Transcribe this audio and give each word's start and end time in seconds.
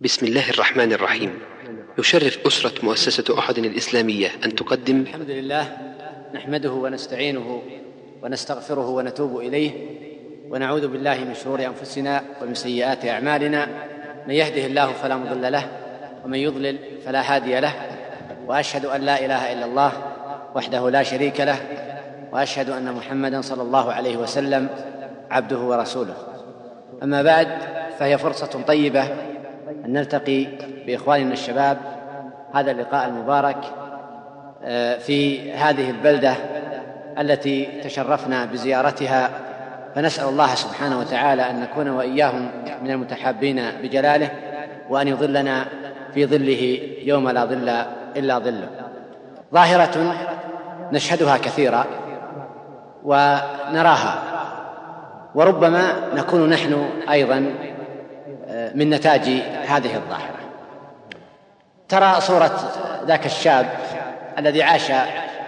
بسم 0.00 0.26
الله 0.26 0.50
الرحمن 0.50 0.92
الرحيم. 0.92 1.38
يشرف 1.98 2.46
أسرة 2.46 2.84
مؤسسة 2.84 3.38
أحد 3.38 3.58
الإسلامية 3.58 4.28
أن 4.44 4.54
تقدم. 4.54 5.00
الحمد 5.00 5.30
لله 5.30 5.76
نحمده 6.34 6.72
ونستعينه 6.72 7.62
ونستغفره 8.22 8.88
ونتوب 8.88 9.38
إليه 9.38 9.70
ونعوذ 10.50 10.88
بالله 10.88 11.24
من 11.24 11.34
شرور 11.34 11.66
أنفسنا 11.66 12.22
ومن 12.42 12.54
سيئات 12.54 13.04
أعمالنا. 13.04 13.68
من 14.28 14.34
يهده 14.34 14.66
الله 14.66 14.92
فلا 14.92 15.16
مضل 15.16 15.52
له 15.52 15.68
ومن 16.24 16.38
يضلل 16.38 16.78
فلا 17.06 17.34
هادي 17.34 17.60
له. 17.60 17.72
وأشهد 18.46 18.84
أن 18.84 19.00
لا 19.00 19.24
إله 19.24 19.52
إلا 19.52 19.64
الله 19.64 19.92
وحده 20.54 20.90
لا 20.90 21.02
شريك 21.02 21.40
له. 21.40 21.58
وأشهد 22.32 22.70
أن 22.70 22.92
محمدا 22.92 23.40
صلى 23.40 23.62
الله 23.62 23.92
عليه 23.92 24.16
وسلم 24.16 24.68
عبده 25.30 25.58
ورسوله. 25.58 26.16
أما 27.02 27.22
بعد 27.22 27.48
فهي 27.98 28.18
فرصة 28.18 28.62
طيبة 28.66 29.33
أن 29.84 29.92
نلتقي 29.92 30.46
بإخواننا 30.86 31.32
الشباب 31.32 31.78
هذا 32.54 32.70
اللقاء 32.70 33.08
المبارك 33.08 33.56
آه، 34.64 34.98
في 34.98 35.52
هذه 35.52 35.90
البلدة 35.90 36.34
التي 37.18 37.80
تشرفنا 37.84 38.44
بزيارتها. 38.44 39.30
فنسأل 39.94 40.28
الله 40.28 40.54
سبحانه 40.54 40.98
وتعالى 40.98 41.50
أن 41.50 41.60
نكون 41.60 41.88
وإياهم 41.88 42.50
من 42.82 42.90
المتحابين 42.90 43.62
بجلاله 43.82 44.30
وأن 44.90 45.08
يظلنا 45.08 45.64
في 46.14 46.26
ظله 46.26 46.78
يوم 47.04 47.28
لا 47.28 47.44
ظل 47.44 47.68
إلا 48.16 48.38
ظله. 48.38 48.68
ظاهرة 49.54 50.14
نشهدها 50.92 51.36
كثيرا 51.36 51.86
ونراها 53.04 54.22
وربما 55.34 55.92
نكون 56.14 56.50
نحن 56.50 56.88
أيضا 57.10 57.46
من 58.74 58.90
نتاج 58.90 59.28
هذه 59.68 59.96
الظاهرة. 59.96 60.34
ترى 61.88 62.20
صورة 62.20 62.72
ذاك 63.06 63.26
الشاب 63.26 63.66
الذي 64.38 64.62
عاش 64.62 64.92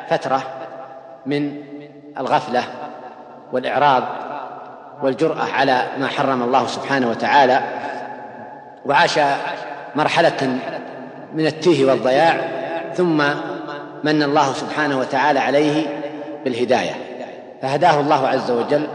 فترة 0.08 0.42
من 1.26 1.62
الغفلة 2.18 2.62
والإعراض 3.52 4.04
والجرأة 5.02 5.44
على 5.52 5.82
ما 5.98 6.06
حرم 6.06 6.42
الله 6.42 6.66
سبحانه 6.66 7.10
وتعالى 7.10 7.60
وعاش 8.86 9.18
مرحلة 9.94 10.58
من 11.34 11.46
التيه 11.46 11.84
والضياع 11.84 12.40
ثم 12.94 13.22
من 14.04 14.22
الله 14.22 14.52
سبحانه 14.52 14.98
وتعالى 14.98 15.40
عليه 15.40 15.86
بالهداية. 16.44 16.94
فهداه 17.62 18.00
الله 18.00 18.28
عز 18.28 18.50
وجل 18.50 18.86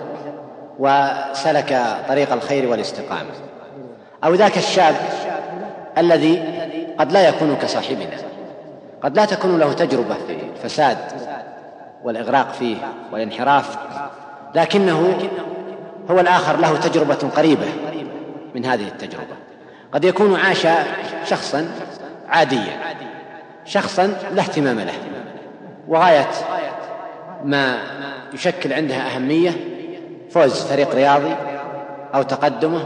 وسلك 0.80 1.84
طريق 2.08 2.34
الخير 2.34 2.68
والاستقامة. 2.68 3.51
أو 4.24 4.34
ذاك 4.34 4.58
الشاب 4.58 4.96
الذي 5.98 6.44
قد 7.00 7.12
لا 7.12 7.30
يكون 7.30 7.56
كصاحبنا. 7.62 8.18
قد 9.04 9.16
لا 9.16 9.26
تكون 9.26 9.60
له 9.60 9.74
تجربة 9.74 10.14
في 10.28 10.38
الفساد 10.56 10.98
والإغراق 12.04 12.52
فيه 12.52 12.76
والانحراف 13.12 13.78
لكنه 14.56 15.18
هو 16.12 16.20
الآخر 16.20 16.58
له 16.58 16.78
تجربة 16.78 17.30
قريبة 17.36 17.68
من 18.56 18.66
هذه 18.66 18.88
التجربة. 18.88 19.36
قد 19.94 20.06
يكون 20.06 20.40
عاش 20.40 20.68
شخصا 21.26 21.68
عاديا 22.30 22.80
شخصا 23.66 24.08
لا 24.32 24.42
اهتمام 24.42 24.80
له 24.80 24.94
وغاية 25.88 26.28
ما 27.44 27.78
يشكل 28.34 28.74
عندها 28.74 29.16
أهمية 29.16 29.52
فوز 30.30 30.62
فريق 30.62 30.96
رياضي 30.96 31.36
أو 32.16 32.22
تقدمه 32.22 32.84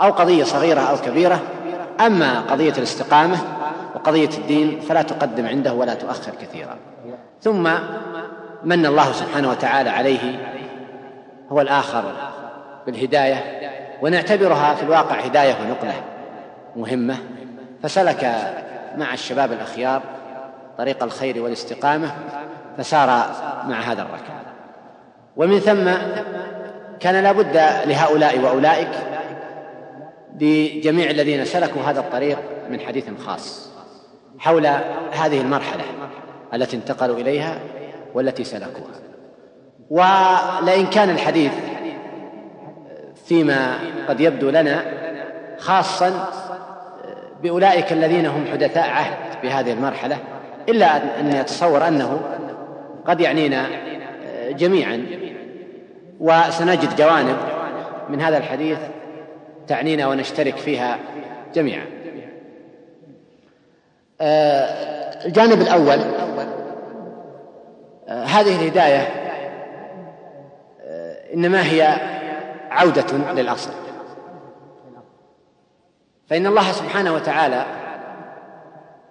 أو 0.00 0.10
قضية 0.10 0.44
صغيرة 0.44 0.80
أو 0.80 0.96
كبيرة. 0.96 1.40
أما 2.00 2.40
قضية 2.40 2.72
الاستقامة 2.72 3.38
وقضية 3.94 4.28
الدين 4.38 4.80
فلا 4.80 5.02
تقدم 5.02 5.46
عنده 5.46 5.72
ولا 5.72 5.94
تؤخر 5.94 6.32
كثيرا. 6.42 6.76
ثم 7.42 7.70
من 8.64 8.86
الله 8.86 9.12
سبحانه 9.12 9.50
وتعالى 9.50 9.90
عليه 9.90 10.54
هو 11.52 11.60
الآخر 11.60 12.04
بالهداية 12.86 13.44
ونعتبرها 14.02 14.74
في 14.74 14.82
الواقع 14.82 15.20
هداية 15.20 15.54
ونقلة 15.62 15.94
مهمة. 16.76 17.16
فسلك 17.82 18.54
مع 18.96 19.14
الشباب 19.14 19.52
الأخيار 19.52 20.02
طريق 20.78 21.02
الخير 21.02 21.42
والاستقامة 21.42 22.10
فسار 22.78 23.06
مع 23.68 23.80
هذا 23.80 24.02
الركب 24.02 24.34
ومن 25.36 25.58
ثم 25.58 25.90
كان 27.00 27.22
لا 27.22 27.32
بد 27.32 27.56
لهؤلاء 27.86 28.40
وأولئك 28.40 28.90
لجميع 30.40 31.10
الذين 31.10 31.44
سلكوا 31.44 31.82
هذا 31.82 32.00
الطريق 32.00 32.38
من 32.70 32.80
حديث 32.80 33.04
خاص 33.26 33.68
حول 34.38 34.66
هذه 35.12 35.40
المرحلة 35.40 35.84
التي 36.54 36.76
انتقلوا 36.76 37.16
إليها 37.16 37.58
والتي 38.14 38.44
سلكوها. 38.44 39.00
ولئن 39.90 40.86
كان 40.86 41.10
الحديث 41.10 41.52
فيما 43.26 43.78
قد 44.08 44.20
يبدو 44.20 44.50
لنا 44.50 44.84
خاصا 45.58 46.30
بأولئك 47.42 47.92
الذين 47.92 48.26
هم 48.26 48.44
حدثاء 48.52 48.88
عهد 48.90 49.42
بهذه 49.42 49.72
المرحلة 49.72 50.18
إلا 50.68 51.20
أن 51.20 51.32
يتصور 51.32 51.88
أنه 51.88 52.20
قد 53.06 53.20
يعنينا 53.20 53.66
جميعا. 54.50 55.06
وسنجد 56.20 56.96
جوانب 56.96 57.36
من 58.10 58.20
هذا 58.20 58.38
الحديث 58.38 58.78
تعنينا 59.68 60.06
ونشترك 60.06 60.56
فيها 60.56 60.98
جميعا. 61.54 61.86
آه، 64.20 65.26
الجانب 65.26 65.60
الأول 65.60 65.98
آه، 68.08 68.24
هذه 68.24 68.56
الهداية 68.56 69.08
آه، 70.82 71.34
إنما 71.34 71.66
هي 71.66 71.96
عودة 72.70 73.32
للأصل. 73.32 73.70
فإن 76.26 76.46
الله 76.46 76.72
سبحانه 76.72 77.14
وتعالى 77.14 77.66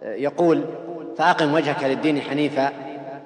يقول 0.02 0.66
فأقم 1.18 1.54
وجهك 1.54 1.84
للدين 1.84 2.22
حنيفا 2.22 2.72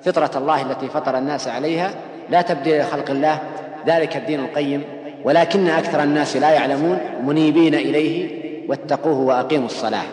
فطرة 0.01 0.31
الله 0.35 0.61
التي 0.61 0.87
فطر 0.87 1.17
الناس 1.17 1.47
عليها 1.47 1.93
لا 2.29 2.41
تبديل 2.41 2.81
لخلق 2.81 3.09
الله 3.09 3.39
ذلك 3.87 4.17
الدين 4.17 4.39
القيم 4.39 4.83
ولكن 5.23 5.67
أكثر 5.67 6.03
الناس 6.03 6.37
لا 6.37 6.51
يعلمون 6.51 6.97
منيبين 7.23 7.75
إليه 7.75 8.41
واتقوه 8.69 9.19
وأقيموا 9.19 9.65
الصلاة. 9.65 10.03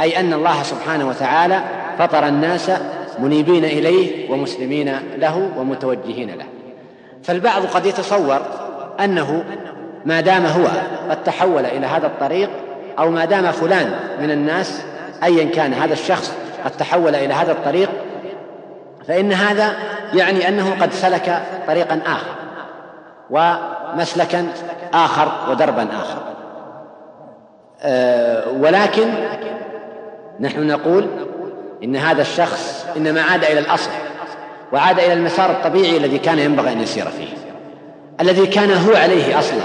أي 0.00 0.20
أن 0.20 0.32
الله 0.32 0.62
سبحانه 0.62 1.08
وتعالى 1.08 1.60
فطر 1.98 2.28
الناس 2.28 2.70
منيبين 3.18 3.64
إليه 3.64 4.30
ومسلمين 4.30 4.92
له 5.16 5.50
ومتوجهين 5.56 6.30
له. 6.30 6.44
فالبعض 7.22 7.66
قد 7.66 7.86
يتصور 7.86 8.40
أنه 9.00 9.44
ما 10.06 10.20
دام 10.20 10.46
هو 10.46 10.66
قد 11.10 11.24
تحول 11.24 11.66
إلى 11.66 11.86
هذا 11.86 12.06
الطريق 12.06 12.50
أو 12.98 13.10
ما 13.10 13.24
دام 13.24 13.52
فلان 13.52 13.94
من 14.20 14.30
الناس 14.30 14.82
أيا 15.22 15.44
كان 15.44 15.74
هذا 15.74 15.92
الشخص 15.92 16.32
قد 16.64 16.70
تحول 16.70 17.14
إلى 17.14 17.34
هذا 17.34 17.52
الطريق 17.52 17.90
فإن 19.08 19.32
هذا 19.32 19.72
يعني 20.14 20.48
أنه 20.48 20.76
قد 20.80 20.92
سلك 20.92 21.42
طريقا 21.66 22.00
آخر. 22.06 22.45
ومسلكا 23.30 24.46
آخر 24.94 25.32
ودربا 25.50 25.82
آخر. 25.82 26.18
أه 27.82 28.50
ولكن 28.50 29.14
نحن 30.40 30.66
نقول 30.66 31.06
إن 31.84 31.96
هذا 31.96 32.22
الشخص 32.22 32.86
إنما 32.96 33.22
عاد 33.22 33.44
إلى 33.44 33.58
الأصل 33.58 33.90
وعاد 34.72 34.98
إلى 34.98 35.12
المسار 35.12 35.50
الطبيعي 35.50 35.96
الذي 35.96 36.18
كان 36.18 36.38
ينبغي 36.38 36.72
أن 36.72 36.80
يسير 36.80 37.04
فيه. 37.06 37.28
الذي 38.20 38.46
كان 38.46 38.70
هو 38.70 38.96
عليه 38.96 39.38
أصلا. 39.38 39.60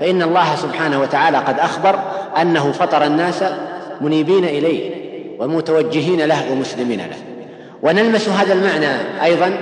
فإن 0.00 0.22
الله 0.22 0.56
سبحانه 0.56 1.00
وتعالى 1.00 1.38
قد 1.38 1.58
أخبر 1.58 1.98
أنه 2.40 2.72
فطر 2.72 3.04
الناس 3.04 3.44
منيبين 4.00 4.44
إليه 4.44 5.06
ومتوجهين 5.40 6.20
له 6.20 6.52
ومسلمين 6.52 6.98
له. 6.98 7.16
ونلمس 7.82 8.28
هذا 8.28 8.52
المعنى 8.52 9.22
أيضا 9.22 9.58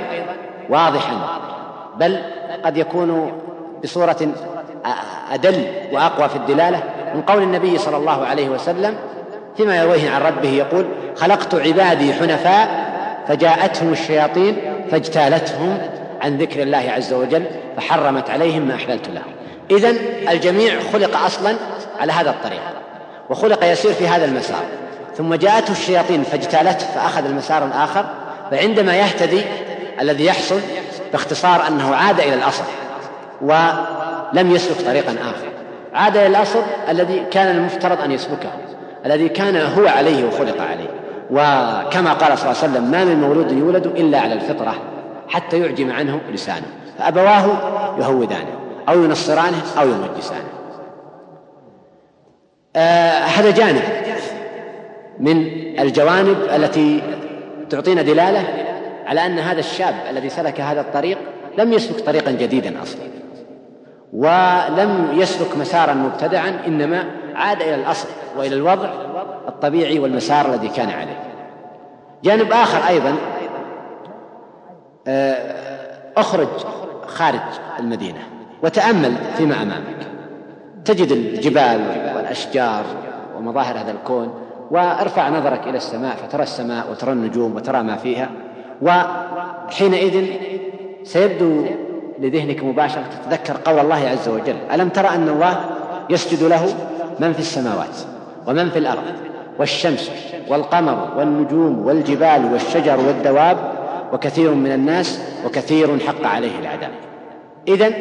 واضحا. 0.70 1.40
بل 1.97 2.19
قد 2.64 2.76
يكون 2.76 3.32
بصورة 3.84 4.28
أدل 5.32 5.66
وأقوى 5.93 6.28
في 6.28 6.37
الدلالة 6.37 6.82
من 7.14 7.22
قول 7.22 7.43
النبي 7.43 7.78
صلى 7.78 7.96
الله 7.96 8.26
عليه 8.26 8.49
وسلم 8.49 8.94
فيما 9.56 9.76
يرويه 9.76 10.11
عن 10.11 10.22
ربه 10.22 10.49
يقول 10.49 10.87
خلقت 11.16 11.55
عبادي 11.55 12.14
حنفاء 12.14 12.94
فجاءتهم 13.28 13.93
الشياطين 13.93 14.56
فاجتالتهم 14.90 15.78
عن 16.20 16.38
ذكر 16.38 16.62
الله 16.62 16.90
عز 16.96 17.12
وجل 17.12 17.44
فحرمت 17.76 18.31
عليهم 18.31 18.62
ما 18.62 18.75
أحللت 18.75 19.08
لهم. 19.08 19.32
إذن 19.70 19.96
الجميع 20.31 20.81
خلق 20.93 21.16
أصلا 21.16 21.56
على 22.00 22.12
هذا 22.12 22.31
الطريق 22.31 22.62
وخلق 23.31 23.64
يسير 23.64 23.93
في 23.93 24.08
هذا 24.08 24.25
المسار 24.25 24.64
ثم 25.16 25.34
جاءته 25.34 25.72
الشياطين 25.72 26.22
فاجتالته 26.22 26.87
فأخذ 26.87 27.25
المسار 27.25 27.66
الآخر 27.66 28.06
فعندما 28.50 28.96
يهتدي 28.96 29.43
الذي 30.00 30.25
يحصل 30.25 30.61
باختصار 31.14 31.69
أنه 31.69 31.94
عاد 31.94 32.20
إلى 32.20 32.34
الأصل 32.34 32.64
ولم 33.43 34.50
يسلك 34.50 34.87
طريقا 34.87 35.12
آخر. 35.12 35.46
عاد 35.94 36.16
إلى 36.16 36.26
الأصل 36.26 36.62
الذي 36.88 37.25
كان 37.31 37.56
المفترض 37.56 38.00
أن 38.00 38.12
يسلكه 38.12 38.50
الذي 39.06 39.28
كان 39.28 39.56
هو 39.56 39.87
عليه 39.88 40.28
وخلق 40.28 40.62
عليه. 40.62 40.88
وكما 41.31 42.12
قال 42.12 42.38
صلى 42.38 42.50
الله 42.50 42.62
عليه 42.62 42.72
وسلم 42.72 42.90
ما 42.90 43.05
من 43.05 43.20
مولود 43.20 43.52
يولد 43.52 43.87
إلا 43.87 44.20
على 44.20 44.34
الفطرة 44.34 44.75
حتى 45.28 45.58
يعجم 45.61 45.93
عنه 45.93 46.20
لسانه. 46.32 46.66
فأبواه 46.99 47.46
يهودانه 47.99 48.58
أو 48.88 49.05
ينصرانه 49.05 49.62
أو 49.78 49.88
يمجسانه. 49.88 50.49
آه 52.76 53.19
هذا 53.19 53.50
جانب 53.50 53.82
من 55.20 55.46
الجوانب 55.81 56.37
التي 56.55 57.02
تعطينا 57.70 58.02
دلالة 58.02 58.44
على 59.06 59.26
أن 59.26 59.38
هذا 59.38 59.60
الشاب 59.60 59.94
الذي 60.10 60.28
سلك 60.28 60.60
هذا 60.60 60.80
الطريق 60.80 61.18
لم 61.58 61.72
يسلك 61.72 62.00
طريقا 62.00 62.30
جديدا 62.30 62.82
أصلا. 62.82 63.02
ولم 64.12 65.08
يسلك 65.12 65.56
مسارا 65.58 65.94
مبتدعا 65.94 66.60
إنما 66.66 67.04
عاد 67.34 67.62
إلى 67.62 67.74
الأصل 67.74 68.08
وإلى 68.36 68.54
الوضع 68.54 68.88
الطبيعي 69.48 69.98
والمسار 69.98 70.54
الذي 70.54 70.68
كان 70.68 70.90
عليه. 70.90 71.20
جانب 72.24 72.52
آخر 72.52 72.88
أيضا 72.88 73.14
آه، 75.06 75.54
أخرج 76.16 76.48
خارج 77.06 77.40
المدينة 77.80 78.20
وتأمل 78.62 79.14
فيما 79.36 79.62
أمامك. 79.62 80.06
تجد 80.84 81.12
الجبال 81.12 81.80
والأشجار 82.16 82.84
ومظاهر 83.36 83.78
هذا 83.78 83.90
الكون 83.90 84.34
وارفع 84.70 85.28
نظرك 85.28 85.66
إلى 85.66 85.76
السماء 85.76 86.16
فترى 86.16 86.42
السماء 86.42 86.90
وترى 86.90 87.12
النجوم 87.12 87.56
وترى 87.56 87.82
ما 87.82 87.96
فيها. 87.96 88.30
وحينئذ 88.82 90.26
سيبدو 91.05 91.67
لذهنك 92.19 92.65
مباشرة 92.65 93.05
تتذكر 93.25 93.56
قول 93.65 93.79
الله 93.79 94.09
عز 94.09 94.29
وجل 94.29 94.56
ألم 94.73 94.88
ترى 94.88 95.09
أن 95.09 95.29
الله 95.29 95.61
يسجد 96.11 96.43
له 96.43 96.75
من 97.21 97.32
في 97.32 97.38
السماوات 97.38 97.97
ومن 98.47 98.71
في 98.71 98.79
الأرض 98.79 99.03
والشمس 99.59 100.11
والقمر 100.49 101.09
والنجوم 101.17 101.87
والجبال 101.87 102.53
والشجر 102.53 103.00
والدواب 103.00 103.56
وكثير 104.12 104.55
من 104.55 104.73
الناس 104.73 105.21
وكثير 105.47 105.99
حق 105.99 106.26
عليه 106.26 106.59
العذاب. 106.59 106.91
إذا 107.69 107.93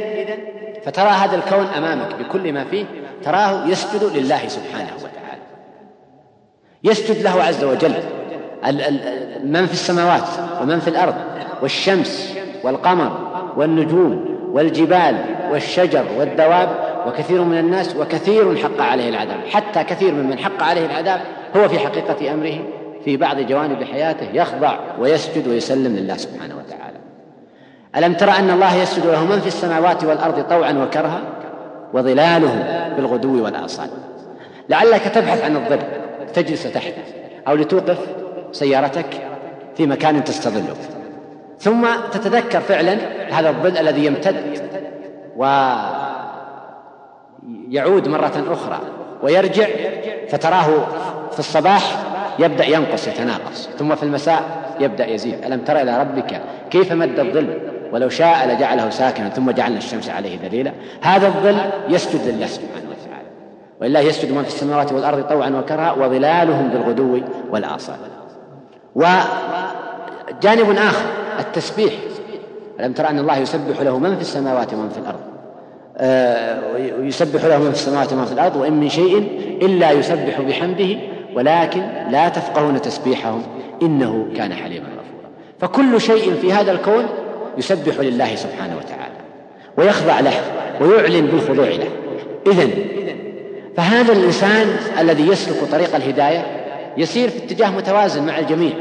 فترى 0.86 1.10
هذا 1.10 1.36
الكون 1.36 1.66
أمامك 1.66 2.16
بكل 2.16 2.54
ما 2.54 2.64
فيه 2.64 2.86
تراه 3.24 3.68
يسجد 3.68 4.04
لله 4.04 4.48
سبحانه 4.48 4.92
وتعالى. 4.98 5.42
يسجد 6.84 7.22
له 7.22 7.44
عز 7.44 7.64
وجل. 7.64 7.94
من 9.44 9.66
في 9.66 9.74
السماوات 9.74 10.28
ومن 10.62 10.80
في 10.80 10.88
الأرض 10.88 11.16
والشمس 11.62 12.34
والقمر 12.64 13.12
والنجوم 13.58 14.40
والجبال 14.52 15.16
والشجر 15.52 16.06
والدواب 16.18 16.70
وكثير 17.08 17.44
من 17.44 17.58
الناس 17.58 17.96
وكثير 17.96 18.56
حق 18.58 18.82
عليه 18.82 19.10
العذاب. 19.10 19.38
حتى 19.52 19.84
كثير 19.84 20.14
ممن 20.14 20.40
حق 20.40 20.64
عليه 20.64 20.86
العذاب 20.86 21.22
هو 21.58 21.70
في 21.70 21.80
حقيقة 21.80 22.34
أمره 22.34 22.60
في 23.06 23.18
بعض 23.18 23.40
جوانب 23.40 23.84
حياته 23.84 24.28
يخضع 24.34 24.80
ويسجد 25.00 25.48
ويسلم 25.48 25.96
لله 25.96 26.18
سبحانه 26.18 26.56
وتعالى. 26.56 26.98
ألم 27.96 28.14
تر 28.14 28.32
أن 28.32 28.50
الله 28.50 28.76
يسجد 28.76 29.06
له 29.06 29.26
من 29.26 29.40
في 29.40 29.48
السماوات 29.48 30.04
والأرض 30.04 30.44
طوعا 30.50 30.72
وكرها 30.74 31.22
وظلالهم 31.94 32.64
بالغدو 32.96 33.44
والآصال؟ 33.44 33.90
لعلك 34.70 35.02
تبحث 35.02 35.44
عن 35.44 35.56
الظل 35.56 35.80
تجلس 36.34 36.64
تحته 36.64 37.04
أو 37.48 37.56
لتوقف 37.56 37.98
سيارتك 38.54 39.06
في 39.78 39.88
مكان 39.88 40.24
تستظله. 40.24 40.76
ثم 41.60 41.88
تتذكر 42.12 42.60
فعلا 42.60 42.98
هذا 43.32 43.50
الظل 43.50 43.78
الذي 43.78 44.06
يمتد 44.06 44.36
ويعود 47.70 48.08
مرة 48.08 48.44
أخرى 48.52 48.80
ويرجع 49.24 49.68
فتراه 50.30 50.68
في 51.32 51.40
الصباح 51.40 52.04
يبدأ 52.40 52.66
ينقص 52.66 53.08
يتناقص 53.08 53.70
ثم 53.80 53.96
في 53.96 54.04
المساء 54.04 54.44
يبدأ 54.80 55.08
يزيد. 55.08 55.44
ألم 55.46 55.60
تر 55.60 55.82
إلى 55.82 56.00
ربك 56.00 56.42
كيف 56.70 56.92
مد 56.92 57.20
الظل؟ 57.20 57.60
ولو 57.92 58.10
شاء 58.10 58.48
لجعله 58.48 58.90
ساكنا 58.90 59.30
ثم 59.30 59.52
جعلنا 59.52 59.78
الشمس 59.78 60.10
عليه 60.10 60.38
دليلا 60.38 60.72
هذا 61.02 61.28
الظل 61.28 61.58
يسجد 61.90 62.28
لله 62.28 62.46
سبحانه 62.46 62.90
وتعالى. 62.90 63.28
ولله 63.82 64.00
يسجد 64.00 64.32
من 64.32 64.44
في 64.44 64.48
السماوات 64.48 64.94
والأرض 64.94 65.24
طوعا 65.24 65.50
وكرها 65.50 65.92
وظلالهم 65.92 66.70
بالغدو 66.70 67.22
والآصال. 67.52 68.13
وجانب 68.96 70.78
آخر 70.78 71.06
التسبيح. 71.40 71.94
ألم 72.80 72.94
ترى 72.94 73.08
أن 73.08 73.20
الله 73.20 73.38
يسبح 73.38 73.82
له 73.82 74.00
من 74.00 74.16
في 74.16 74.22
السماوات 74.22 74.74
ومن 74.74 74.90
في 74.90 74.98
الأرض؟ 74.98 75.20
آه، 75.98 76.78
يسبح 77.00 77.46
له 77.46 77.58
من 77.58 77.72
في 77.72 77.78
السماوات 77.78 78.14
ومن 78.14 78.26
في 78.26 78.32
الأرض 78.32 78.56
وإن 78.56 78.74
من 78.74 78.90
شيء 78.90 79.18
إلا 79.62 79.92
يسبح 79.92 80.42
بحمده 80.42 80.98
ولكن 81.36 81.82
لا 82.10 82.30
تفقهون 82.30 82.82
تسبيحهم 82.82 83.44
إنه 83.82 84.28
كان 84.36 84.54
حليما 84.54 84.86
غفورا. 84.86 85.30
فكل 85.60 86.02
شيء 86.02 86.34
في 86.34 86.54
هذا 86.54 86.72
الكون 86.72 87.06
يسبح 87.58 88.00
لله 88.00 88.36
سبحانه 88.36 88.78
وتعالى 88.78 89.14
ويخضع 89.78 90.20
له 90.20 90.34
ويعلن 90.82 91.26
بالخضوع 91.26 91.68
له. 91.68 91.90
إذن 92.48 92.72
فهذا 93.78 94.14
الإنسان 94.14 94.68
الذي 95.00 95.28
يسلك 95.28 95.58
طريق 95.72 95.96
الهداية 95.96 96.63
يسير 96.98 97.30
في 97.30 97.38
اتجاه 97.38 97.70
متوازن 97.70 98.26
مع 98.26 98.40
الجميع 98.40 98.74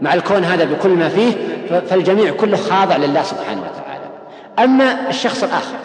مع 0.00 0.14
الكون 0.14 0.44
هذا 0.44 0.64
بكل 0.64 0.88
ما 0.88 1.08
فيه 1.08 1.32
فالجميع 1.68 2.32
كله 2.32 2.56
خاضع 2.56 2.96
لله 2.96 3.22
سبحانه 3.22 3.60
وتعالى. 3.60 4.04
أما 4.58 5.08
الشخص 5.08 5.44
الآخر 5.44 5.76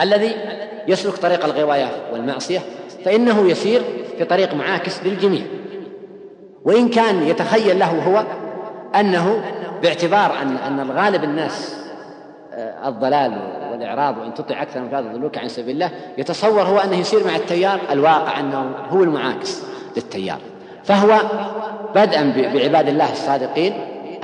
الذي 0.00 0.36
يسلك 0.88 1.14
طريق 1.14 1.44
الغواية 1.44 1.88
والمعصية 2.12 2.60
فإنه 3.04 3.50
يسير 3.50 3.82
في 4.18 4.24
طريق 4.24 4.54
معاكس 4.54 5.02
للجميع. 5.04 5.42
وإن 6.64 6.88
كان 6.88 7.22
يتخيل 7.22 7.78
له 7.78 7.90
هو 7.90 8.24
أنه 9.00 9.42
باعتبار 9.82 10.42
أن 10.42 10.56
أن 10.56 10.80
الغالب 10.80 11.24
الناس 11.24 11.76
آه، 12.52 12.88
الضلال 12.88 13.32
والإعراض 13.72 14.18
وإن 14.18 14.34
تطع 14.34 14.62
أكثر 14.62 14.80
من 14.80 14.88
يضلوك 14.92 15.38
عن 15.38 15.48
سبيل 15.48 15.74
الله 15.74 15.90
يتصور 16.18 16.62
هو 16.62 16.78
أنه 16.78 16.96
يسير 16.96 17.26
مع 17.26 17.36
التيار 17.36 17.80
الواقع 17.90 18.40
أنه 18.40 18.74
هو 18.90 19.02
المعاكس. 19.02 19.73
للتيار. 19.96 20.38
فهو 20.84 21.20
بدءا 21.94 22.32
بعباد 22.54 22.88
الله 22.88 23.12
الصادقين 23.12 23.72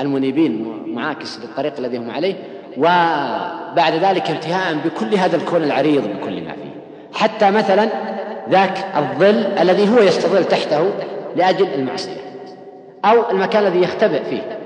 المنيبين 0.00 0.82
معاكس 0.86 1.38
للطريق 1.38 1.72
الذي 1.78 1.98
هم 1.98 2.10
عليه 2.10 2.34
وبعد 2.76 3.94
ذلك 3.94 4.30
انتهاء 4.30 4.76
بكل 4.84 5.14
هذا 5.14 5.36
الكون 5.36 5.62
العريض 5.62 6.02
بكل 6.02 6.44
ما 6.44 6.52
فيه. 6.52 6.80
حتى 7.12 7.50
مثلا 7.50 7.88
ذاك 8.50 8.84
الظل 8.96 9.46
الذي 9.60 9.88
هو 9.88 9.98
يستظل 9.98 10.44
تحته 10.44 10.90
لأجل 11.36 11.66
المعصية 11.74 12.20
أو 13.04 13.30
المكان 13.30 13.66
الذي 13.66 13.82
يختبئ 13.82 14.22
فيه 14.30 14.58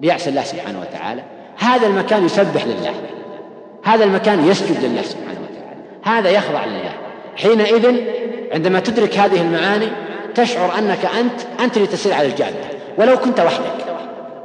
ليعصي 0.00 0.30
الله 0.30 0.42
سبحانه 0.42 0.80
وتعالى. 0.80 1.22
هذا 1.58 1.86
المكان 1.86 2.24
يسبح 2.24 2.66
لله. 2.66 2.92
هذا 3.84 4.04
المكان 4.04 4.48
يسجد 4.48 4.84
لله 4.84 5.02
سبحانه 5.02 5.40
وتعالى. 5.40 5.80
هذا 6.02 6.30
يخضع 6.30 6.64
لله. 6.64 6.92
حينئذ 7.36 8.00
عندما 8.52 8.80
تدرك 8.80 9.18
هذه 9.18 9.40
المعاني 9.40 9.88
تشعر 10.38 10.78
أنك 10.78 11.04
أنت 11.04 11.40
أنت 11.60 11.76
اللي 11.76 11.88
تسير 11.88 12.14
على 12.14 12.26
الجادة 12.26 12.56
ولو 12.98 13.16
كنت 13.16 13.40
وحدك. 13.40 13.84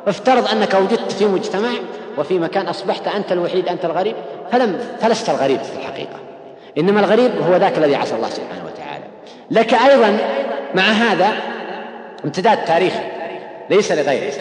افترض 0.08 0.48
أنك 0.48 0.74
وجدت 0.74 1.12
في 1.12 1.26
مجتمع 1.26 1.70
وفي 2.18 2.40
مكان 2.40 2.68
أصبحت 2.68 3.08
أنت 3.08 3.32
الوحيد 3.32 3.68
أنت 3.68 3.86
الغريب 3.86 4.16
فلم 4.52 4.80
فلست 5.02 5.30
الغريب 5.30 5.64
في 5.64 5.78
الحقيقة. 5.80 6.20
إنما 6.78 7.00
الغريب 7.00 7.32
هو 7.50 7.56
ذاك 7.56 7.78
الذي 7.78 7.96
عصى 7.96 8.16
الله 8.16 8.30
سبحانه 8.30 8.66
وتعالى. 8.66 9.04
لك 9.52 9.74
أيضا 9.74 10.18
مع 10.76 10.84
هذا 10.84 11.34
امتداد 12.26 12.66
تاريخي 12.66 13.04
ليس 13.70 13.92
لغيره 13.92 14.34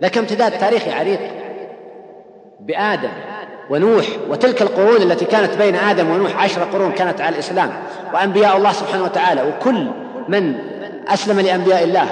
لك 0.00 0.18
امتداد 0.18 0.58
تاريخي 0.58 0.90
عريق 0.90 1.20
بآدم 2.60 3.12
ونوح 3.70 4.06
وتلك 4.28 4.62
القرون 4.62 5.02
التي 5.02 5.24
كانت 5.24 5.54
بين 5.54 5.76
آدم 5.76 6.10
ونوح 6.10 6.42
عشر 6.42 6.64
قرون 6.64 6.92
كانت 6.92 7.20
على 7.20 7.34
الإسلام 7.34 7.72
وأنبياء 8.14 8.56
الله 8.56 8.72
سبحانه 8.72 9.04
وتعالى 9.04 9.42
وكل 9.42 9.86
من 10.28 10.54
أسلم 11.08 11.40
لأنبياء 11.40 11.84
الله 11.84 12.06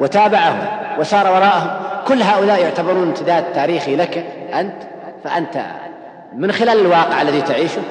وتابعهم 0.00 0.66
وسار 0.98 1.26
وراءهم. 1.32 1.70
كل 2.08 2.22
هؤلاء 2.22 2.60
يعتبرون 2.60 3.02
امتداد 3.02 3.44
تاريخي 3.54 3.96
لك 3.96 4.24
أنت 4.54 4.74
فأنت 5.24 5.64
من 6.36 6.52
خلال 6.52 6.80
الواقع 6.80 7.22
الذي 7.22 7.42
تعيشه 7.42 7.82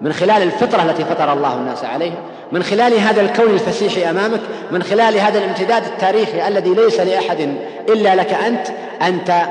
من 0.00 0.12
خلال 0.12 0.42
الفطرة 0.42 0.82
التي 0.82 1.04
فطر 1.04 1.32
الله 1.32 1.54
الناس 1.54 1.84
عليها 1.84 2.18
من 2.52 2.62
خلال 2.62 2.94
هذا 2.94 3.20
الكون 3.20 3.50
الفسيح 3.50 4.08
أمامك 4.08 4.40
من 4.70 4.82
خلال 4.82 5.18
هذا 5.18 5.38
الامتداد 5.38 5.84
التاريخي 5.84 6.48
الذي 6.48 6.74
ليس 6.74 7.00
لأحد 7.00 7.54
إلا 7.88 8.14
لك 8.14 8.34
أنت 8.34 8.66
أنت 9.02 9.42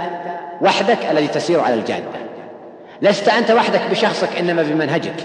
وحدك 0.61 0.97
الذي 1.11 1.27
تسير 1.27 1.59
على 1.59 1.73
الجادة. 1.73 2.05
لست 3.01 3.27
أنت 3.27 3.51
وحدك 3.51 3.81
بشخصك 3.91 4.29
إنما 4.39 4.63
بمنهجك. 4.63 5.15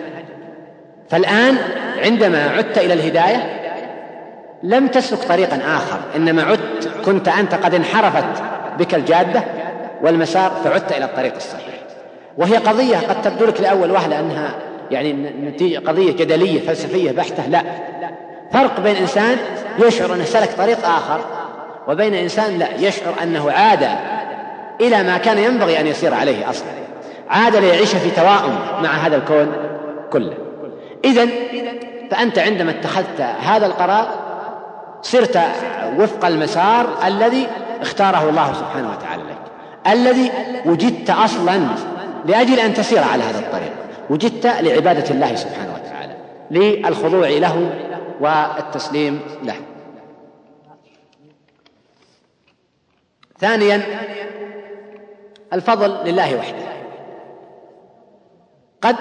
فالآن 1.10 1.58
عندما 2.04 2.50
عدت 2.50 2.78
إلى 2.78 2.92
الهداية 2.92 3.61
لم 4.62 4.86
تسلك 4.86 5.18
طريقا 5.18 5.56
آخر 5.56 5.98
إنما 6.16 6.42
عدت 6.42 6.90
كنت 7.04 7.28
أنت 7.28 7.54
قد 7.54 7.74
انحرفت 7.74 8.42
بك 8.78 8.94
الجادة 8.94 9.44
والمسار 10.02 10.52
فعدت 10.64 10.92
إلى 10.92 11.04
الطريق 11.04 11.34
الصحيح. 11.34 11.74
وهي 12.38 12.56
قضية 12.56 12.96
قد 12.96 13.22
تبدو 13.22 13.46
لك 13.46 13.60
لأول 13.60 13.90
وهلة 13.90 14.20
أنها 14.20 14.54
يعني 14.90 15.12
نتيجة 15.42 15.78
قضية 15.78 16.12
جدلية 16.12 16.60
فلسفية 16.66 17.12
بحتة 17.12 17.46
لا. 17.46 17.62
فرق 18.52 18.80
بين 18.80 18.96
إنسان 18.96 19.36
يشعر 19.78 20.14
أنه 20.14 20.24
سلك 20.24 20.52
طريق 20.58 20.86
آخر 20.86 21.20
وبين 21.88 22.14
إنسان 22.14 22.58
لا 22.58 22.68
يشعر 22.78 23.14
أنه 23.22 23.50
عاد 23.50 23.88
إلى 24.80 25.02
ما 25.02 25.18
كان 25.18 25.38
ينبغي 25.38 25.80
أن 25.80 25.86
يسير 25.86 26.14
عليه 26.14 26.50
أصلا. 26.50 26.68
عاد 27.30 27.56
ليعيش 27.56 27.94
في 27.94 28.10
توائم 28.10 28.58
مع 28.82 28.90
هذا 28.90 29.16
الكون 29.16 29.52
كله. 30.12 30.34
إذا 31.04 31.28
فأنت 32.10 32.38
عندما 32.38 32.70
اتخذت 32.70 33.20
هذا 33.20 33.66
القرار 33.66 34.21
صرت 35.02 35.40
وفق 35.98 36.24
المسار 36.24 37.06
الذي 37.06 37.46
اختاره 37.80 38.28
الله 38.30 38.52
سبحانه 38.52 38.90
وتعالى 38.90 39.22
لك. 39.22 39.38
الذي 39.86 40.32
وجدت 40.66 41.10
أصلا 41.10 41.60
لأجل 42.24 42.60
أن 42.60 42.74
تسير 42.74 43.02
على 43.04 43.22
هذا 43.22 43.38
الطريق. 43.38 43.72
وجدت 44.10 44.46
لعبادة 44.46 45.10
الله 45.10 45.34
سبحانه 45.34 45.74
وتعالى 45.74 46.16
للخضوع 46.50 47.28
له 47.28 47.70
والتسليم 48.20 49.20
له. 49.42 49.56
ثانيا 53.38 53.82
الفضل 55.52 56.10
لله 56.10 56.36
وحده. 56.36 56.72
قد 58.82 58.96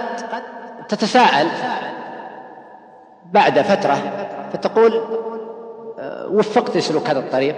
تتساءل 0.89 1.47
بعد 3.25 3.61
فترة 3.61 3.97
فتقول 4.53 5.01
وفقت 6.31 6.77
لسلوك 6.77 7.09
هذا 7.09 7.19
الطريق. 7.19 7.55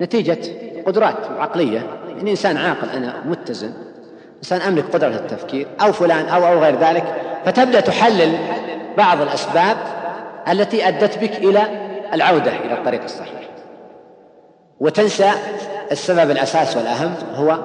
نتيجة 0.00 0.38
قدرات 0.86 1.16
عقلية. 1.38 1.86
يعني 2.16 2.30
إنسان 2.30 2.56
عاقل 2.56 2.88
أنا 2.88 3.14
متزن. 3.26 3.72
إنسان 4.38 4.60
أملك 4.60 4.84
قدرة 4.92 5.08
التفكير. 5.08 5.66
أو 5.80 5.92
فلان 5.92 6.28
أو 6.28 6.46
أو 6.46 6.58
غير 6.58 6.78
ذلك. 6.78 7.04
فتبدأ 7.44 7.80
تحلل 7.80 8.38
بعض 8.96 9.20
الأسباب 9.20 9.76
التي 10.48 10.88
أدت 10.88 11.18
بك 11.18 11.36
إلى 11.36 11.62
العودة 12.12 12.52
إلى 12.56 12.74
الطريق 12.74 13.02
الصحيح. 13.02 13.48
وتنسى 14.80 15.30
السبب 15.92 16.30
الأساس 16.30 16.76
والأهم 16.76 17.14
هو 17.34 17.58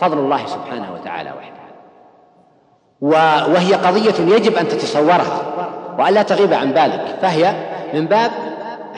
فضل 0.00 0.18
الله 0.18 0.46
سبحانه 0.46 0.92
وتعالى 0.92 1.30
وحده. 1.30 1.52
وهي 3.52 3.74
قضية 3.74 4.34
يجب 4.34 4.56
أن 4.56 4.68
تتصورها 4.68 5.42
وأن 5.98 6.14
لا 6.14 6.22
تغيب 6.22 6.52
عن 6.54 6.72
بالك. 6.72 7.16
فهي 7.22 7.54
من 7.94 8.06
باب 8.06 8.30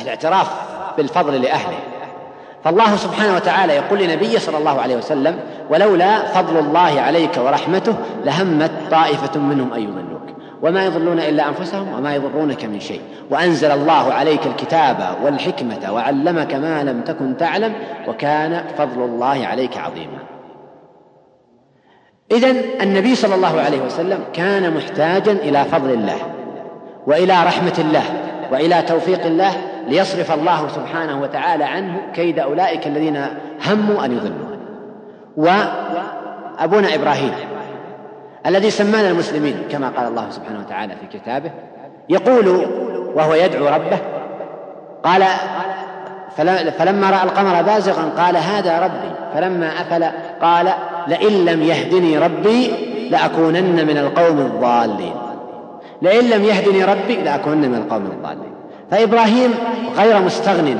الاعتراف 0.03 0.51
بالفضل 0.97 1.43
لأهله. 1.43 1.79
فالله 2.65 2.97
سبحانه 2.97 3.37
وتعالى 3.37 3.73
يقول 3.73 3.99
لنبيه 3.99 4.39
صلى 4.39 4.59
الله 4.59 4.81
عليه 4.81 4.97
وسلم 4.97 5.39
ولولا 5.71 6.27
فضل 6.27 6.59
الله 6.59 7.01
عليك 7.01 7.31
ورحمته 7.39 7.95
لهمت 8.25 8.71
طائفة 8.91 9.41
منهم 9.41 9.73
أن 9.73 9.83
يضلوك. 9.83 10.23
وما 10.63 10.85
يضلون 10.85 11.19
إلا 11.19 11.49
أنفسهم 11.49 11.95
وما 11.95 12.15
يضرونك 12.15 12.65
من 12.65 12.81
شيء. 12.81 13.01
وأنزل 13.31 13.71
الله 13.71 14.13
عليك 14.13 14.47
الكتاب 14.47 15.17
والحكمة 15.23 15.93
وعلمك 15.93 16.55
ما 16.55 16.83
لم 16.83 17.01
تكن 17.01 17.37
تعلم 17.37 17.73
وكان 18.09 18.65
فضل 18.79 19.03
الله 19.03 19.47
عليك 19.47 19.79
عظيما. 19.79 20.19
إذا 22.33 22.51
النبي 22.83 23.15
صلى 23.15 23.35
الله 23.35 23.61
عليه 23.61 23.81
وسلم 23.81 24.19
كان 24.33 24.77
محتاجا 24.77 25.33
إلى 25.33 25.65
فضل 25.65 25.91
الله 25.91 26.17
وإلى 27.07 27.45
رحمة 27.45 27.75
الله 27.79 28.03
وإلى 28.53 28.83
توفيق 28.83 29.27
الله 29.27 29.53
ليصرف 29.89 30.33
الله 30.33 30.69
سبحانه 30.69 31.21
وتعالى 31.23 31.65
عنه 31.65 32.01
كيد 32.15 32.39
أولئك 32.39 32.87
الذين 32.87 33.27
هموا 33.67 34.05
أن 34.05 34.13
يضلوا. 34.13 34.55
وأبونا 35.37 36.95
إبراهيم 36.95 37.33
الذي 38.47 38.71
سمانا 38.71 39.11
المسلمين 39.11 39.55
كما 39.71 39.89
قال 39.89 40.09
الله 40.09 40.31
سبحانه 40.31 40.59
وتعالى 40.61 40.95
في 40.97 41.19
كتابه 41.19 41.51
يقول 42.09 42.49
وهو 43.15 43.35
يدعو 43.35 43.67
ربه 43.67 43.99
قال 45.05 45.25
فلما 46.79 47.11
رأى 47.11 47.23
القمر 47.23 47.63
بازغا 47.63 48.03
قال 48.17 48.37
هذا 48.37 48.81
ربي 48.81 49.11
فلما 49.35 49.67
أفل 49.67 50.05
قال 50.43 50.73
لئن 51.09 51.45
لم 51.45 51.63
يهدني 51.63 52.19
ربي 52.19 52.71
لأكونن 53.11 53.87
من 53.87 53.99
القوم 53.99 54.39
الضالين. 54.39 55.15
لئن 56.03 56.31
لم 56.31 56.45
يهدني 56.45 56.85
ربي 56.85 57.17
لأكونن 57.17 57.71
من 57.71 57.75
القوم 57.75 58.07
الضالين. 58.07 58.54
فإبراهيم 58.91 59.55
غير 59.97 60.23
مستغن 60.23 60.79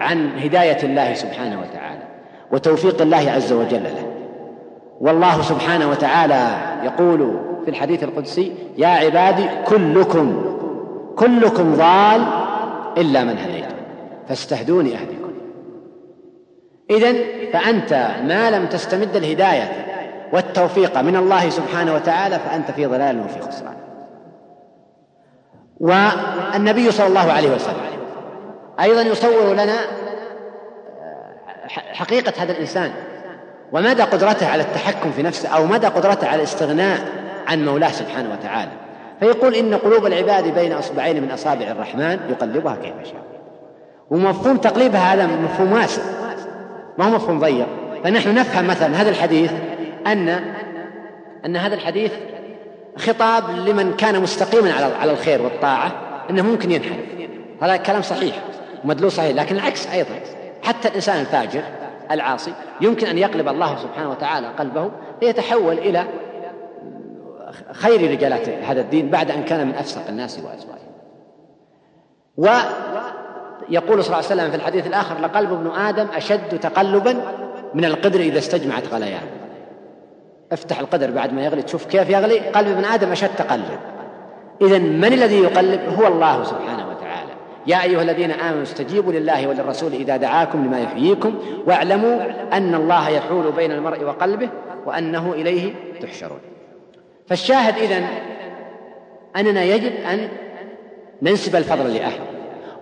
عن 0.00 0.38
هداية 0.38 0.82
الله 0.82 1.14
سبحانه 1.14 1.60
وتعالى 1.60 2.02
وتوفيق 2.52 3.02
الله 3.02 3.30
عز 3.30 3.52
وجل 3.52 3.82
له. 3.82 4.06
والله 5.00 5.42
سبحانه 5.42 5.90
وتعالى 5.90 6.56
يقول 6.84 7.40
في 7.64 7.70
الحديث 7.70 8.02
القدسي 8.02 8.52
يا 8.78 8.88
عبادي 8.88 9.44
كلكم 9.66 10.56
كلكم 11.16 11.74
ضال 11.74 12.26
إلا 12.98 13.24
من 13.24 13.38
هديته 13.38 13.76
فاستهدوني 14.28 14.94
اهدكم 14.94 15.30
اذا 16.90 17.12
فأنت 17.52 18.08
ما 18.24 18.50
لم 18.50 18.66
تستمد 18.66 19.16
الهداية 19.16 19.72
والتوفيق 20.32 21.00
من 21.00 21.16
الله 21.16 21.48
سبحانه 21.50 21.94
وتعالى 21.94 22.38
فأنت 22.38 22.70
في 22.70 22.86
ضلال 22.86 23.20
وفي 23.20 23.40
خسران. 23.40 23.75
والنبي 25.80 26.90
صلى 26.90 27.06
الله 27.06 27.32
عليه 27.32 27.50
وسلم. 27.50 27.76
أيضا 28.80 29.02
يصور 29.02 29.54
لنا 29.54 29.76
حقيقة 31.68 32.32
هذا 32.42 32.52
الإنسان. 32.52 32.92
ومدى 33.72 34.02
قدرته 34.02 34.48
على 34.48 34.62
التحكم 34.62 35.10
في 35.10 35.22
نفسه 35.22 35.48
أو 35.48 35.66
مدى 35.66 35.86
قدرته 35.86 36.26
على 36.28 36.36
الاستغناء 36.36 36.98
عن 37.46 37.64
مولاه 37.64 37.90
سبحانه 37.90 38.32
وتعالى. 38.32 38.70
فيقول 39.20 39.54
إن 39.54 39.74
قلوب 39.74 40.06
العباد 40.06 40.54
بين 40.54 40.72
أصبعين 40.72 41.22
من 41.22 41.30
أصابع 41.30 41.66
الرحمن 41.66 42.18
يقلبها 42.30 42.76
كيف 42.76 42.94
يشاء. 43.02 43.22
ومفهوم 44.10 44.56
تقليبها 44.56 45.14
هذا 45.14 45.26
مفهوم 45.26 45.72
واسع. 45.72 46.02
ما 46.98 47.04
هو 47.04 47.10
مفهوم 47.10 47.40
ضيق. 47.40 47.66
فنحن 48.04 48.34
نفهم 48.34 48.66
مثلا 48.66 49.02
هذا 49.02 49.10
الحديث 49.10 49.52
أن 50.06 50.28
أن 51.44 51.56
هذا 51.56 51.74
الحديث 51.74 52.12
خطاب 52.96 53.50
لمن 53.50 53.96
كان 53.96 54.22
مستقيما 54.22 54.72
على 54.72 54.84
على 54.84 55.12
الخير 55.12 55.42
والطاعة 55.42 55.92
إنه 56.30 56.42
ممكن 56.42 56.70
ينحرف. 56.70 57.04
هذا 57.62 57.76
كلام 57.76 58.02
صحيح 58.02 58.34
ومدلول 58.84 59.12
صحيح 59.12 59.36
لكن 59.36 59.56
العكس 59.56 59.86
أيضا. 59.86 60.20
حتى 60.62 60.88
الإنسان 60.88 61.20
الفاجر 61.20 61.62
العاصي 62.10 62.52
يمكن 62.80 63.06
أن 63.06 63.18
يقلب 63.18 63.48
الله 63.48 63.76
سبحانه 63.76 64.10
وتعالى 64.10 64.46
قلبه 64.46 64.90
ليتحول 65.22 65.78
إلى 65.78 66.04
خير 67.72 68.10
رجالات 68.10 68.48
هذا 68.48 68.80
الدين 68.80 69.10
بعد 69.10 69.30
أن 69.30 69.42
كان 69.42 69.66
من 69.66 69.74
أفسق 69.74 70.08
الناس 70.08 70.38
وأزواجه. 70.38 70.86
ويقول 72.36 74.04
صلى 74.04 74.06
الله 74.06 74.16
عليه 74.16 74.26
وسلم 74.26 74.50
في 74.50 74.56
الحديث 74.56 74.86
الآخر 74.86 75.20
لقلب 75.20 75.52
ابن 75.52 75.70
آدم 75.70 76.06
أشد 76.14 76.58
تقلبا 76.60 77.22
من 77.74 77.84
القدر 77.84 78.20
إذا 78.20 78.38
استجمعت 78.38 78.88
غليان 78.88 79.45
أفتح 80.52 80.78
القدر 80.78 81.10
بعد 81.10 81.32
ما 81.32 81.44
يغلي. 81.44 81.62
تشوف 81.62 81.86
كيف 81.86 82.10
يغلي؟ 82.10 82.38
قلب 82.38 82.68
ابن 82.68 82.84
آدم 82.84 83.12
أشد 83.12 83.36
تقلب 83.36 83.78
اذا 84.62 84.78
من 84.78 85.12
الذي 85.12 85.38
يقلب؟ 85.38 85.80
هو 85.98 86.06
الله 86.06 86.44
سبحانه 86.44 86.88
وتعالى. 86.88 87.32
يا 87.66 87.82
أيها 87.82 88.02
الذين 88.02 88.30
آمنوا 88.30 88.62
استجيبوا 88.62 89.12
لله 89.12 89.48
وللرسول 89.48 89.92
إذا 89.92 90.16
دعاكم 90.16 90.64
لما 90.64 90.80
يحييكم 90.80 91.34
واعلموا 91.66 92.20
أن 92.52 92.74
الله 92.74 93.08
يحول 93.08 93.52
بين 93.52 93.72
المرء 93.72 94.04
وقلبه 94.04 94.48
وأنه 94.86 95.32
إليه 95.32 95.74
تحشرون. 96.00 96.40
فالشاهد 97.28 97.78
إذن 97.78 98.06
أننا 99.36 99.64
يجب 99.64 99.92
أن 100.12 100.28
ننسب 101.22 101.56
الفضل 101.56 101.94
لاهله 101.94 102.26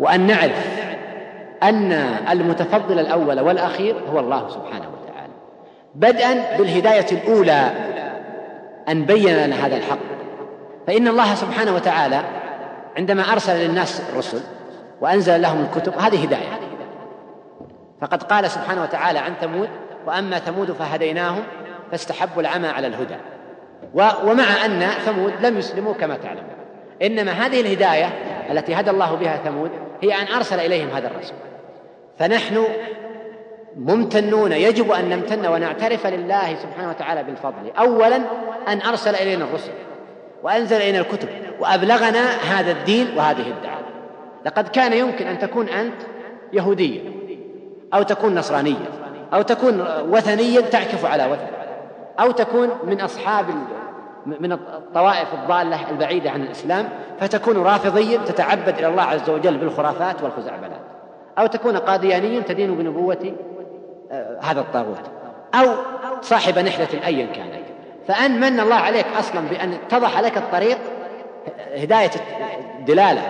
وأن 0.00 0.26
نعرف 0.26 0.84
أن 1.62 1.92
المتفضل 2.30 2.98
الأول 2.98 3.40
والأخير 3.40 3.96
هو 4.12 4.20
الله 4.20 4.48
سبحانه 4.48 4.88
وتعالى 4.88 4.93
بدءا 5.94 6.56
بالهداية 6.58 7.06
الأولى 7.12 7.70
أن 8.88 9.04
بين 9.04 9.36
لنا 9.36 9.66
هذا 9.66 9.76
الحق. 9.76 9.98
فإن 10.86 11.08
الله 11.08 11.34
سبحانه 11.34 11.74
وتعالى 11.74 12.20
عندما 12.96 13.32
أرسل 13.32 13.56
للناس 13.56 14.02
الرسل 14.12 14.40
وأنزل 15.00 15.42
لهم 15.42 15.64
الكتب 15.64 15.98
هذه 15.98 16.24
هداية. 16.24 16.60
فقد 18.00 18.22
قال 18.22 18.50
سبحانه 18.50 18.82
وتعالى 18.82 19.18
عن 19.18 19.34
ثمود 19.40 19.68
وأما 20.06 20.38
ثمود 20.38 20.72
فهديناهم 20.72 21.42
فاستحبوا 21.90 22.42
العمى 22.42 22.68
على 22.68 22.86
الهدى. 22.86 23.16
ومع 24.24 24.64
أن 24.64 24.80
ثمود 24.80 25.32
لم 25.42 25.58
يسلموا 25.58 25.94
كما 25.94 26.16
تعلمون 26.16 26.54
إنما 27.02 27.32
هذه 27.32 27.60
الهداية 27.60 28.06
التي 28.50 28.74
هدى 28.74 28.90
الله 28.90 29.14
بها 29.14 29.36
ثمود 29.36 29.70
هي 30.02 30.14
أن 30.14 30.34
أرسل 30.36 30.60
إليهم 30.60 30.88
هذا 30.88 31.06
الرسول. 31.06 31.36
فنحن 32.18 32.64
ممتنون 33.76 34.52
يجب 34.52 34.92
أن 34.92 35.08
نمتن 35.08 35.46
ونعترف 35.46 36.06
لله 36.06 36.54
سبحانه 36.54 36.88
وتعالى 36.88 37.22
بالفضل. 37.22 37.70
اولا 37.78 38.16
أن 38.68 38.80
أرسل 38.88 39.14
إلينا 39.14 39.44
الرسل 39.44 39.72
وأنزل 40.42 40.76
إلينا 40.76 40.98
الكتب 40.98 41.28
وأبلغنا 41.60 42.30
هذا 42.30 42.72
الدين 42.72 43.06
وهذه 43.16 43.50
الدعوة. 43.50 43.84
لقد 44.46 44.68
كان 44.68 44.92
يمكن 44.92 45.26
أن 45.26 45.38
تكون 45.38 45.68
أنت 45.68 45.94
يهوديا 46.52 47.02
أو 47.94 48.02
تكون 48.02 48.34
نصرانيا 48.34 48.86
أو 49.34 49.42
تكون 49.42 49.86
وثنيا 50.08 50.60
تعكف 50.60 51.04
على 51.04 51.24
وثن 51.24 51.46
أو 52.20 52.30
تكون 52.30 52.68
من 52.86 53.00
أصحاب 53.00 53.46
من 54.26 54.52
الطوائف 54.52 55.34
الضالة 55.34 55.90
البعيدة 55.90 56.30
عن 56.30 56.42
الإسلام 56.42 56.88
فتكون 57.20 57.56
رافضيا 57.56 58.18
تتعبد 58.18 58.78
إلى 58.78 58.86
الله 58.86 59.02
عز 59.02 59.30
وجل 59.30 59.56
بالخرافات 59.56 60.22
والخزعبلات. 60.22 60.80
أو 61.38 61.46
تكون 61.46 61.76
قاديانيا 61.76 62.40
تدين 62.40 62.74
بنبوة 62.74 63.34
هذا 64.44 64.60
الطاغوت. 64.60 65.00
أو 65.54 65.66
صاحب 66.22 66.58
نحلة 66.58 67.06
أيا 67.06 67.26
كانت. 67.26 67.64
فأن 68.08 68.40
من 68.40 68.60
الله 68.60 68.74
عليك 68.74 69.06
أصلا 69.18 69.40
بأن 69.40 69.72
اتضح 69.72 70.20
لك 70.20 70.36
الطريق 70.36 70.78
هداية 71.76 72.10
الدلالة 72.78 73.22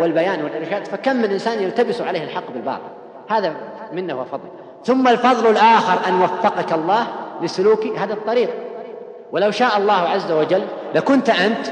والبيان 0.00 0.42
والإرشاد 0.42 0.84
فكم 0.84 1.16
من 1.16 1.30
إنسان 1.30 1.62
يلتبس 1.62 2.00
عليه 2.00 2.24
الحق 2.24 2.50
بالباطل. 2.52 2.88
هذا 3.28 3.54
منه 3.92 4.20
وفضل. 4.20 4.48
ثم 4.84 5.08
الفضل 5.08 5.50
الآخر 5.50 6.08
أن 6.08 6.22
وفقك 6.22 6.72
الله 6.72 7.06
لسلوك 7.42 7.86
هذا 7.86 8.12
الطريق. 8.12 8.50
ولو 9.32 9.50
شاء 9.50 9.78
الله 9.78 9.92
عز 9.92 10.32
وجل 10.32 10.62
لكنت 10.94 11.30
أنت 11.30 11.66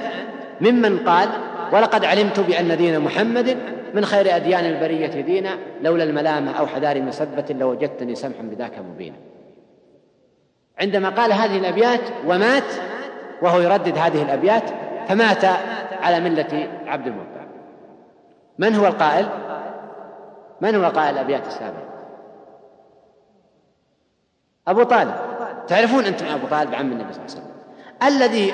ممن 0.60 0.98
قال 0.98 1.28
ولقد 1.72 2.04
علمت 2.04 2.40
بأن 2.40 2.76
دين 2.76 3.00
محمد 3.00 3.58
من 3.94 4.04
خير 4.04 4.36
أديان 4.36 4.64
البرية 4.64 5.20
دينا 5.20 5.58
لولا 5.82 6.04
الملامة 6.04 6.58
أو 6.58 6.66
حذار 6.66 7.02
مسبة 7.02 7.44
لوجدتني 7.50 8.14
سمحا 8.14 8.42
بذاك 8.42 8.78
مبينا. 8.78 9.16
عندما 10.80 11.08
قال 11.08 11.32
هذه 11.32 11.58
الأبيات 11.58 12.00
ومات 12.26 12.74
وهو 13.42 13.60
يردد 13.60 13.98
هذه 13.98 14.22
الأبيات 14.22 14.62
فمات 15.08 15.44
على 16.02 16.20
ملة 16.20 16.68
عبد 16.86 17.06
المطلب. 17.06 17.48
من 18.58 18.74
هو 18.74 18.86
القائل؟ 18.86 19.28
من 20.60 20.74
هو 20.74 20.84
قائل 20.84 21.14
الأبيات 21.14 21.46
السابقة؟ 21.46 21.88
أبو 24.68 24.82
طالب. 24.82 25.14
تعرفون 25.68 26.04
أنتم 26.04 26.26
أبو 26.26 26.46
طالب 26.46 26.74
عم 26.74 26.92
النبي 26.92 27.12
صلى 27.12 27.24
الله 27.24 27.34
عليه 27.34 27.42
وسلم. 27.42 27.58
الذي 28.02 28.52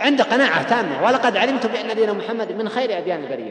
عنده 0.00 0.24
قناعة 0.24 0.62
تامة 0.62 1.06
ولقد 1.06 1.36
علمت 1.36 1.66
بأن 1.66 1.96
دين 1.96 2.14
محمد 2.14 2.52
من 2.52 2.68
خير 2.68 2.98
أديان 2.98 3.24
البرية 3.24 3.50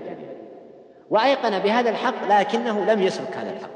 وأيقن 1.10 1.60
بهذا 1.60 1.90
الحق 1.90 2.28
لكنه 2.30 2.86
لم 2.86 3.02
يسلك 3.02 3.38
هذا 3.38 3.50
الحق. 3.50 3.70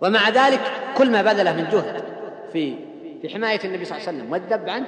ومع 0.00 0.28
ذلك 0.28 0.60
كل 0.96 1.10
ما 1.10 1.22
بذله 1.22 1.52
من 1.52 1.68
جهد 1.72 2.04
في 2.52 2.76
في 3.22 3.28
حماية 3.28 3.60
النبي 3.64 3.84
صلى 3.84 3.98
الله 3.98 4.08
عليه 4.08 4.18
وسلم 4.18 4.32
والذب 4.32 4.68
عنه 4.68 4.86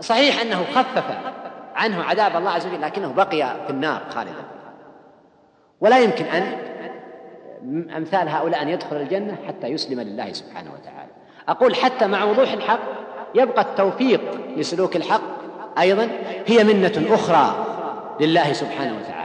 صحيح 0.00 0.40
أنه 0.40 0.64
خفف 0.74 1.04
عنه 1.74 2.02
عذاب 2.02 2.36
الله 2.36 2.50
عز 2.50 2.66
وجل 2.66 2.82
لكنه 2.82 3.12
بقي 3.12 3.56
في 3.66 3.70
النار 3.70 4.02
خالدا. 4.08 4.44
ولا 5.80 5.98
يمكن 5.98 6.24
أن 6.24 6.52
أمثال 7.96 8.28
هؤلاء 8.28 8.62
أن 8.62 8.68
يدخل 8.68 8.96
الجنة 8.96 9.36
حتى 9.48 9.66
يسلم 9.66 10.00
لله 10.00 10.32
سبحانه 10.32 10.70
وتعالى. 10.72 11.10
أقول 11.48 11.74
حتى 11.74 12.06
مع 12.06 12.24
وضوح 12.24 12.52
الحق 12.52 12.80
يبقى 13.34 13.62
التوفيق 13.62 14.20
لسلوك 14.56 14.96
الحق 14.96 15.22
أيضا 15.78 16.08
هي 16.46 16.64
منة 16.64 17.14
أخرى 17.14 17.66
لله 18.20 18.52
سبحانه 18.52 18.98
وتعالى. 18.98 19.19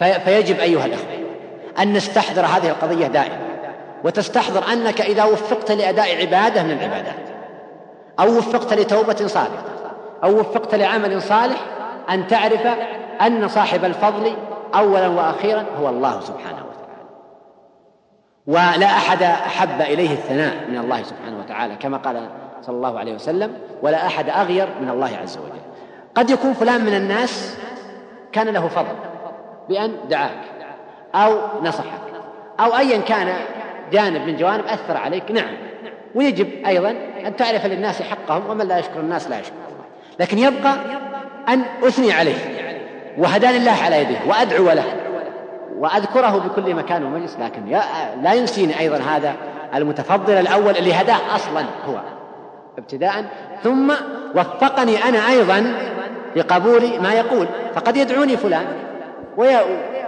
فيجب 0.00 0.60
أيها 0.60 0.86
الأخوة 0.86 1.06
أن 1.78 1.92
نستحضر 1.92 2.46
هذه 2.46 2.68
القضية 2.68 3.06
دائما 3.06 3.38
وتستحضر 4.04 4.72
أنك 4.72 5.00
إذا 5.00 5.24
وفقت 5.24 5.72
لأداء 5.72 6.20
عبادة 6.20 6.62
من 6.62 6.70
العبادات 6.70 7.14
أو 8.20 8.38
وفقت 8.38 8.72
لتوبة 8.72 9.26
صادقة 9.26 9.94
أو 10.24 10.40
وفقت 10.40 10.74
لعمل 10.74 11.22
صالح 11.22 11.60
أن 12.10 12.26
تعرف 12.26 12.66
أن 13.20 13.48
صاحب 13.48 13.84
الفضل 13.84 14.36
أولا 14.74 15.08
وأخيرا 15.08 15.64
هو 15.80 15.88
الله 15.88 16.20
سبحانه 16.20 16.64
وتعالى. 16.64 17.00
ولا 18.46 18.86
أحد 18.86 19.22
أحب 19.22 19.80
إليه 19.80 20.12
الثناء 20.12 20.54
من 20.68 20.78
الله 20.78 21.02
سبحانه 21.02 21.38
وتعالى 21.38 21.76
كما 21.76 21.96
قال 21.96 22.28
صلى 22.62 22.76
الله 22.76 22.98
عليه 22.98 23.14
وسلم 23.14 23.52
ولا 23.82 24.06
أحد 24.06 24.28
أغير 24.28 24.68
من 24.80 24.88
الله 24.88 25.10
عز 25.22 25.38
وجل. 25.38 25.60
قد 26.14 26.30
يكون 26.30 26.52
فلان 26.52 26.84
من 26.84 26.94
الناس 26.94 27.56
كان 28.32 28.48
له 28.48 28.68
فضل 28.68 29.09
بأن 29.70 29.96
دعاك 30.10 30.40
أو 31.14 31.38
نصحك 31.62 32.00
أو 32.60 32.76
أيا 32.78 32.98
كان 32.98 33.34
جانب 33.92 34.26
من 34.26 34.36
جوانب 34.36 34.64
أثر 34.64 34.96
عليك 34.96 35.30
نعم. 35.30 35.56
ويجب 36.14 36.48
أيضا 36.66 36.94
أن 37.26 37.36
تعرف 37.36 37.66
للناس 37.66 38.02
حقهم 38.02 38.50
ومن 38.50 38.68
لا 38.68 38.78
يشكر 38.78 39.00
الناس 39.00 39.28
لا 39.28 39.40
يشكر 39.40 39.54
الله. 39.68 39.84
لكن 40.20 40.38
يبقى 40.38 40.76
أن 41.48 41.62
أثني 41.82 42.12
عليه 42.12 42.34
وهداني 43.18 43.56
الله 43.56 43.82
على 43.84 44.00
يده 44.00 44.18
وأدعو 44.26 44.70
له 44.70 44.84
وأذكره 45.78 46.38
بكل 46.38 46.74
مكان 46.74 47.04
ومجلس 47.04 47.36
لكن 47.40 47.80
لا 48.22 48.34
ينسيني 48.34 48.80
أيضا 48.80 48.96
هذا 48.96 49.34
المتفضل 49.74 50.32
الأول 50.32 50.76
اللي 50.76 50.94
هداه 50.94 51.36
أصلا 51.36 51.64
هو 51.88 52.00
ابتداء. 52.78 53.24
ثم 53.62 53.92
وفقني 54.34 55.04
أنا 55.04 55.28
أيضا 55.28 55.72
لقبول 56.36 57.00
ما 57.02 57.12
يقول 57.12 57.46
فقد 57.74 57.96
يدعوني 57.96 58.36
فلان. 58.36 58.66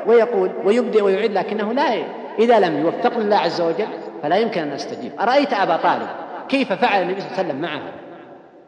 ويقول 0.06 0.50
ويبدئ 0.64 1.02
ويعيد 1.02 1.32
لكنه 1.32 1.72
لا 1.72 2.02
إذا 2.38 2.58
لم 2.58 2.80
يوفقني 2.80 3.24
الله 3.24 3.36
عز 3.36 3.60
وجل 3.60 3.86
فلا 4.22 4.36
يمكن 4.36 4.62
أن 4.62 4.72
أستجيب 4.72 5.12
أرأيت 5.20 5.52
أبا 5.52 5.76
طالب؟ 5.76 6.08
كيف 6.48 6.72
فعل 6.72 7.02
النبي 7.02 7.20
صلى 7.20 7.30
الله 7.30 7.38
عليه 7.38 7.48
وسلم 7.48 7.60
معه؟ 7.62 7.82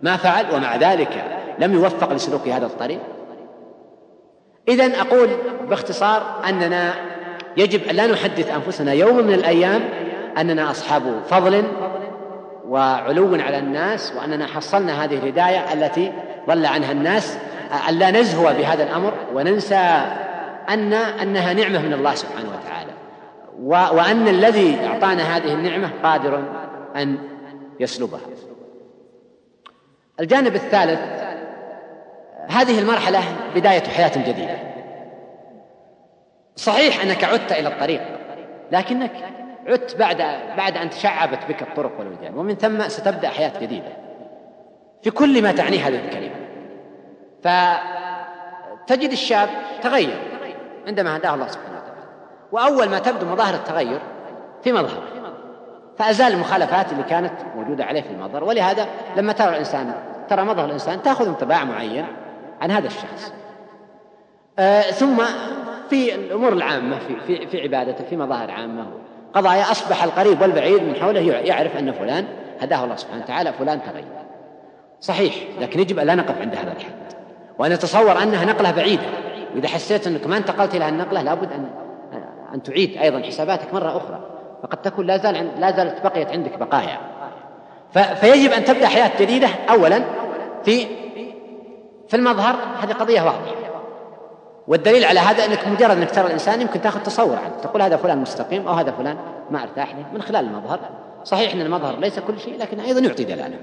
ما 0.02 0.16
فعل 0.16 0.54
ومع 0.54 0.76
ذلك 0.76 1.24
لم 1.58 1.74
يوفق 1.74 2.12
لسلوك 2.12 2.48
هذا 2.48 2.66
الطريق؟ 2.66 2.98
إذا 4.68 5.00
أقول 5.00 5.28
باختصار 5.68 6.22
أننا 6.48 6.94
يجب 7.56 7.88
أن 7.88 7.96
لا 7.96 8.06
نحدث 8.06 8.54
أنفسنا 8.54 8.92
يوم 8.92 9.16
من 9.16 9.34
الأيام 9.34 9.80
أننا 10.38 10.70
أصحاب 10.70 11.02
فضل 11.30 11.64
وعلو 12.68 13.34
على 13.34 13.58
الناس 13.58 14.12
وأننا 14.16 14.46
حصلنا 14.46 15.04
هذه 15.04 15.14
الهداية 15.14 15.72
التي 15.72 16.12
ضل 16.48 16.66
عنها 16.66 16.92
الناس. 16.92 17.38
أن 17.88 17.98
لا 17.98 18.10
نزهو 18.10 18.52
بهذا 18.58 18.82
الأمر 18.82 19.12
وننسى 19.34 20.00
أن 20.68 20.92
أنها 20.92 21.52
نعمة 21.52 21.78
من 21.78 21.92
الله 21.92 22.14
سبحانه 22.14 22.48
وتعالى. 22.48 22.90
وأن 23.96 24.28
الذي 24.28 24.86
أعطانا 24.86 25.36
هذه 25.36 25.52
النعمة 25.52 25.90
قادر 26.02 26.42
أن 26.96 27.18
يسلبها. 27.80 28.20
الجانب 30.20 30.54
الثالث 30.54 31.00
هذه 32.48 32.78
المرحلة 32.78 33.20
بداية 33.54 33.82
حياة 33.82 34.12
جديدة. 34.28 34.58
صحيح 36.56 37.02
أنك 37.02 37.24
عدت 37.24 37.52
إلى 37.52 37.68
الطريق 37.68 38.00
لكنك 38.72 39.12
عدت 39.66 39.96
بعد 39.96 40.16
بعد 40.56 40.76
أن 40.76 40.90
تشعبت 40.90 41.38
بك 41.48 41.62
الطرق 41.62 41.92
والوجدان 41.98 42.34
ومن 42.34 42.54
ثم 42.54 42.88
ستبدأ 42.88 43.28
حياة 43.28 43.60
جديدة. 43.60 43.92
في 45.02 45.10
كل 45.10 45.42
ما 45.42 45.52
تعنيه 45.52 45.88
هذه 45.88 46.00
الكلمة. 46.04 46.34
فتجد 47.42 49.10
الشاب 49.10 49.48
تغير. 49.82 50.33
عندما 50.86 51.16
هداه 51.16 51.34
الله 51.34 51.46
سبحانه 51.46 51.76
وتعالى. 51.76 52.04
وأول 52.52 52.88
ما 52.88 52.98
تبدو 52.98 53.26
مظاهر 53.26 53.54
التغير 53.54 54.00
في 54.64 54.72
مظهر. 54.72 55.02
فأزال 55.98 56.32
المخالفات 56.32 56.92
اللي 56.92 57.02
كانت 57.02 57.32
موجودة 57.56 57.84
عليه 57.84 58.00
في 58.00 58.10
المظهر. 58.10 58.44
ولهذا 58.44 58.86
لما 59.16 59.32
ترى 59.32 59.48
الإنسان 59.48 59.94
ترى 60.28 60.44
مظهر 60.44 60.64
الإنسان 60.64 61.02
تأخذ 61.02 61.28
انطباع 61.28 61.64
معين 61.64 62.06
عن 62.60 62.70
هذا 62.70 62.86
الشخص. 62.86 63.32
آه 64.58 64.80
ثم 64.80 65.22
في 65.90 66.14
الأمور 66.14 66.52
العامة 66.52 66.98
في, 66.98 67.20
في, 67.26 67.46
في 67.46 67.62
عبادته 67.62 68.04
في 68.04 68.16
مظاهر 68.16 68.50
عامة. 68.50 68.86
قضايا 69.34 69.70
أصبح 69.70 70.04
القريب 70.04 70.40
والبعيد 70.40 70.82
من 70.82 70.96
حوله 70.96 71.20
يعرف 71.20 71.76
أن 71.76 71.92
فلان 71.92 72.26
هداه 72.60 72.84
الله 72.84 72.96
سبحانه 72.96 73.22
وتعالى 73.22 73.52
فلان 73.52 73.80
تغير. 73.82 74.04
صحيح 75.00 75.34
لكن 75.60 75.80
يجب 75.80 75.98
أن 75.98 76.06
لا 76.06 76.14
نقف 76.14 76.40
عند 76.40 76.54
هذا 76.54 76.72
الحد. 76.72 77.14
وأن 77.58 77.72
نتصور 77.72 78.22
أنها 78.22 78.44
نقلة 78.44 78.70
بعيدة. 78.70 79.06
وإذا 79.54 79.68
حسيت 79.68 80.06
أنك 80.06 80.26
ما 80.26 80.36
انتقلت 80.36 80.74
إلى 80.74 80.88
النقلة 80.88 81.22
لابد 81.22 81.52
أن 81.52 81.70
أن 82.54 82.62
تعيد 82.62 82.96
أيضا 82.96 83.22
حساباتك 83.22 83.74
مرة 83.74 83.96
أخرى. 83.96 84.20
فقد 84.62 84.82
تكون 84.82 85.06
لا 85.06 85.16
زال 85.16 85.60
لا 85.60 85.70
زالت 85.70 86.04
بقيت 86.04 86.28
عندك 86.28 86.58
بقايا. 86.58 86.98
فيجب 88.14 88.52
أن 88.52 88.64
تبدأ 88.64 88.86
حياة 88.86 89.10
جديدة 89.20 89.48
أولا 89.70 90.04
في 90.64 90.86
في 92.08 92.16
المظهر. 92.16 92.56
هذه 92.82 92.92
قضية 92.92 93.20
واضحة. 93.20 93.54
والدليل 94.68 95.04
على 95.04 95.20
هذا 95.20 95.44
أنك 95.44 95.68
مجرد 95.68 95.96
أنك 95.96 96.10
ترى 96.10 96.26
الإنسان 96.26 96.60
يمكن 96.60 96.80
تأخذ 96.80 97.02
تصور 97.02 97.36
عنه 97.36 97.52
تقول 97.62 97.82
هذا 97.82 97.96
فلان 97.96 98.18
مستقيم 98.18 98.68
أو 98.68 98.74
هذا 98.74 98.92
فلان 98.92 99.16
ما 99.50 99.62
ارتاح 99.62 99.94
له 99.94 100.04
من 100.14 100.22
خلال 100.22 100.44
المظهر. 100.44 100.80
صحيح 101.24 101.52
أن 101.52 101.60
المظهر 101.60 101.98
ليس 101.98 102.18
كل 102.18 102.40
شيء 102.40 102.58
لكن 102.58 102.80
أيضا 102.80 103.00
يعطي 103.00 103.24
دلالة. 103.24 103.56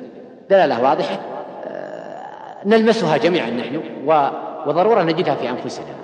دلالة 0.49 0.83
واضحة. 0.83 1.19
آه، 1.65 2.57
نلمسها 2.65 3.17
جميعا 3.17 3.49
نحن 3.49 3.81
وضرورة 4.67 5.03
نجدها 5.03 5.35
في 5.35 5.49
أنفسنا. 5.49 5.95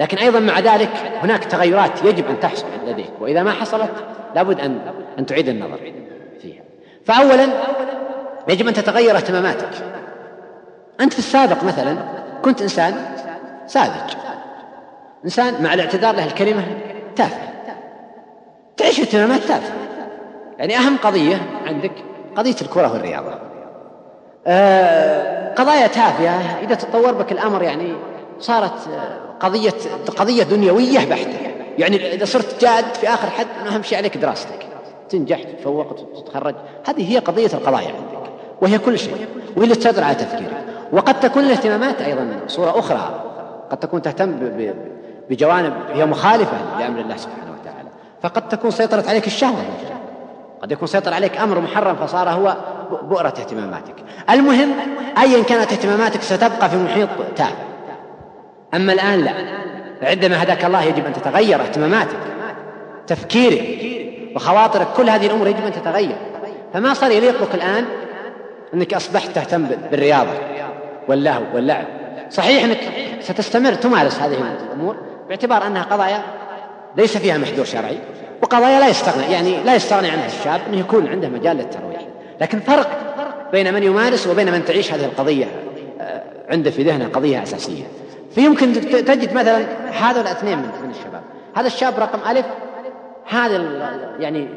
لكن 0.00 0.18
أيضا 0.18 0.40
مع 0.40 0.58
ذلك 0.58 0.90
هناك 1.22 1.44
تغيرات 1.44 2.04
يجب 2.04 2.28
أن 2.28 2.40
تحصل 2.40 2.66
لديك 2.86 3.10
وإذا 3.20 3.42
ما 3.42 3.52
حصلت 3.52 3.90
لابد 4.34 4.60
أن 4.60 4.80
أن 5.18 5.26
تعيد 5.26 5.48
النظر 5.48 5.78
فيها. 6.42 6.62
فاولا 7.04 7.48
يجب 8.48 8.68
أن 8.68 8.74
تتغير 8.74 9.16
اهتماماتك. 9.16 9.70
أنت 11.00 11.12
في 11.12 11.18
السابق 11.18 11.64
مثلا 11.64 11.96
كنت 12.42 12.62
إنسان 12.62 12.94
ساذج. 13.66 14.14
إنسان 15.24 15.62
مع 15.62 15.74
الاعتذار 15.74 16.14
له 16.14 16.26
الكلمة 16.26 16.64
تافه 17.16 17.50
تعيش 18.76 19.00
اهتمامات 19.00 19.40
تافهة. 19.40 19.76
يعني 20.58 20.76
أهم 20.76 20.96
قضية 20.96 21.36
عندك 21.66 21.92
قضية 22.36 22.56
الكرة 22.62 22.92
والرياضة. 22.92 23.49
قضايا 25.56 25.86
تافهة. 25.86 26.60
إذا 26.62 26.74
تطور 26.74 27.12
بك 27.12 27.32
الأمر 27.32 27.62
يعني 27.62 27.92
صارت 28.40 28.88
قضية 29.40 29.74
قضية 30.16 30.42
دنيوية 30.42 31.10
بحتة. 31.10 31.38
يعني 31.78 32.14
إذا 32.14 32.24
صرت 32.24 32.60
جاد 32.60 32.94
في 32.94 33.08
آخر 33.08 33.30
حد 33.30 33.46
أهم 33.66 33.82
شيء 33.82 33.98
عليك 33.98 34.16
دراستك. 34.16 34.66
تنجح 35.08 35.42
تتفوق 35.42 35.92
وتتخرج 35.92 36.54
هذه 36.88 37.12
هي 37.12 37.18
قضية 37.18 37.50
القضايا 37.54 37.86
عندك 37.86 38.30
وهي 38.62 38.78
كل 38.78 38.98
شيء 38.98 39.26
وهي 39.56 39.64
اللي 39.64 39.74
تسيطر 39.74 40.04
على 40.04 40.14
تفكيرك. 40.14 40.64
وقد 40.92 41.20
تكون 41.20 41.44
الاهتمامات 41.44 42.00
أيضا 42.02 42.40
صورة 42.46 42.78
أخرى. 42.78 43.24
قد 43.70 43.76
تكون 43.76 44.02
تهتم 44.02 44.34
بجوانب 45.30 45.72
هي 45.92 46.06
مخالفة 46.06 46.56
لأمر 46.78 47.00
الله 47.00 47.16
سبحانه 47.16 47.52
وتعالى. 47.60 47.88
فقد 48.22 48.48
تكون 48.48 48.70
سيطرت 48.70 49.08
عليك 49.08 49.26
الشهوة. 49.26 49.64
قد 50.62 50.72
يكون 50.72 50.88
سيطر 50.88 51.14
عليك 51.14 51.36
أمر 51.36 51.60
محرم 51.60 51.96
فصار 51.96 52.28
هو 52.28 52.56
بؤرة 53.02 53.28
اهتماماتك. 53.28 53.94
المهم 54.30 54.70
أيا 55.18 55.42
كانت 55.42 55.72
اهتماماتك 55.72 56.22
ستبقى 56.22 56.70
في 56.70 56.76
محيط 56.76 57.08
تافه 57.36 57.64
أما 58.74 58.92
الآن 58.92 59.20
لا. 59.20 59.32
عندما 60.02 60.42
هداك 60.42 60.64
الله 60.64 60.82
يجب 60.82 61.06
أن 61.06 61.12
تتغير 61.12 61.60
اهتماماتك 61.60 62.16
تفكيرك 63.06 63.80
وخواطرك 64.36 64.86
كل 64.96 65.10
هذه 65.10 65.26
الأمور 65.26 65.48
يجب 65.48 65.66
أن 65.66 65.72
تتغير. 65.72 66.16
فما 66.72 66.94
صار 66.94 67.10
يليق 67.10 67.42
بك 67.42 67.54
الآن؟ 67.54 67.84
أنك 68.74 68.94
أصبحت 68.94 69.30
تهتم 69.30 69.66
بالرياضة 69.90 70.32
واللهو 71.08 71.42
واللعب. 71.54 71.84
صحيح 72.30 72.64
أنك 72.64 72.78
ستستمر 73.20 73.74
تمارس 73.74 74.18
هذه 74.18 74.56
الأمور 74.66 74.96
باعتبار 75.28 75.66
أنها 75.66 75.82
قضايا 75.82 76.22
ليس 76.96 77.16
فيها 77.16 77.38
محذور 77.38 77.64
شرعي. 77.64 77.98
وقضايا 78.42 78.80
لا 78.80 78.88
يستغنى 78.88 79.32
يعني 79.32 79.62
لا 79.62 79.74
يستغني 79.74 80.10
عنها 80.10 80.26
الشاب 80.26 80.60
أنه 80.68 80.78
يكون 80.78 81.08
عنده 81.08 81.28
مجال 81.28 81.56
للترويح 81.56 82.00
لكن 82.40 82.60
فرق 82.60 82.88
بين 83.52 83.74
من 83.74 83.82
يمارس 83.82 84.26
وبين 84.26 84.52
من 84.52 84.64
تعيش 84.64 84.92
هذه 84.92 85.04
القضية 85.04 85.46
آه، 86.00 86.22
عنده 86.48 86.70
في 86.70 86.82
ذهنه 86.82 87.08
قضية 87.08 87.42
أساسية. 87.42 87.84
فيمكن 88.34 88.72
تجد 88.90 89.32
مثلا 89.32 89.64
هذا 89.90 90.20
الاثنين 90.20 90.58
من 90.58 90.90
الشباب. 90.90 91.22
هذا 91.54 91.66
الشاب 91.66 91.98
رقم 91.98 92.30
ألف 92.30 92.46
هذا 93.28 93.56
يعني 94.18 94.48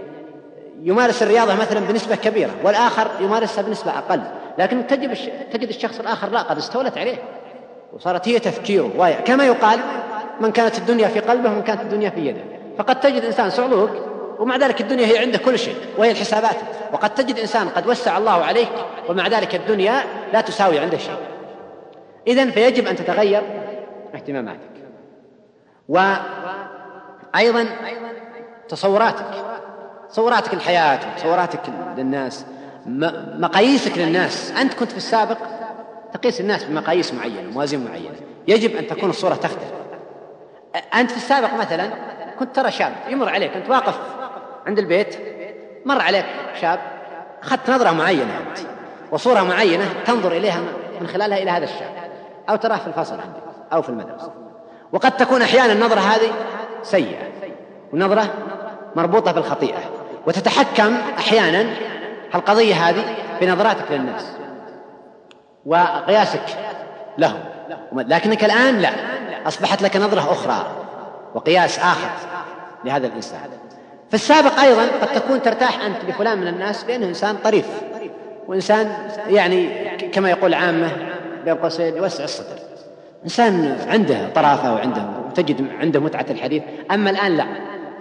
يمارس 0.84 1.24
الرياضة 1.24 1.56
مثلا 1.56 1.80
بنسبة 1.80 2.16
كبيرة 2.16 2.52
والآخر 2.64 3.08
يمارسها 3.22 3.62
بنسبة 3.62 3.92
أقل. 3.92 4.22
لكن 4.58 4.88
تجد 4.88 5.18
تجد 5.54 5.70
الشخص 5.70 6.00
الآخر 6.00 6.30
لا 6.30 6.42
قد 6.42 6.58
استولت 6.58 6.98
عليه 6.98 7.16
وصارت 7.94 8.28
هي 8.28 8.40
تفكيره 8.40 9.14
كما 9.26 9.46
يقال 9.46 9.80
من 10.42 10.52
كانت 10.52 10.78
الدنيا 10.78 11.08
في 11.08 11.20
قلبه 11.20 11.52
ومن 11.52 11.62
كانت 11.62 11.82
الدنيا 11.82 12.10
في 12.10 12.28
يده. 12.28 12.42
فقد 12.78 13.00
تجد 13.00 13.26
إنسان 13.26 13.50
صعلوك 13.50 13.90
ومع 14.40 14.58
ذلك 14.58 14.82
الدنيا 14.82 15.06
هي 15.06 15.18
عنده 15.18 15.38
كل 15.38 15.60
شيء 15.60 15.76
وهي 15.98 16.12
الحسابات. 16.12 16.56
وقد 16.94 17.16
تجد 17.16 17.40
إنسان 17.40 17.70
قد 17.70 17.88
وسع 17.88 18.18
الله 18.18 18.44
عليك 18.44 18.70
ومع 19.10 19.28
ذلك 19.28 19.56
الدنيا 19.56 20.04
لا 20.34 20.42
تساوي 20.42 20.80
عنده 20.80 20.98
شيء. 20.98 21.18
إذن 22.28 22.52
فيجب 22.52 22.88
أن 22.88 22.96
تتغير 22.96 23.44
اهتماماتك. 24.16 24.72
وأيضا 25.90 27.66
تصوراتك. 28.70 29.26
تصوراتك 30.10 30.54
الحياة 30.54 31.00
وتصوراتك 31.14 31.60
للناس 31.98 32.46
مقاييسك 33.40 33.98
للناس. 33.98 34.52
أنت 34.52 34.74
كنت 34.74 34.92
في 34.92 34.98
السابق 34.98 35.38
تقيس 36.14 36.42
الناس 36.42 36.64
بمقاييس 36.64 37.14
معينة 37.14 37.50
موازين 37.52 37.86
معينة. 37.86 38.16
يجب 38.48 38.76
أن 38.76 38.88
تكون 38.88 39.10
الصورة 39.10 39.36
تختلف 39.36 39.74
أنت 40.96 41.12
في 41.12 41.18
السابق 41.18 41.54
مثلا 41.54 41.90
كنت 42.40 42.56
ترى 42.56 42.72
شاب 42.72 42.94
يمر 43.10 43.30
عليك 43.30 43.56
أنت 43.56 43.70
واقف 43.70 44.00
عند 44.68 44.80
البيت 44.80 45.18
مر 45.86 46.02
عليك 46.02 46.26
شاب 46.62 46.80
أخذت 47.44 47.70
نظرة 47.70 47.92
معينة 47.92 48.40
أنت 48.50 48.60
وصورة 49.12 49.42
معينة 49.42 49.86
تنظر 50.06 50.32
إليها 50.32 50.62
من 51.02 51.08
خلالها 51.08 51.38
إلى 51.38 51.52
هذا 51.52 51.64
الشاب 51.64 51.92
أو 52.50 52.56
تراه 52.56 52.78
في 52.78 52.88
الفصل 52.88 53.14
عندك 53.14 53.44
أو 53.74 53.82
في 53.82 53.90
المدرسة. 53.90 54.32
وقد 54.92 55.18
تكون 55.18 55.42
أحيانا 55.42 55.74
النظرة 55.74 56.00
هذه 56.00 56.32
سيئة 56.84 57.28
ونظرة 57.94 58.34
مربوطة 58.96 59.32
بالخطيئة 59.32 59.80
وتتحكم 60.28 60.96
أحيانا 61.18 61.74
القضية 62.36 62.76
هذه 62.76 63.04
بنظراتك 63.42 63.92
للناس 63.92 64.26
وقياسك 65.66 66.44
لهم 67.18 67.40
لكنك 67.94 68.44
الآن 68.44 68.80
لا 68.80 68.90
أصبحت 69.48 69.82
لك 69.82 69.98
نظرة 69.98 70.32
أخرى. 70.32 70.83
وقياس 71.36 71.80
آخر 71.80 72.10
لهذا 72.86 73.08
الإنسان. 73.08 73.40
في 74.10 74.14
السابق 74.14 74.60
أيضا 74.60 74.82
قد 75.02 75.08
تكون 75.22 75.42
ترتاح 75.42 75.86
أنت 75.86 76.10
لفلان 76.10 76.38
من 76.38 76.48
الناس 76.48 76.86
لأنه 76.86 77.08
إنسان 77.08 77.36
طريف 77.44 77.66
وإنسان 78.48 78.92
يعني 79.30 79.70
كما 80.14 80.30
يقول 80.30 80.54
عامة 80.54 80.92
بين 81.46 81.56
قوسين 81.56 81.98
يوسع 81.98 82.24
الصدر. 82.24 82.58
إنسان 83.24 83.78
عنده 83.88 84.30
طرافة 84.36 84.74
وعنده 84.74 85.06
وتجد 85.28 85.68
عنده 85.80 86.00
متعة 86.00 86.26
الحديث 86.30 86.64
أما 86.92 87.10
الآن 87.10 87.38
لا. 87.38 87.46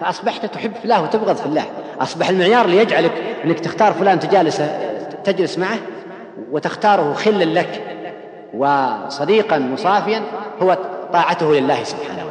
فأصبحت 0.00 0.46
تحب 0.46 0.74
في 0.74 0.84
الله 0.84 1.02
وتبغض 1.02 1.36
في 1.36 1.46
الله 1.46 1.64
أصبح 2.00 2.28
المعيار 2.28 2.64
اللي 2.64 2.76
يجعلك 2.76 3.12
أنك 3.44 3.60
تختار 3.60 3.92
فلان 3.92 4.20
تجالسه 4.20 4.78
تجلس 5.24 5.58
معه 5.58 5.78
وتختاره 6.50 7.12
خلا 7.12 7.44
لك 7.44 7.82
وصديقا 8.54 9.58
مصافيا 9.58 10.22
هو 10.62 10.78
طاعته 11.12 11.52
لله 11.52 11.84
سبحانه. 11.84 12.21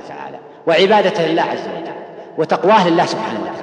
وعبادته 0.68 1.26
لله 1.26 1.42
عز 1.42 1.60
وجل 1.60 1.92
وتقواه 2.38 2.90
لله 2.90 3.06
سبحانه 3.06 3.40
وتعالى. 3.42 3.62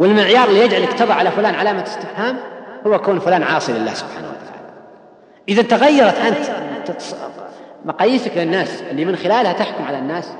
والمعيار 0.00 0.48
اللي 0.48 0.60
يجعلك 0.60 0.92
تضع 0.92 1.14
على 1.14 1.30
فلان 1.30 1.54
علامة 1.54 1.82
استفهام 1.82 2.36
هو 2.86 2.98
كون 2.98 3.18
فلان 3.20 3.42
عاصي 3.42 3.72
لله 3.72 3.94
سبحانه 3.94 4.28
وتعالى. 4.28 4.70
إذا 5.48 5.62
تغيرت 5.62 6.18
أنت 6.18 6.36
مقاييسك 7.84 8.36
للناس 8.36 8.82
اللي 8.90 9.04
من 9.04 9.16
خلالها 9.16 9.52
تحكم 9.52 9.84
على 9.84 9.98
الناس 9.98 10.32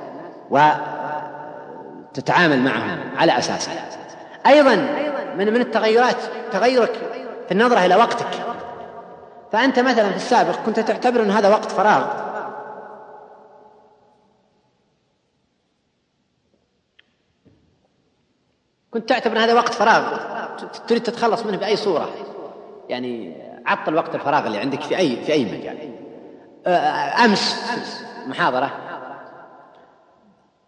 وتتعامل 2.09 2.59
معهم 2.59 2.99
على 3.17 3.37
أساسها 3.37 3.85
أيضا 4.47 4.75
من 5.37 5.53
من 5.53 5.61
التغيرات 5.61 6.17
تغيرك 6.51 6.93
في 7.47 7.51
النظرة 7.51 7.85
إلى 7.85 7.95
وقتك. 7.95 8.27
فأنت 9.51 9.79
مثلا 9.79 10.09
في 10.09 10.15
السابق 10.15 10.55
كنت 10.65 10.79
تعتبر 10.79 11.21
أن 11.21 11.31
هذا 11.31 11.49
وقت 11.49 11.71
فراغ. 11.71 12.03
كنت 18.91 19.09
تعتبر 19.09 19.39
هذا 19.39 19.53
وقت 19.53 19.73
فراغ. 19.73 20.17
تريد 20.87 21.03
تتخلص 21.03 21.45
منه 21.45 21.57
بأي 21.57 21.75
صورة؟ 21.75 22.09
يعني 22.89 23.35
عطل 23.65 23.95
وقت 23.95 24.15
الفراغ 24.15 24.47
اللي 24.47 24.57
عندك 24.57 24.81
في 24.81 24.97
أي 24.97 25.15
في 25.15 25.33
أي 25.33 25.45
مجال. 25.45 25.77
آه، 26.67 27.25
أمس 27.25 27.73
محاضرة. 28.27 28.71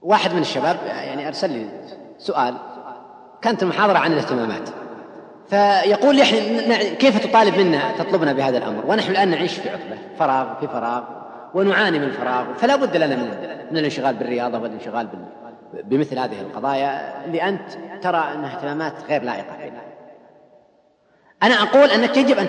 واحد 0.01 0.33
من 0.33 0.41
الشباب 0.41 0.77
يعني 0.85 1.27
أرسل 1.27 1.49
لي 1.49 1.69
سؤال. 2.17 2.55
كانت 3.41 3.63
المحاضرة 3.63 3.97
عن 3.97 4.13
الاهتمامات. 4.13 4.69
فيقول 5.49 6.15
لي 6.15 6.23
كيف 6.95 7.27
تطالب 7.27 7.57
منا 7.57 7.91
تطلبنا 7.97 8.33
بهذا 8.33 8.57
الأمر؟ 8.57 8.83
ونحن 8.87 9.11
الآن 9.11 9.27
نعيش 9.27 9.53
في 9.53 9.69
عطلة. 9.69 9.97
فراغ 10.19 10.59
في 10.59 10.67
فراغ. 10.67 11.03
ونعاني 11.53 11.99
من 11.99 12.05
الفراغ 12.05 12.53
فلا 12.53 12.75
بد 12.75 12.97
لنا 12.97 13.15
من 13.15 13.27
من 13.71 13.77
الانشغال 13.77 14.15
بالرياضة 14.15 14.59
والانشغال 14.59 15.07
بمثل 15.83 16.19
هذه 16.19 16.41
القضايا 16.41 17.25
اللي 17.25 17.43
انت 17.43 17.71
ترى 18.01 18.17
أنها 18.17 18.55
اهتمامات 18.55 18.93
غير 19.09 19.23
لائقة 19.23 19.57
فينا. 19.57 19.81
أنا 21.43 21.53
أقول 21.53 21.89
أنك 21.89 22.17
يجب 22.17 22.37
أن 22.37 22.47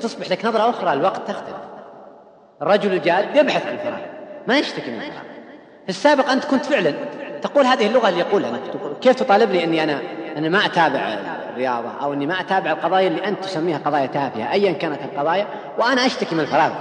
تصبح 0.00 0.30
لك 0.30 0.44
نظرة 0.44 0.70
أخرى 0.70 0.92
الوقت 0.92 1.28
تختلف. 1.28 1.56
الرجل 2.62 2.92
الجاد 2.92 3.36
يبحث 3.36 3.66
عن 3.66 3.72
الفراغ 3.72 4.00
ما 4.48 4.58
يشتكي 4.58 4.90
من 4.90 4.96
الفراغ. 4.96 5.22
في 5.82 5.88
السابق 5.88 6.30
أنت 6.30 6.44
كنت 6.44 6.64
فعلا 6.64 6.94
تقول 7.42 7.64
هذه 7.64 7.86
اللغة 7.86 8.08
اللي 8.08 8.20
يقولها 8.20 8.60
كيف 9.00 9.14
تطالبني 9.14 9.64
إني 9.64 9.82
أنا 9.82 10.00
أنا 10.36 10.48
ما 10.48 10.66
أتابع 10.66 10.98
الرياضة 11.50 11.88
أو 12.02 12.12
إني 12.12 12.26
ما 12.26 12.40
أتابع 12.40 12.72
القضايا 12.72 13.08
اللي 13.08 13.28
أنت 13.28 13.44
تسميها 13.44 13.78
قضايا 13.78 14.06
تافهة 14.06 14.52
ايا 14.52 14.72
كانت 14.72 14.98
القضايا 15.02 15.46
وأنا 15.78 16.06
أشتكي 16.06 16.34
من 16.34 16.40
الفراغ 16.40 16.72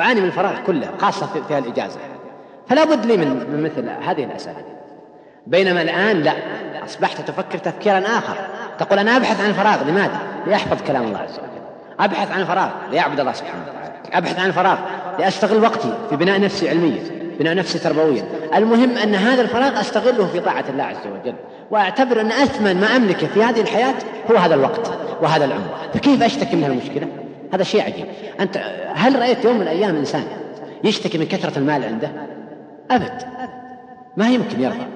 اعاني 0.00 0.20
من 0.20 0.26
الفراغ 0.26 0.60
كله 0.66 0.88
خاصة 0.98 1.26
في 1.26 1.58
الإجازة 1.58 2.00
فلا 2.68 2.84
بد 2.84 3.06
لي 3.06 3.16
من, 3.16 3.62
مثل 3.62 3.88
هذه 3.88 4.24
الاساليب 4.24 4.73
بينما 5.46 5.82
الآن 5.82 6.22
لا. 6.22 6.32
أصبحت 6.84 7.20
تفكر 7.20 7.58
تفكيرا 7.58 7.98
آخر. 7.98 8.36
تقول 8.78 8.98
أنا 8.98 9.16
أبحث 9.16 9.40
عن 9.40 9.50
الفراغ 9.50 9.84
لماذا؟ 9.88 10.18
لاحفظ 10.46 10.82
كلام 10.86 11.04
الله 11.04 11.18
عز 11.18 11.38
وجل. 11.38 11.64
أبحث 12.00 12.30
عن 12.32 12.40
الفراغ 12.40 12.68
لاعبد 12.92 13.20
الله 13.20 13.32
سبحانه 13.32 13.62
وتعالى. 13.62 13.94
أبحث 14.12 14.38
عن 14.38 14.46
الفراغ 14.46 14.78
لأستغل 15.18 15.62
وقتي 15.62 15.94
في 16.10 16.16
بناء 16.16 16.40
نفسي 16.40 16.68
علميا. 16.68 17.02
بناء 17.38 17.54
نفسي 17.54 17.78
تربويا. 17.78 18.24
المهم 18.54 18.98
أن 18.98 19.14
هذا 19.14 19.42
الفراغ 19.42 19.80
أستغله 19.80 20.26
في 20.26 20.40
طاعة 20.40 20.64
الله 20.68 20.84
عز 20.84 21.06
وجل. 21.06 21.34
وأعتبر 21.70 22.20
أن 22.20 22.32
أثمن 22.32 22.80
ما 22.80 22.96
املكه 22.96 23.26
في 23.26 23.42
هذه 23.42 23.60
الحياة 23.60 23.94
هو 24.30 24.36
هذا 24.36 24.54
الوقت 24.54 24.90
وهذا 25.22 25.44
العمر. 25.44 25.74
فكيف 25.94 26.22
أشتكي 26.22 26.56
من 26.56 26.64
المشكلة 26.64 27.08
هذا 27.54 27.62
شيء 27.62 27.82
عجيب. 27.82 28.06
أنت 28.40 28.56
هل 28.94 29.18
رأيت 29.18 29.44
يوم 29.44 29.56
من 29.56 29.62
الأيام 29.62 29.96
إنسان 29.96 30.24
يشتكي 30.84 31.18
من 31.18 31.26
كثرة 31.26 31.58
المال 31.58 31.84
عنده؟ 31.84 32.10
أبد. 32.90 33.22
ما 34.16 34.28
يمكن 34.28 34.60
يرضى. 34.60 34.86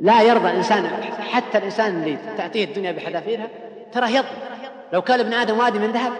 لا 0.00 0.22
يرضى 0.22 0.50
الإنسان 0.50 0.86
حتى 1.32 1.58
الإنسان 1.58 2.02
اللي 2.02 2.18
تأتيه 2.36 2.64
الدنيا 2.64 2.92
بحذافيرها 2.92 3.48
تراه 3.92 4.08
يضمن 4.08 4.28
لو 4.92 5.02
كان 5.02 5.20
ابن 5.20 5.32
آدم 5.32 5.58
وادي 5.58 5.78
من 5.78 5.92
ذهب 5.92 6.12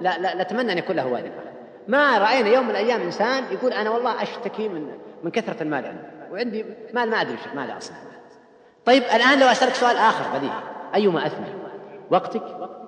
لا 0.00 0.18
لا 0.18 0.42
نتمنى 0.42 0.72
أن 0.72 0.78
يكون 0.78 0.96
له 0.96 1.06
والد 1.06 1.32
ما 1.88 2.18
رأينا 2.18 2.48
يوم 2.48 2.64
من 2.64 2.70
الأيام 2.70 3.00
إنسان 3.00 3.44
يقول 3.52 3.72
أنا 3.72 3.90
والله 3.90 4.22
أشتكي 4.22 4.68
من 4.68 4.88
من 5.22 5.30
كثرة 5.30 5.62
المال 5.62 5.86
عندي 5.86 6.02
وعندي 6.32 6.64
مال 6.94 7.10
ما 7.10 7.20
أدري 7.20 7.36
ماذا 7.54 7.78
أصنع 7.78 7.96
طيب 8.84 9.02
الآن 9.02 9.40
لو 9.40 9.46
أسألك 9.46 9.74
سؤال 9.74 9.96
آخر 9.96 10.38
بديهي 10.38 10.52
أيما 10.94 11.26
أثمن؟ 11.26 11.54
وقتك 12.10 12.42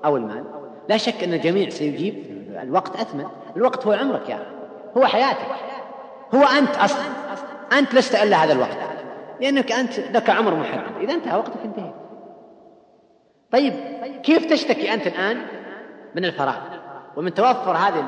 أو 0.05 0.17
المال؟ 0.17 0.45
لا 0.89 0.97
شك 0.97 1.25
أن 1.25 1.35
الجميع 1.35 1.69
سيجيب 1.69 2.25
الوقت 2.63 3.01
أثمن. 3.01 3.27
الوقت 3.57 3.87
هو 3.87 3.93
عمرك 3.93 4.29
يا 4.29 4.35
أخي 4.35 4.45
هو 4.97 5.07
حياتك 5.07 5.47
هو 6.35 6.45
أنت 6.45 6.77
أصلا. 6.77 7.03
أنت 7.73 7.95
لست 7.95 8.15
إلا 8.15 8.45
هذا 8.45 8.53
الوقت. 8.53 8.77
لأنك 9.41 9.73
أنت 9.73 9.99
لك 9.99 10.31
عمر 10.31 10.55
محدد. 10.55 10.97
إذا 11.01 11.15
انتهى 11.15 11.39
وقتك 11.39 11.61
انتهى 11.65 11.93
طيب 13.53 13.75
كيف 14.23 14.45
تشتكي 14.45 14.95
أنت 14.95 15.07
الآن 15.07 15.43
من 16.15 16.25
الفراغ؟ 16.25 16.59
ومن 17.17 17.35
توفر 17.35 17.77
هذه 17.77 18.05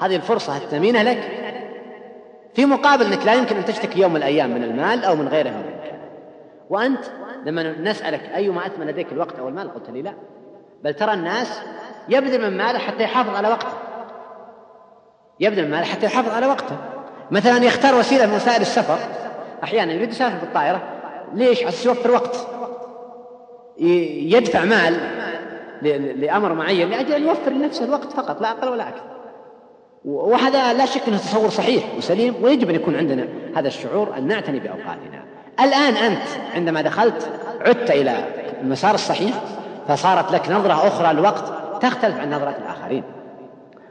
هذه 0.00 0.16
الفرصة 0.16 0.56
الثمينة 0.56 1.02
لك؟ 1.02 1.42
في 2.54 2.66
مقابل 2.66 3.06
أنك 3.06 3.26
لا 3.26 3.34
يمكن 3.34 3.56
أن 3.56 3.64
تشتكي 3.64 4.00
يوم 4.00 4.10
من 4.10 4.16
الأيام 4.16 4.50
من 4.50 4.64
المال 4.64 5.04
أو 5.04 5.16
من 5.16 5.28
غيره 5.28 5.50
من 5.50 5.72
وأنت 6.70 7.04
لما 7.46 7.62
نسألك 7.62 8.20
أيما 8.34 8.66
أثمن 8.66 8.86
لديك 8.86 9.12
الوقت 9.12 9.38
أو 9.38 9.48
المال؟ 9.48 9.74
قلت 9.74 9.90
لي 9.90 10.02
لا. 10.02 10.14
بل 10.84 10.94
ترى 10.94 11.12
الناس 11.12 11.62
يبذل 12.08 12.50
من 12.50 12.56
ماله 12.56 12.78
حتى 12.78 13.02
يحافظ 13.02 13.34
على 13.34 13.48
وقته. 13.48 13.72
يبذل 15.40 15.64
من 15.64 15.70
ماله 15.70 15.84
حتى 15.84 16.06
يحافظ 16.06 16.32
على 16.32 16.46
وقته. 16.46 16.76
مثلا 17.30 17.64
يختار 17.64 17.94
وسيلة 17.94 18.26
من 18.26 18.34
وسائل 18.34 18.60
السفر. 18.60 18.98
أحيانا 19.64 19.92
يريد 19.92 20.10
يسافر 20.10 20.38
بالطائرة. 20.38 20.82
ليش؟ 21.34 21.64
عشان 21.64 21.88
يوفر 21.88 22.10
وقت 22.10 22.46
يدفع 23.78 24.64
مال 24.64 25.00
لأمر 26.20 26.54
معين 26.54 26.90
لأجل 26.90 27.12
أن 27.12 27.22
يوفر 27.22 27.50
لنفسه 27.50 27.84
الوقت 27.84 28.12
فقط 28.12 28.40
لا 28.40 28.50
أقل 28.50 28.68
ولا 28.68 28.88
أكثر. 28.88 29.02
وهذا 30.04 30.72
لا 30.72 30.86
شك 30.86 31.08
أنه 31.08 31.16
تصور 31.16 31.50
صحيح 31.50 31.84
وسليم 31.98 32.34
ويجب 32.42 32.68
أن 32.68 32.74
يكون 32.74 32.96
عندنا 32.96 33.28
هذا 33.56 33.68
الشعور 33.68 34.16
أن 34.18 34.26
نعتني 34.26 34.60
بأوقاتنا. 34.60 35.24
الآن 35.60 35.96
أنت 35.96 36.22
عندما 36.54 36.82
دخلت 36.82 37.30
عدت 37.60 37.90
إلى 37.90 38.24
المسار 38.62 38.94
الصحيح 38.94 39.34
فصارت 39.88 40.32
لك 40.32 40.50
نظرة 40.50 40.88
أخرى 40.88 41.12
للوقت 41.12 41.44
تختلف 41.82 42.20
عن 42.20 42.30
نظرة 42.30 42.56
الآخرين. 42.58 43.04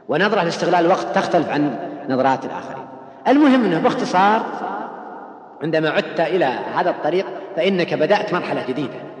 ونظرة 0.08 0.42
لاستغلال 0.42 0.84
الوقت 0.84 1.06
تختلف 1.14 1.48
عن 1.48 1.78
نظرات 2.08 2.44
الآخرين. 2.44 2.86
المهم 3.28 3.64
أنه 3.64 3.78
باختصار 3.78 4.42
عندما 5.62 5.90
عدت 5.90 6.20
إلى 6.20 6.44
هذا 6.74 6.90
الطريق 6.90 7.26
فإنك 7.56 7.94
بدأت 7.94 8.32
مرحلة 8.32 8.64
جديدة. 8.68 9.12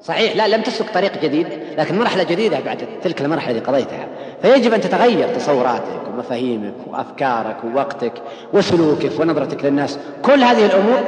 صحيح 0.00 0.36
لا 0.36 0.48
لم 0.48 0.62
تسلك 0.62 0.90
طريق 0.90 1.22
جديد 1.22 1.46
لكن 1.78 1.98
مرحلة 1.98 2.22
جديدة 2.22 2.60
بعد 2.60 2.78
تلك 3.02 3.20
المرحلة 3.20 3.56
التي 3.56 3.66
قضيتها. 3.66 4.08
فيجب 4.42 4.74
أن 4.74 4.80
تتغير 4.80 5.28
تصوراتك 5.28 6.00
ومفاهيمك 6.14 6.74
وأفكارك 6.86 7.56
ووقتك 7.64 8.12
وسلوكك 8.52 9.20
ونظرتك 9.20 9.64
للناس. 9.64 9.98
كل 10.22 10.42
هذه 10.42 10.66
الأمور 10.66 10.98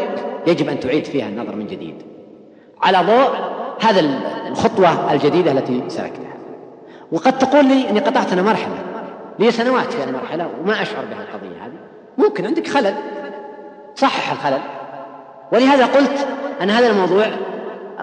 يجب 0.47 0.69
أن 0.69 0.81
تعيد 0.81 1.05
فيها 1.05 1.29
النظر 1.29 1.57
من 1.57 1.67
جديد. 1.67 2.03
على 2.83 2.99
ضوء 2.99 3.31
هذا 3.81 4.01
الخطوة 4.49 5.13
الجديدة 5.13 5.53
التي 5.53 5.83
سلكتها. 5.89 6.35
وقد 7.13 7.39
تقول 7.39 7.65
لي 7.65 7.91
أني 7.91 8.01
قطعت 8.01 8.33
أنا 8.33 8.43
مرحلة 8.43 8.75
لي 9.39 9.51
سنوات 9.51 9.93
في 9.93 10.05
المرحلة 10.05 10.49
وما 10.61 10.83
أشعر 10.83 11.05
بها 11.05 11.23
القضية 11.23 11.67
هذه. 11.67 11.79
ممكن 12.19 12.47
عندك 12.47 12.67
خلل. 12.67 12.95
صحح 13.99 14.33
الخلل. 14.33 14.61
ولهذا 15.53 15.87
قلت 15.87 16.27
أن 16.63 16.71
هذا 16.71 16.87
الموضوع 16.87 17.27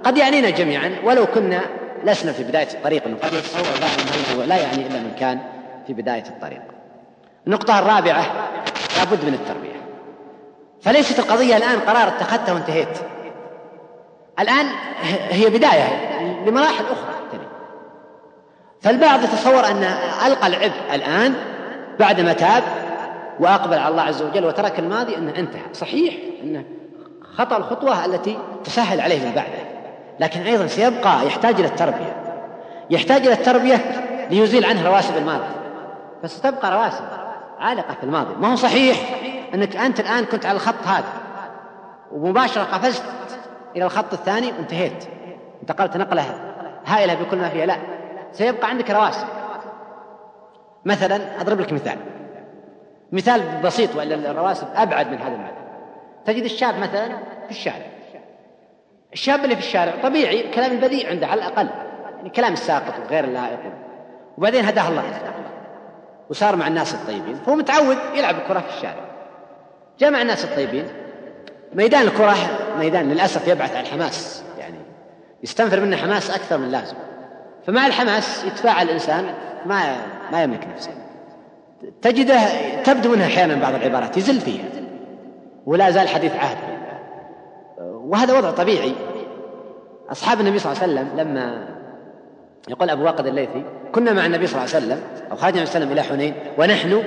قد 0.04 0.18
يعنينا 0.18 0.50
جميعا 0.50 0.96
ولو 1.04 1.26
كنا 1.26 1.62
لسنا 2.04 2.32
في 2.32 2.44
بداية 2.44 2.68
الطريق 2.74 3.04
قد 3.04 3.34
يتصور 3.34 3.64
بعض 3.82 3.92
الموضوع 4.00 4.46
لا 4.46 4.62
يعني 4.62 4.88
إلا 4.88 5.00
من 5.00 5.16
كان 5.20 5.40
في 5.88 5.94
بداية 5.94 6.24
الطريق. 6.28 6.62
النقطة 7.48 7.80
الرابعة 7.80 8.26
لابد 8.98 9.26
من 9.26 9.34
التربية. 9.34 9.76
فليست 10.82 11.20
القضية 11.20 11.58
الآن 11.58 11.80
قرار 11.80 12.08
اتخذته 12.08 12.54
وانتهيت. 12.54 12.98
الآن 14.40 14.66
هي 15.30 15.50
بداية 15.50 15.88
لمراحل 16.46 16.84
أخرى. 16.86 17.16
فالبعض 18.82 19.24
يتصور 19.24 19.68
أن 19.68 19.84
ألقى 20.26 20.48
العبء 20.48 20.74
الآن 20.94 21.34
بعدما 22.00 22.34
تاب 22.34 22.64
وأقبل 23.40 23.78
على 23.78 23.92
الله 23.92 24.02
عز 24.02 24.22
وجل 24.22 24.46
وترك 24.46 24.80
الماضي 24.80 25.18
أنه 25.18 25.34
انتهى. 25.36 25.74
صحيح 25.74 26.14
أنه 26.44 26.66
خطأ 27.36 27.58
الخطوة 27.58 28.06
التي 28.06 28.38
تسهل 28.64 29.02
عليه 29.02 29.26
ما 29.26 29.36
بعده. 29.36 29.76
لكن 30.20 30.42
أيضا 30.42 30.68
سيبقى 30.68 31.28
يحتاج 31.28 31.56
إلى 31.56 31.68
التربية. 31.68 32.16
يحتاج 32.90 33.22
إلى 33.22 33.34
التربية 33.34 33.76
ليزيل 34.30 34.66
عنه 34.66 34.88
رواسب 34.88 35.18
الماضي. 35.18 35.48
فستبقى 36.24 36.72
رواسب 36.72 37.06
عالقة 37.60 37.94
في 37.94 38.04
الماضي. 38.04 38.36
ما 38.36 38.52
هو 38.52 38.56
صحيح 38.56 38.98
أنك 39.54 39.76
أنت 39.76 40.00
الآن 40.00 40.26
كنت 40.26 40.46
على 40.46 40.56
الخط 40.56 40.88
هذا 40.88 41.14
ومباشرة 42.12 42.64
قفزت 42.64 43.04
إلى 43.76 43.86
الخط 43.86 44.14
الثاني 44.14 44.52
وانتهيت. 44.52 45.06
انتقلت 45.62 45.98
نقلة 45.98 46.24
هائلة 46.86 47.14
بكل 47.14 47.38
ما 47.38 47.50
فيها. 47.50 47.66
لا 47.66 47.78
سيبقى 48.32 48.70
عندك 48.70 48.92
رواسب. 48.92 49.28
مثلا 50.86 51.42
أضرب 51.42 51.60
لك 51.60 51.74
مثال. 51.74 51.98
مثال 53.16 53.62
بسيط 53.64 53.96
وإلا 53.96 54.32
الرواسب 54.32 54.68
أبعد 54.76 55.12
من 55.12 55.18
هذا 55.18 55.36
المعنى. 55.36 55.58
تجد 56.26 56.44
الشاب 56.44 56.78
مثلا 56.80 57.08
في 57.46 57.52
الشارع. 57.52 57.86
الشاب 59.14 59.44
اللي 59.44 59.56
في 59.56 59.62
الشارع 59.62 59.94
طبيعي 60.04 60.52
كلام 60.52 60.72
البذيء 60.72 61.10
عنده 61.10 61.28
على 61.28 61.42
الأقل. 61.42 61.70
يعني 62.18 62.30
كلام 62.30 62.54
الساقط 62.54 62.94
وغير 63.06 63.24
اللائق. 63.24 63.60
وبعدين 64.38 64.66
هداه 64.66 64.90
الله. 64.90 65.04
وصار 66.30 66.56
مع 66.56 66.68
الناس 66.68 66.94
الطيبين. 66.94 67.36
فهو 67.36 67.56
متعود 67.56 67.98
يلعب 68.16 68.36
الكرة 68.36 68.60
في 68.60 68.78
الشارع. 68.78 69.06
جاء 70.00 70.12
مع 70.12 70.22
الناس 70.22 70.46
الطيبين. 70.46 70.88
ميدان 71.74 72.02
الكرة 72.02 72.36
ميدان 72.80 73.10
للأسف 73.10 73.48
يبعث 73.48 73.76
على 73.76 73.88
الحماس 73.88 74.44
يعني 74.60 74.78
يستنفر 75.44 75.80
منه 75.80 75.98
حماس 75.98 76.32
أكثر 76.32 76.58
من 76.58 76.66
اللازم. 76.66 76.96
فمع 77.68 77.88
الحماس 77.88 78.46
يتفاعل 78.46 78.86
الإنسان 78.86 79.34
ما 79.66 79.96
ما 80.32 80.44
يملك 80.44 80.68
نفسه. 80.76 81.05
تجده 82.02 82.40
تبدو 82.84 83.10
منها 83.10 83.26
أحيانا 83.26 83.56
بعض 83.56 83.76
العبارات 83.76 84.18
يزل 84.18 84.40
فيها. 84.40 84.66
ولا 85.66 85.92
زال 85.92 86.08
حديث 86.08 86.36
عهد. 86.36 86.58
وهذا 87.80 88.38
وضع 88.38 88.52
طبيعي. 88.52 88.94
أصحاب 90.12 90.40
النبي 90.40 90.60
صلى 90.60 90.72
الله 90.72 90.84
عليه 90.84 90.94
وسلم 90.94 91.20
لما 91.20 91.68
يقول 92.70 92.90
أبو 92.90 93.04
واقد 93.04 93.28
الليثي 93.28 93.64
كنا 93.92 94.14
مع 94.14 94.26
النبي 94.26 94.48
صلى 94.48 94.64
الله 94.64 94.76
عليه 94.76 94.86
وسلم 94.86 95.02
أو 95.32 95.36
خرجنا 95.36 95.58
النبي 95.58 95.72
صلى 95.72 95.84
الله 95.84 95.94
عليه 95.94 96.02
وسلم 96.02 96.18
إلى 96.18 96.32
حنين 96.32 96.34
ونحن 96.58 97.04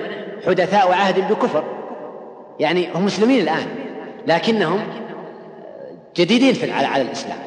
حدثاء 0.46 0.92
عهد 0.92 1.32
بكفر. 1.32 1.64
يعني 2.60 2.88
هم 2.94 3.04
مسلمين 3.04 3.40
الآن 3.40 3.66
لكنهم 4.26 4.80
جديدين 6.16 6.54
في 6.54 6.72
على, 6.72 7.02
الإسلام. 7.02 7.38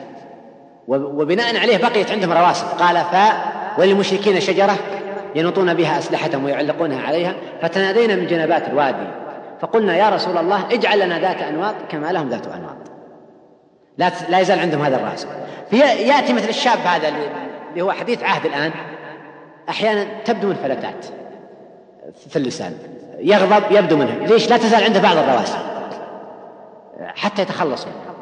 وبناء 0.88 1.58
عليه 1.58 1.78
بقيت 1.78 2.12
عندهم 2.12 2.32
رواسب. 2.32 2.66
قال 2.80 2.98
ف 2.98 3.16
وللمشركين 3.80 4.40
شجرة 4.40 4.78
ينطون 5.36 5.74
بها 5.74 5.98
أسلحتهم 6.00 6.46
ويعلقونها 6.46 7.08
عليها 7.08 7.34
فتنادينا 7.62 8.16
من 8.16 8.28
جنبات 8.28 8.68
الوادي 8.68 9.08
فقلنا 9.62 9.96
يا 9.96 10.10
رسول 10.10 10.38
الله 10.38 10.66
اجعل 10.72 11.00
لنا 11.00 11.20
ذات 11.20 11.42
أنواط 11.42 11.76
كما 11.90 12.12
لهم 12.12 12.30
ذات 12.30 12.48
أنواط. 12.48 12.78
لا 13.98 14.12
لا 14.30 14.40
يزال 14.40 14.60
عندهم 14.60 14.82
هذا 14.82 14.96
الرأس. 14.96 15.28
يأتي 16.00 16.34
مثل 16.34 16.50
الشاب 16.50 16.80
هذا 16.80 17.08
اللي 17.72 17.82
هو 17.82 17.92
حديث 17.92 18.24
عهد 18.24 18.46
الآن 18.46 18.72
أحيانا 19.70 20.08
تبدو 20.26 20.48
من 20.48 20.56
فلتات 20.56 21.06
في 22.30 22.36
اللسان 22.36 22.74
يغضب 23.20 23.64
يبدو 23.72 23.98
منه. 23.98 24.26
ليش؟ 24.26 24.50
لا 24.50 24.58
تزال 24.58 24.84
عنده 24.84 25.00
بعض 25.00 25.18
الرواسب. 25.18 25.60
حتى 27.16 27.42
يتخلص 27.42 27.86
منها. 27.86 28.16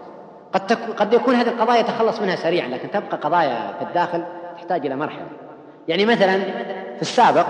قد 0.54 0.68
تك... 0.68 0.78
قد 0.98 1.14
يكون 1.14 1.36
هذه 1.36 1.48
القضايا 1.48 1.80
يتخلص 1.80 2.20
منها 2.20 2.36
سريعا 2.36 2.68
لكن 2.68 2.92
تبقى 2.92 3.18
قضايا 3.18 3.74
في 3.80 3.86
الداخل 3.86 4.24
تحتاج 4.58 4.86
إلى 4.86 4.96
مرحلة. 4.96 5.28
يعني 5.90 6.06
مثلا 6.06 6.40
في 6.96 7.02
السابق 7.02 7.46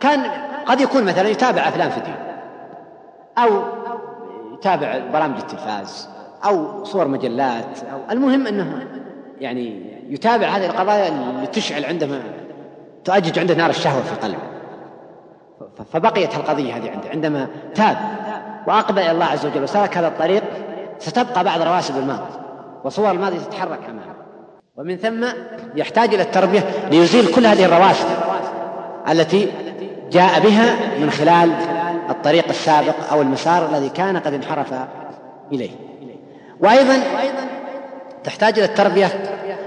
كان 0.00 0.20
قد 0.66 0.80
يكون 0.80 1.04
مثلا 1.04 1.28
يتابع 1.28 1.68
أفلام 1.68 1.90
فيديو 1.90 2.14
أو 3.38 3.62
يتابع 4.54 4.98
برامج 5.12 5.36
التلفاز 5.36 6.08
أو 6.44 6.84
صور 6.84 7.08
مجلات 7.08 7.78
أو 7.92 7.98
المهم 8.10 8.46
إنه 8.46 8.86
يعني 9.40 9.90
يتابع 10.08 10.46
هذه 10.46 10.66
القضايا 10.66 11.08
اللي 11.08 11.46
تشعل 11.46 11.84
عنده 11.84 12.08
تؤجج 13.04 13.38
عنده 13.38 13.54
نار 13.54 13.70
الشهوة 13.70 14.02
في 14.02 14.14
قلبه 14.14 14.50
فبقيت 15.92 16.34
القضية 16.34 16.76
هذه 16.76 16.90
عنده. 16.90 17.08
عندما 17.08 17.48
تاب 17.74 17.96
وأقبل 18.66 19.02
إلى 19.02 19.10
الله 19.10 19.24
عز 19.24 19.46
وجل 19.46 19.62
وسلك 19.62 19.96
هذا 19.96 20.08
الطريق 20.08 20.42
ستبقى 20.98 21.44
بعض 21.44 21.62
رواسب 21.62 21.98
الماضي 21.98 22.40
وصور 22.84 23.10
الماضي 23.10 23.38
تتحرك 23.38 23.80
أمامه. 23.84 24.19
ومن 24.76 24.96
ثم 24.96 25.26
يحتاج 25.76 26.14
إلى 26.14 26.22
التربية 26.22 26.64
ليزيل 26.90 27.34
كل 27.34 27.46
هذه 27.46 27.64
الرواسب 27.64 28.06
التي 29.10 29.48
جاء 30.12 30.40
بها 30.40 30.76
من 31.00 31.10
خلال 31.10 31.50
الطريق 32.10 32.48
السابق 32.48 33.12
أو 33.12 33.22
المسار 33.22 33.68
الذي 33.68 33.88
كان 33.88 34.16
قد 34.16 34.34
انحرف 34.34 34.74
إليه. 35.52 35.70
وأيضا 36.60 37.02
تحتاج 38.24 38.58
إلى 38.58 38.64
التربية 38.64 39.08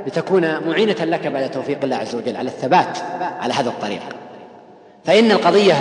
لتكون 0.07 0.67
معينة 0.67 1.03
لك 1.03 1.27
بعد 1.27 1.51
توفيق 1.51 1.77
الله 1.83 1.95
عز 1.95 2.15
وجل 2.15 2.37
على 2.37 2.47
الثبات 2.47 2.97
على 3.39 3.53
هذا 3.53 3.69
الطريق. 3.69 4.01
فإن 5.05 5.31
القضية 5.31 5.73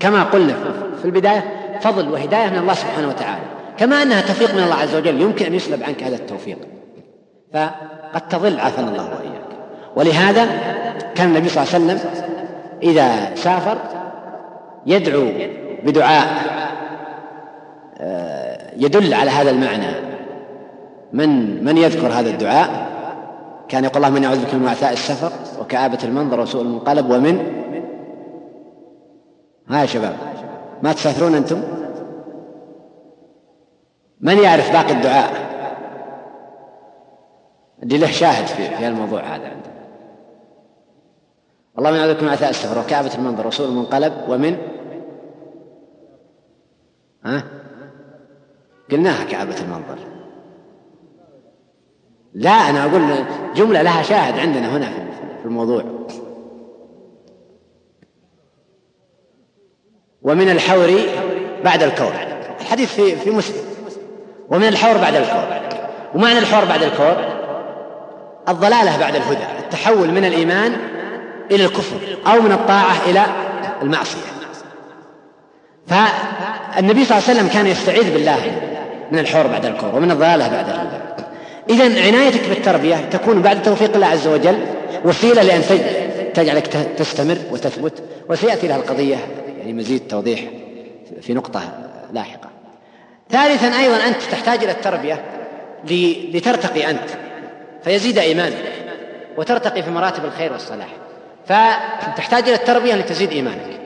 كما 0.00 0.22
قلنا 0.22 0.54
في 0.98 1.04
البداية 1.04 1.44
فضل 1.80 2.08
وهداية 2.08 2.50
من 2.50 2.58
الله 2.58 2.74
سبحانه 2.74 3.08
وتعالى 3.08 3.42
كما 3.78 4.02
أنها 4.02 4.20
توفيق 4.20 4.54
من 4.54 4.62
الله 4.62 4.74
عز 4.74 4.94
وجل 4.94 5.20
يمكن 5.20 5.46
أن 5.46 5.54
يسلب 5.54 5.82
عنك 5.82 6.02
هذا 6.02 6.16
التوفيق. 6.16 6.58
فقد 7.54 8.28
تضل 8.30 8.60
عافانا 8.60 8.88
الله 8.88 9.04
وإياك 9.04 9.44
ولهذا 9.96 10.46
كان 11.14 11.28
النبي 11.28 11.48
صلى 11.48 11.62
الله 11.62 11.74
عليه 11.74 11.84
وسلم 11.84 12.10
إذا 12.82 13.34
سافر 13.34 13.78
يدعو 14.86 15.26
بدعاء 15.84 16.26
آه، 17.98 18.72
يدل 18.76 19.14
على 19.14 19.30
هذا 19.30 19.50
المعنى 19.50 20.10
من 21.12 21.64
من 21.64 21.76
يذكر 21.76 22.06
هذا 22.06 22.30
الدعاء 22.30 22.90
كان 23.68 23.84
يقول 23.84 23.96
اللهم 23.96 24.16
إني 24.16 24.26
أعوذ 24.26 24.44
بك 24.44 24.54
من 24.54 24.64
وعثاء 24.64 24.92
السفر 24.92 25.32
وكآبة 25.60 25.98
المنظر 26.04 26.40
وسوء 26.40 26.62
المنقلب 26.62 27.10
ومن 27.10 27.38
ها 29.68 29.80
يا 29.80 29.86
شباب 29.86 30.16
ما 30.82 30.92
تسافرون 30.92 31.34
أنتم؟ 31.34 31.62
من 34.20 34.38
يعرف 34.38 34.72
باقي 34.72 34.92
الدعاء؟ 34.92 35.49
اللي 37.82 37.98
له 37.98 38.10
شاهد 38.10 38.46
في 38.46 38.76
في 38.76 38.88
الموضوع 38.88 39.20
هذا 39.20 39.48
عندنا 39.48 39.70
اللهم 41.78 41.94
اعوذ 41.94 42.14
بك 42.14 42.22
من 42.22 42.28
وعثاء 42.28 42.50
السفر 42.50 42.78
وكآبة 42.78 43.14
المنظر 43.14 43.46
وسوء 43.46 43.68
المنقلب 43.68 44.12
ومن؟ 44.28 44.56
ها؟ 47.24 47.44
قلناها 48.90 49.24
كآبة 49.24 49.56
المنظر 49.60 49.98
لا 52.34 52.50
أنا 52.50 52.84
أقول 52.84 53.24
جملة 53.54 53.82
لها 53.82 54.02
شاهد 54.02 54.38
عندنا 54.38 54.76
هنا 54.76 54.90
في 55.42 55.44
الموضوع. 55.44 55.84
ومن 60.22 60.50
الحور 60.50 60.88
بعد 61.64 61.82
الكور. 61.82 62.12
الحديث 62.60 62.94
في 62.94 63.16
في 63.16 63.30
مسلم. 63.30 63.64
ومن 64.48 64.68
الحور 64.68 64.96
بعد 64.96 65.14
الكور. 65.14 65.60
ومعنى 66.14 66.38
الحور 66.38 66.64
بعد 66.64 66.82
الكور؟ 66.82 67.29
الضلالة 68.48 68.98
بعد 68.98 69.16
الهدى 69.16 69.44
التحول 69.58 70.10
من 70.10 70.24
الإيمان 70.24 70.76
إلى 71.50 71.64
الكفر 71.64 71.96
أو 72.26 72.40
من 72.40 72.52
الطاعة 72.52 72.96
إلى 73.06 73.26
المعصية. 73.82 74.30
فالنبي 75.86 77.04
صلى 77.04 77.18
الله 77.18 77.28
عليه 77.28 77.38
وسلم 77.38 77.48
كان 77.48 77.66
يستعيذ 77.66 78.12
بالله 78.12 78.60
من 79.12 79.18
الحور 79.18 79.46
بعد 79.46 79.66
الكور 79.66 79.94
ومن 79.94 80.10
الضلالة 80.10 80.48
بعد 80.48 80.68
الهدى. 80.68 81.00
إذا 81.70 82.06
عنايتك 82.06 82.48
بالتربية 82.48 82.96
تكون 82.96 83.42
بعد 83.42 83.62
توفيق 83.62 83.94
الله 83.94 84.06
عز 84.06 84.26
وجل 84.26 84.58
وسيلة 85.04 85.42
لأن 85.42 85.62
تجعلك 86.34 86.66
تستمر 86.98 87.38
وتثبت 87.50 88.02
وسيأتي 88.28 88.68
لها 88.68 88.76
القضية 88.76 89.16
يعني 89.58 89.72
مزيد 89.72 90.00
توضيح 90.08 90.40
في 91.22 91.34
نقطة 91.34 91.60
لاحقة. 92.12 92.48
ثالثا 93.30 93.78
أيضا 93.80 93.96
أنت 93.96 94.22
تحتاج 94.30 94.62
إلى 94.62 94.72
التربية 94.72 95.24
لترتقي 96.34 96.90
أنت. 96.90 97.10
فيزيد 97.84 98.18
إيمانك 98.18 98.72
وترتقي 99.36 99.82
في 99.82 99.90
مراتب 99.90 100.24
الخير 100.24 100.52
والصلاح. 100.52 100.88
فتحتاج 101.46 102.42
إلى 102.42 102.54
التربية 102.54 102.94
لتزيد 102.94 103.32
إيمانك 103.32 103.80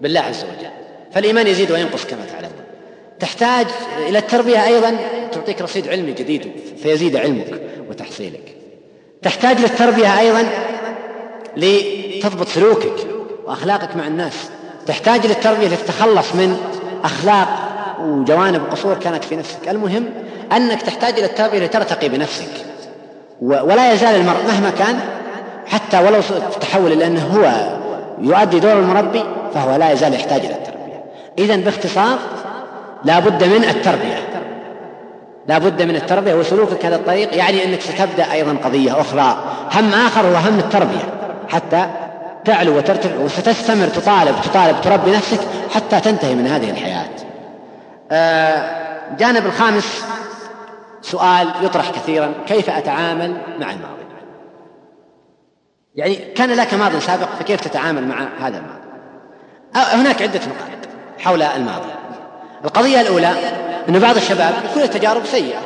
بالله 0.00 0.20
عز 0.20 0.44
وجل. 0.44 0.70
فالإيمان 1.12 1.46
يزيد 1.46 1.70
وينقص 1.70 2.04
كما 2.04 2.24
تعلمون 2.32 2.52
تحتاج 3.20 3.66
إلى 4.08 4.18
التربية 4.18 4.66
أيضا 4.66 4.96
تعطيك 5.32 5.62
رصيد 5.62 5.88
علمي 5.88 6.12
جديد 6.12 6.52
فيزيد 6.82 7.16
علمك 7.16 7.60
وتحصيلك. 7.90 8.56
تحتاج 9.22 9.60
للتربية 9.60 10.20
أيضا 10.20 10.44
لتضبط 11.56 12.48
سلوكك 12.48 13.06
وأخلاقك 13.44 13.96
مع 13.96 14.06
الناس. 14.06 14.50
تحتاج 14.86 15.26
للتربية 15.26 15.68
لتتخلص 15.68 16.34
من 16.34 16.56
أخلاق 17.04 17.48
وجوانب 18.00 18.70
قصور 18.70 18.94
كانت 18.94 19.24
في 19.24 19.36
نفسك. 19.36 19.68
المهم 19.68 20.10
أنك 20.52 20.82
تحتاج 20.82 21.14
إلى 21.14 21.26
التربية 21.26 21.58
لترتقي 21.58 22.08
بنفسك. 22.08 22.69
ولا 23.42 23.92
يزال 23.92 24.14
المرء 24.14 24.42
مهما 24.48 24.70
كان 24.70 24.98
حتى 25.66 25.98
ولو 25.98 26.20
تحول 26.60 26.92
إلى 26.92 27.06
أنه 27.06 27.26
هو 27.26 27.52
يؤدي 28.18 28.60
دور 28.60 28.72
المربي 28.72 29.24
فهو 29.54 29.76
لا 29.76 29.90
يزال 29.92 30.14
يحتاج 30.14 30.44
إلى 30.44 30.54
التربية. 30.54 31.04
إذا 31.38 31.56
باختصار 31.56 32.18
لا 33.04 33.18
بد 33.18 33.44
من 33.44 33.64
التربية. 33.64 34.18
لا 35.48 35.58
بد 35.58 35.82
من 35.82 35.96
التربية 35.96 36.34
وسلوكك 36.34 36.86
هذا 36.86 36.96
الطريق 36.96 37.36
يعني 37.36 37.64
أنك 37.64 37.80
ستبدأ 37.80 38.32
أيضا 38.32 38.56
قضية 38.64 39.00
أخرى. 39.00 39.44
هم 39.74 39.94
آخر 39.94 40.26
هو 40.26 40.34
هم 40.34 40.58
التربية. 40.58 41.04
حتى 41.48 41.86
تعلو 42.44 42.76
وترتفع 42.76 43.16
وستستمر 43.16 43.86
تطالب 43.86 44.34
تطالب 44.42 44.80
تربي 44.80 45.10
نفسك 45.10 45.40
حتى 45.74 46.00
تنتهي 46.00 46.34
من 46.34 46.46
هذه 46.46 46.70
الحياة. 46.70 47.08
الجانب 49.12 49.44
آه، 49.44 49.48
الخامس 49.48 50.04
سؤال 51.02 51.52
يطرح 51.62 51.90
كثيرا. 51.90 52.34
كيف 52.46 52.70
أتعامل 52.70 53.30
مع 53.58 53.70
الماضي؟ 53.70 54.00
يعني 55.94 56.14
كان 56.16 56.50
لك 56.50 56.74
ماض 56.74 56.98
سابق 56.98 57.28
فكيف 57.38 57.60
تتعامل 57.60 58.08
مع 58.08 58.28
هذا 58.40 58.58
الماضي؟ 58.58 58.80
هناك 59.74 60.22
عدة 60.22 60.40
نقاط 60.40 60.88
حول 61.18 61.42
الماضي. 61.42 61.90
القضية 62.64 63.00
الأولى 63.00 63.34
أن 63.88 63.98
بعض 63.98 64.16
الشباب 64.16 64.54
يكون 64.70 64.90
تجارب 64.90 65.26
سيئة. 65.26 65.60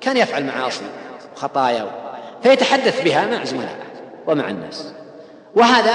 كان 0.00 0.16
يفعل 0.16 0.44
معاصي 0.44 0.84
وخطايا 1.36 1.86
فيتحدث 2.42 3.02
بها 3.02 3.26
مع 3.26 3.44
زملائه 3.44 3.84
ومع 4.26 4.48
الناس. 4.48 4.92
وهذا 5.54 5.94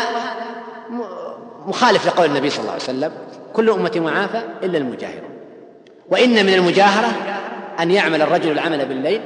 مخالف 1.65 2.05
لقول 2.07 2.25
النبي 2.25 2.49
صلى 2.49 2.59
الله 2.59 2.71
عليه 2.71 2.83
وسلم 2.83 3.11
كل 3.53 3.69
أمة 3.69 3.91
معافى 3.95 4.41
إلا 4.63 4.77
المجاهرون. 4.77 5.31
وإن 6.09 6.45
من 6.45 6.53
المجاهرة 6.53 7.40
أن 7.81 7.91
يعمل 7.91 8.21
الرجل 8.21 8.51
العمل 8.51 8.85
بالليل 8.85 9.21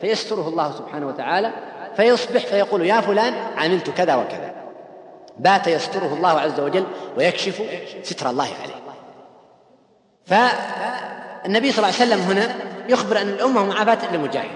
فيستره 0.00 0.48
الله 0.48 0.72
سبحانه 0.72 1.06
وتعالى 1.06 1.52
فيصبح 1.96 2.46
فيقول 2.46 2.86
يا 2.86 3.00
فلان 3.00 3.34
عملت 3.56 3.90
كذا 3.90 4.14
وكذا. 4.14 4.54
بات 5.38 5.66
يستره 5.66 6.14
الله 6.14 6.40
عز 6.40 6.60
وجل 6.60 6.84
ويكشف 7.16 7.62
ستر 8.02 8.30
الله 8.30 8.48
عليه. 8.62 8.80
فالنبي 10.26 11.72
صلى 11.72 11.88
الله 11.88 12.00
عليه 12.00 12.12
وسلم 12.12 12.20
هنا 12.20 12.54
يخبر 12.88 13.20
أن 13.20 13.28
الأمة 13.28 13.64
معافاة 13.64 14.08
إلا 14.08 14.14
المجاهر 14.14 14.50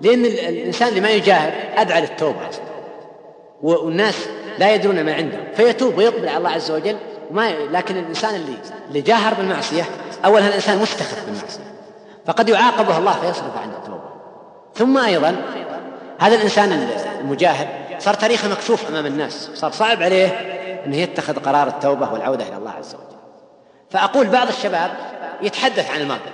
لأن 0.00 0.24
الإنسان 0.24 0.88
اللي 0.88 1.00
ما 1.00 1.10
يجاهر 1.10 1.52
أدعى 1.76 2.00
للتوبة. 2.00 2.48
والناس 3.62 4.28
لا 4.58 4.74
يدرون 4.74 5.04
ما 5.04 5.14
عندهم 5.14 5.44
فيتوب 5.54 5.98
ويقبل 5.98 6.28
على 6.28 6.36
الله 6.38 6.50
عز 6.50 6.70
وجل. 6.70 6.96
وما 7.30 7.50
لكن 7.50 7.96
الإنسان 7.96 8.34
اللي 8.34 8.54
اللي 8.88 9.00
جاهر 9.00 9.34
بالمعصية 9.34 9.84
أولا 10.24 10.48
الإنسان 10.48 10.78
مستخف 10.78 11.24
بالمعصية. 11.24 11.67
فقد 12.28 12.48
يعاقبه 12.48 12.98
الله 12.98 13.12
فيصرف 13.12 13.58
عن 13.62 13.70
التوبة 13.70 14.08
ثم 14.74 14.98
أيضا 14.98 15.36
هذا 16.18 16.36
الإنسان 16.36 16.88
المجاهد 17.20 17.68
صار 17.98 18.14
تاريخه 18.14 18.48
مكشوف 18.48 18.88
أمام 18.88 19.06
الناس. 19.06 19.50
صار 19.54 19.72
صعب 19.72 20.02
عليه 20.02 20.26
أنه 20.86 20.96
يتخذ 20.96 21.38
قرار 21.38 21.68
التوبة 21.68 22.12
والعودة 22.12 22.48
إلى 22.48 22.56
الله 22.56 22.70
عز 22.70 22.94
وجل. 22.94 23.18
فأقول 23.90 24.26
بعض 24.26 24.48
الشباب 24.48 24.90
يتحدث 25.42 25.90
عن 25.90 26.00
الماضي 26.00 26.30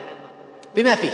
بما 0.75 0.95
فيه. 0.95 1.11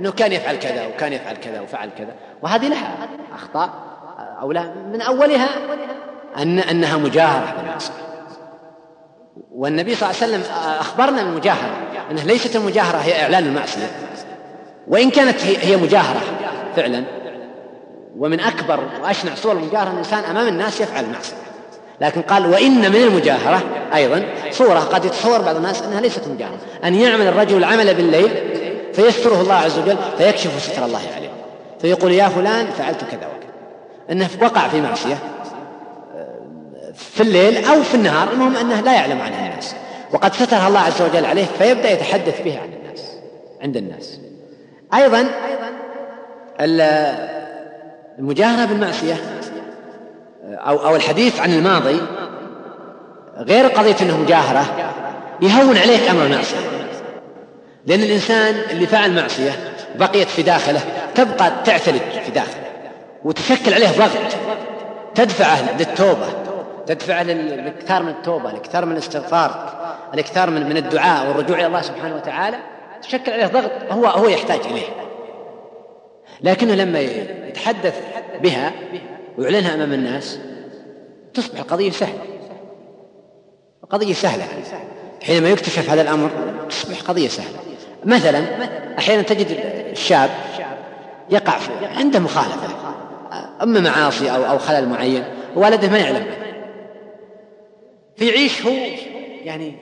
أنه 0.00 0.12
كان 0.12 0.32
يفعل 0.32 0.56
كذا 0.56 0.86
وكان 0.86 1.12
يفعل 1.12 1.36
كذا 1.36 1.60
وفعل 1.60 1.90
كذا. 1.98 2.14
وهذه 2.42 2.68
لها 2.68 2.96
أخطاء 3.34 3.70
أو 4.40 4.52
لا. 4.52 4.62
من 4.92 5.00
أولها 5.00 5.48
أن 6.36 6.58
أنها 6.58 6.96
مجاهرة 6.96 7.54
بالمعصية 7.56 7.92
والنبي 9.52 9.94
صلى 9.94 10.10
الله 10.10 10.22
عليه 10.22 10.32
وسلم 10.32 10.54
أخبرنا 10.80 11.20
المجاهرة 11.20 11.76
أنه 12.10 12.22
ليست 12.22 12.56
المجاهرة 12.56 12.96
هي 12.96 13.22
إعلان 13.22 13.46
المعصية. 13.46 14.03
وإن 14.88 15.10
كانت 15.10 15.40
هي 15.42 15.76
مجاهرة 15.76 16.20
فعلا 16.76 17.04
ومن 18.18 18.40
أكبر 18.40 18.80
وأشنع 19.02 19.34
صور 19.34 19.52
المجاهرة 19.52 19.90
الإنسان 19.90 20.24
أمام 20.24 20.48
الناس 20.48 20.80
يفعل 20.80 21.04
المعصية. 21.04 21.36
لكن 22.00 22.22
قال 22.22 22.46
وإن 22.46 22.92
من 22.92 22.96
المجاهرة 22.96 23.62
أيضا 23.94 24.24
صورة 24.50 24.78
قد 24.78 25.04
يتصور 25.04 25.42
بعض 25.42 25.56
الناس 25.56 25.82
أنها 25.82 26.00
ليست 26.00 26.28
مجاهرة. 26.28 26.58
أن 26.84 26.94
يعمل 26.94 27.26
الرجل 27.26 27.56
العمل 27.56 27.94
بالليل 27.94 28.30
فيستره 28.92 29.40
الله 29.40 29.54
عز 29.54 29.78
وجل 29.78 29.96
فيكشف 30.18 30.62
ستر 30.62 30.84
الله 30.84 31.00
عليه. 31.16 31.30
فيقول 31.80 32.12
يا 32.12 32.28
فلان 32.28 32.66
فعلت 32.66 33.00
كذا 33.00 33.26
وكذا. 33.26 33.52
أنه 34.10 34.28
وقع 34.42 34.68
في 34.68 34.80
معصية 34.80 35.18
في 36.94 37.22
الليل 37.22 37.64
أو 37.64 37.82
في 37.82 37.94
النهار 37.94 38.32
المهم 38.32 38.56
أنه 38.56 38.80
لا 38.80 38.94
يعلم 38.94 39.20
عنها 39.20 39.50
الناس. 39.50 39.74
وقد 40.12 40.34
سترها 40.34 40.68
الله 40.68 40.80
عز 40.80 41.02
وجل 41.02 41.26
عليه 41.26 41.44
فيبدأ 41.58 41.90
يتحدث 41.90 42.42
بها 42.42 42.60
عن 42.60 42.72
الناس 42.72 43.04
عند 43.62 43.76
الناس. 43.76 44.18
أيضا 44.94 45.26
المجاهرة 48.18 48.64
بالمعصية 48.66 49.16
أو 50.44 50.86
أو 50.86 50.96
الحديث 50.96 51.40
عن 51.40 51.52
الماضي 51.52 52.00
غير 53.36 53.66
قضية 53.66 53.96
أنه 54.02 54.18
مجاهرة 54.18 54.94
يهون 55.40 55.78
عليك 55.78 56.10
أمر 56.10 56.26
المعصية. 56.26 56.56
لأن 57.86 58.02
الإنسان 58.02 58.54
اللي 58.70 58.86
فعل 58.86 59.14
معصية 59.14 59.52
بقيت 59.94 60.28
في 60.28 60.42
داخله 60.42 60.80
تبقى 61.14 61.52
تعتلج 61.64 62.00
في 62.24 62.30
داخله 62.30 62.64
وتشكل 63.24 63.74
عليه 63.74 63.88
ضغط. 63.88 64.36
تدفعه 65.14 65.76
للتوبة 65.78 66.26
تدفعه 66.86 67.22
للاكثار 67.22 68.02
من 68.02 68.08
التوبة 68.08 68.50
الاكثار 68.50 68.84
من 68.84 68.92
الاستغفار 68.92 69.74
الاكثار 70.14 70.50
من 70.50 70.76
الدعاء 70.76 71.28
والرجوع 71.28 71.58
إلى 71.58 71.66
الله 71.66 71.82
سبحانه 71.82 72.16
وتعالى. 72.16 72.56
تشكل 73.06 73.32
عليه 73.32 73.46
ضغط 73.46 73.70
هو 73.90 74.06
هو 74.06 74.28
يحتاج 74.28 74.60
إليه. 74.60 74.86
لكنه 76.40 76.74
لما 76.74 77.00
يتحدث 77.00 78.00
بها 78.42 78.72
ويعلنها 79.38 79.74
أمام 79.74 79.92
الناس 79.92 80.38
تصبح 81.34 81.58
القضية 81.60 81.90
سهلة. 81.90 82.18
قضية 83.90 84.14
سهلة. 84.14 84.44
حينما 85.22 85.50
يكتشف 85.50 85.90
هذا 85.90 86.02
الأمر 86.02 86.30
تصبح 86.70 87.00
قضية 87.00 87.28
سهلة. 87.28 87.58
مثلا 88.04 88.44
أحيانا 88.98 89.22
تجد 89.22 89.46
الشاب 89.92 90.30
يقع 91.30 91.58
في 91.58 91.70
عنده 91.86 92.18
مخالفة 92.18 92.68
أما 93.62 93.80
معاصي 93.80 94.30
أو 94.30 94.44
أو 94.44 94.58
خلل 94.58 94.88
معين 94.88 95.24
والده 95.56 95.88
ما 95.88 95.98
يعلم. 95.98 96.26
فيعيش 98.16 98.66
هو 98.66 98.72
يعني 99.44 99.74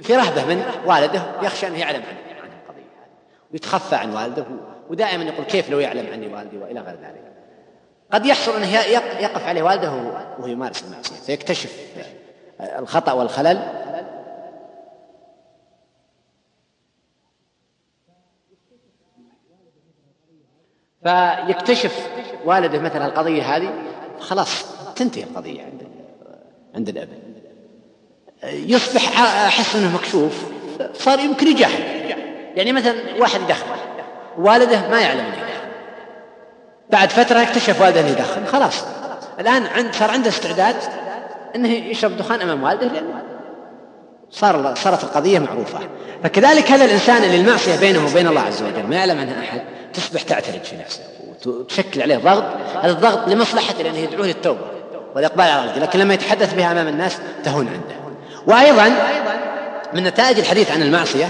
في, 0.00 0.16
رهبة 0.16 0.44
من 0.44 0.62
والده 0.86 1.22
يخشى 1.42 1.66
أنه 1.66 1.78
يعلم 1.78 2.02
عن 2.02 2.16
عن 2.42 2.50
القضية 2.62 2.82
ويتخفى 3.52 3.94
عن 3.94 4.14
والده 4.14 4.46
ودائما 4.90 5.24
يقول 5.24 5.44
كيف 5.44 5.70
لو 5.70 5.80
يعلم 5.80 6.12
عني 6.12 6.34
والدي 6.34 6.58
وإلى 6.58 6.80
غير 6.80 6.94
ذلك. 6.94 7.32
قد 8.12 8.26
يحصل 8.26 8.56
أنه 8.56 8.76
يقف 9.20 9.46
عليه 9.46 9.62
والده 9.62 9.92
وهو 9.92 10.46
يمارس 10.46 10.84
المعصية 10.84 11.16
فيكتشف 11.16 11.76
الخطأ 12.60 13.12
والخلل. 13.12 13.82
فيكتشف 21.02 22.08
والده 22.44 22.78
مثلا 22.78 23.06
القضية 23.06 23.56
هذه 23.56 23.72
خلاص 24.20 24.64
تنتهي 24.94 25.24
القضية 25.24 25.62
عند 25.62 25.88
عند 26.74 26.88
الابن 26.88 27.32
يصبح 28.44 29.20
احس 29.20 29.76
انه 29.76 29.94
مكشوف 29.94 30.32
صار 30.94 31.18
يمكن 31.18 31.46
يجاهد. 31.46 32.02
يعني 32.56 32.72
مثلا 32.72 32.94
واحد 33.18 33.40
يدخن 33.40 33.66
والده 34.38 34.88
ما 34.88 35.00
يعلم 35.00 35.20
إنه 35.20 35.36
يدخن 35.36 35.68
بعد 36.90 37.10
فترة 37.10 37.42
اكتشف 37.42 37.80
والده 37.80 38.00
إنه 38.00 38.08
يدخن 38.08 38.46
خلاص. 38.46 38.84
الآن 39.40 39.66
عند 39.66 39.94
صار 39.94 40.10
عنده 40.10 40.28
استعداد 40.28 40.76
إنه 41.56 41.68
يشرب 41.68 42.16
دخان 42.16 42.40
أمام 42.40 42.62
والده. 42.62 42.86
لأنه 42.86 43.22
صار 44.30 44.74
صارت 44.74 45.04
القضية 45.04 45.38
معروفة. 45.38 45.78
فكذلك 46.24 46.70
هذا 46.70 46.84
الإنسان 46.84 47.24
اللي 47.24 47.36
المعصية 47.36 47.76
بينه 47.76 48.06
وبين 48.06 48.26
الله 48.26 48.40
عز 48.40 48.62
وجل 48.62 48.86
ما 48.86 48.96
يعلم 48.96 49.18
عنها 49.18 49.40
أحد 49.40 49.60
تصبح 49.94 50.22
تعترج 50.22 50.62
في 50.62 50.76
نفسه 50.76 51.02
وتشكل 51.46 52.02
عليه 52.02 52.16
ضغط. 52.16 52.44
هذا 52.82 52.92
الضغط 52.92 53.28
لمصلحته 53.28 53.82
لأنه 53.82 53.98
يدعوه 53.98 54.26
للتوبة 54.26 54.60
والإقبال 55.14 55.44
على 55.44 55.70
الله 55.70 55.78
لكن 55.78 55.98
لما 55.98 56.14
يتحدث 56.14 56.54
بها 56.54 56.72
أمام 56.72 56.88
الناس 56.88 57.18
تهون 57.44 57.68
عنده. 57.68 58.01
وأيضا 58.46 58.92
من 59.94 60.02
نتائج 60.04 60.38
الحديث 60.38 60.70
عن 60.70 60.82
المعصية 60.82 61.28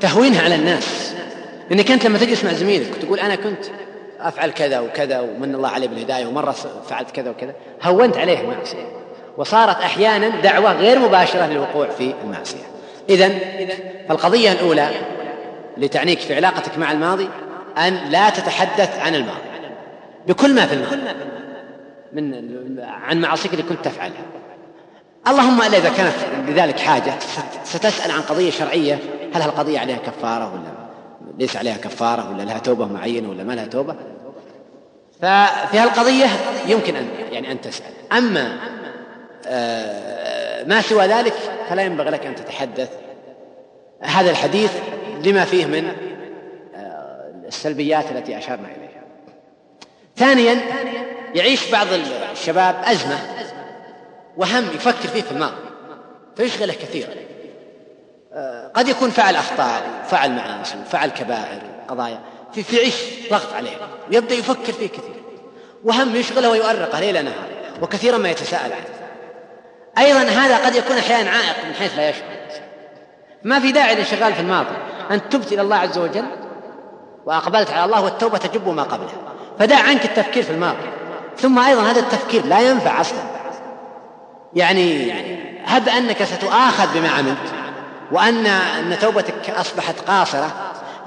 تهوينها 0.00 0.42
على 0.42 0.54
الناس. 0.54 1.14
لأنك 1.70 1.90
أنت 1.90 2.06
لما 2.06 2.18
تجلس 2.18 2.44
مع 2.44 2.52
زميلك 2.52 2.90
وتقول 2.96 3.20
أنا 3.20 3.34
كنت 3.34 3.64
أفعل 4.20 4.50
كذا 4.50 4.80
وكذا 4.80 5.20
ومن 5.20 5.54
الله 5.54 5.68
علي 5.68 5.88
بالهداية 5.88 6.26
ومرة 6.26 6.54
فعلت 6.88 7.10
كذا 7.10 7.30
وكذا 7.30 7.52
هونت 7.82 8.16
عليه 8.16 8.40
المعصية 8.40 8.86
وصارت 9.36 9.76
أحيانا 9.76 10.28
دعوة 10.28 10.72
غير 10.72 10.98
مباشرة 10.98 11.46
للوقوع 11.46 11.88
في 11.88 12.14
المعصية. 12.24 12.62
إذا 13.08 13.30
فالقضية 14.08 14.52
الأولى 14.52 14.90
لتعنيك 15.76 16.18
في 16.18 16.34
علاقتك 16.34 16.78
مع 16.78 16.92
الماضي 16.92 17.28
أن 17.78 17.94
لا 17.94 18.30
تتحدث 18.30 18.98
عن 18.98 19.14
الماضي. 19.14 19.38
بكل 20.26 20.54
ما 20.54 20.66
في 20.66 20.74
الماضي. 20.74 20.96
من 22.12 22.34
عن 22.80 23.20
معاصيك 23.20 23.52
اللي 23.52 23.62
كنت 23.62 23.84
تفعلها. 23.84 24.22
اللهم 25.26 25.62
ألا 25.62 25.78
إذا 25.78 25.88
كانت 25.88 26.14
لذلك 26.48 26.78
حاجة 26.78 27.14
ستسأل 27.64 28.10
عن 28.10 28.20
قضية 28.20 28.50
شرعية 28.50 28.98
هل 29.34 29.42
هالقضية 29.42 29.78
عليها 29.78 29.98
كفارة 29.98 30.52
ولا 30.52 30.88
ليس 31.38 31.56
عليها 31.56 31.76
كفارة 31.76 32.30
ولا 32.30 32.42
لها 32.42 32.58
توبة 32.58 32.86
معينة 32.86 33.28
ولا 33.28 33.44
ما 33.44 33.52
لها 33.52 33.66
توبة؟ 33.66 33.96
ففي 35.20 35.78
هالقضية 35.78 36.26
يمكن 36.66 36.96
أن 36.96 37.08
يعني 37.30 37.52
أن 37.52 37.60
تسأل. 37.60 37.92
أما 38.12 38.58
آه، 39.46 40.64
ما 40.64 40.80
سوى 40.80 41.06
ذلك 41.06 41.34
فلا 41.68 41.82
ينبغي 41.82 42.10
لك 42.10 42.26
أن 42.26 42.34
تتحدث. 42.34 42.90
هذا 44.00 44.30
الحديث 44.30 44.72
لما 45.24 45.44
فيه 45.44 45.66
من 45.66 45.92
آه، 46.74 47.32
السلبيات 47.46 48.04
التي 48.12 48.38
أشرنا 48.38 48.68
إليها. 48.68 49.02
ثانيا 50.16 50.60
يعيش 51.34 51.70
بعض 51.70 51.86
الشباب 52.32 52.76
أزمة. 52.84 53.18
وهم 54.38 54.64
يفكر 54.74 55.08
فيه 55.08 55.22
في 55.22 55.32
الماضي. 55.32 55.54
فيشغله 56.36 56.72
كثيرا 56.72 57.14
آه، 58.32 58.70
قد 58.74 58.88
يكون 58.88 59.10
فعل 59.10 59.36
أخطاء 59.36 59.82
فعل 60.08 60.32
معاصي 60.32 60.74
فعل 60.90 61.10
كبائر 61.10 61.60
قضايا. 61.88 62.20
في 62.52 62.62
في 62.62 62.78
عيش 62.78 62.94
ضغط 63.30 63.52
عليه 63.52 63.76
ويبدأ 64.08 64.34
يفكر 64.34 64.72
فيه 64.72 64.88
كثير. 64.88 65.22
وهم 65.84 66.16
يشغله 66.16 66.50
ويؤرقه 66.50 67.00
ليل 67.00 67.24
نهار 67.24 67.48
وكثيرا 67.82 68.18
ما 68.18 68.30
يتساءل 68.30 68.72
عنه. 68.72 68.84
أيضا 69.98 70.20
هذا 70.20 70.66
قد 70.66 70.74
يكون 70.74 70.96
أحيانا 70.96 71.30
عائق 71.30 71.64
من 71.68 71.74
حيث 71.74 71.96
لا 71.96 72.08
يشعر. 72.08 72.38
ما 73.42 73.60
في 73.60 73.72
داعي 73.72 73.94
للانشغال 73.94 74.34
في 74.34 74.40
الماضي 74.40 74.76
أنت 75.10 75.32
تبت 75.32 75.52
إلى 75.52 75.62
الله 75.62 75.76
عز 75.76 75.98
وجل 75.98 76.26
وأقبلت 77.26 77.70
على 77.70 77.84
الله 77.84 78.04
والتوبة 78.04 78.38
تجب 78.38 78.68
ما 78.68 78.82
قبلها. 78.82 79.18
فدع 79.58 79.78
عنك 79.78 80.04
التفكير 80.04 80.42
في 80.42 80.50
الماضي. 80.50 80.88
ثم 81.38 81.58
أيضا 81.58 81.82
هذا 81.82 82.00
التفكير 82.00 82.46
لا 82.46 82.60
ينفع 82.60 83.00
أصلا. 83.00 83.37
يعني 84.54 85.12
هب 85.66 85.88
أنك 85.88 86.24
ستؤاخذ 86.24 86.98
بما 86.98 87.08
عملت 87.08 87.52
وأن 88.12 88.46
أن 88.46 88.98
توبتك 88.98 89.50
أصبحت 89.50 90.00
قاصرة 90.00 90.50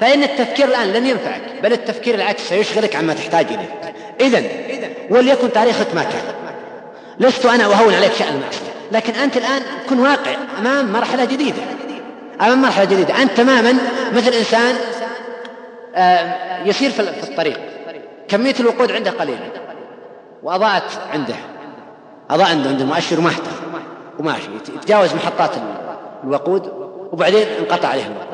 فإن 0.02 0.24
التفكير 0.24 0.68
الآن 0.68 0.94
لن 0.94 1.06
ينفعك 1.06 1.42
بل 1.64 1.74
التفكير 1.74 2.16
العكس 2.16 2.50
سيشغلك 2.50 2.96
عما 2.96 3.14
تحتاج 3.14 3.46
إليه. 3.46 3.94
إذا 4.22 4.44
وليكن 5.10 5.52
تاريخك 5.52 5.96
ما 5.96 6.04
كان. 6.04 6.24
لست 7.20 7.46
أنا 7.46 7.64
أهون 7.64 7.94
عليك 7.94 8.14
شأن 8.14 8.34
المعصية 8.34 8.72
لكن 8.92 9.14
أنت 9.14 9.38
الآن 9.38 9.62
كن 9.90 10.00
واقع 10.00 10.36
أمام 10.60 10.94
مرحلة 10.94 11.26
جديدة. 11.26 11.62
أمام 12.42 12.62
مرحلة 12.62 12.86
جديدة. 12.86 13.22
أنت 13.22 13.32
تماما 13.38 13.76
مثل 14.14 14.34
إنسان 14.34 14.76
آه، 15.96 16.64
يسير 16.66 16.92
في 16.92 17.02
الطريق. 17.02 17.60
كمية 18.28 18.56
الوقود 18.60 18.92
عنده 18.92 19.12
قليلة 19.12 19.50
وأضاءت 20.44 20.84
عنده. 21.14 21.36
أضاء 22.32 22.48
عنده 22.48 22.70
عند 22.70 22.82
المؤشر 22.82 23.20
وما 23.20 23.32
وماشي. 24.20 24.48
يتجاوز 24.76 25.14
محطات 25.14 25.52
الوقود 26.24 26.72
وبعدين 27.12 27.48
انقطع 27.60 27.88
عليه 27.88 28.04
الوقود. 28.04 28.32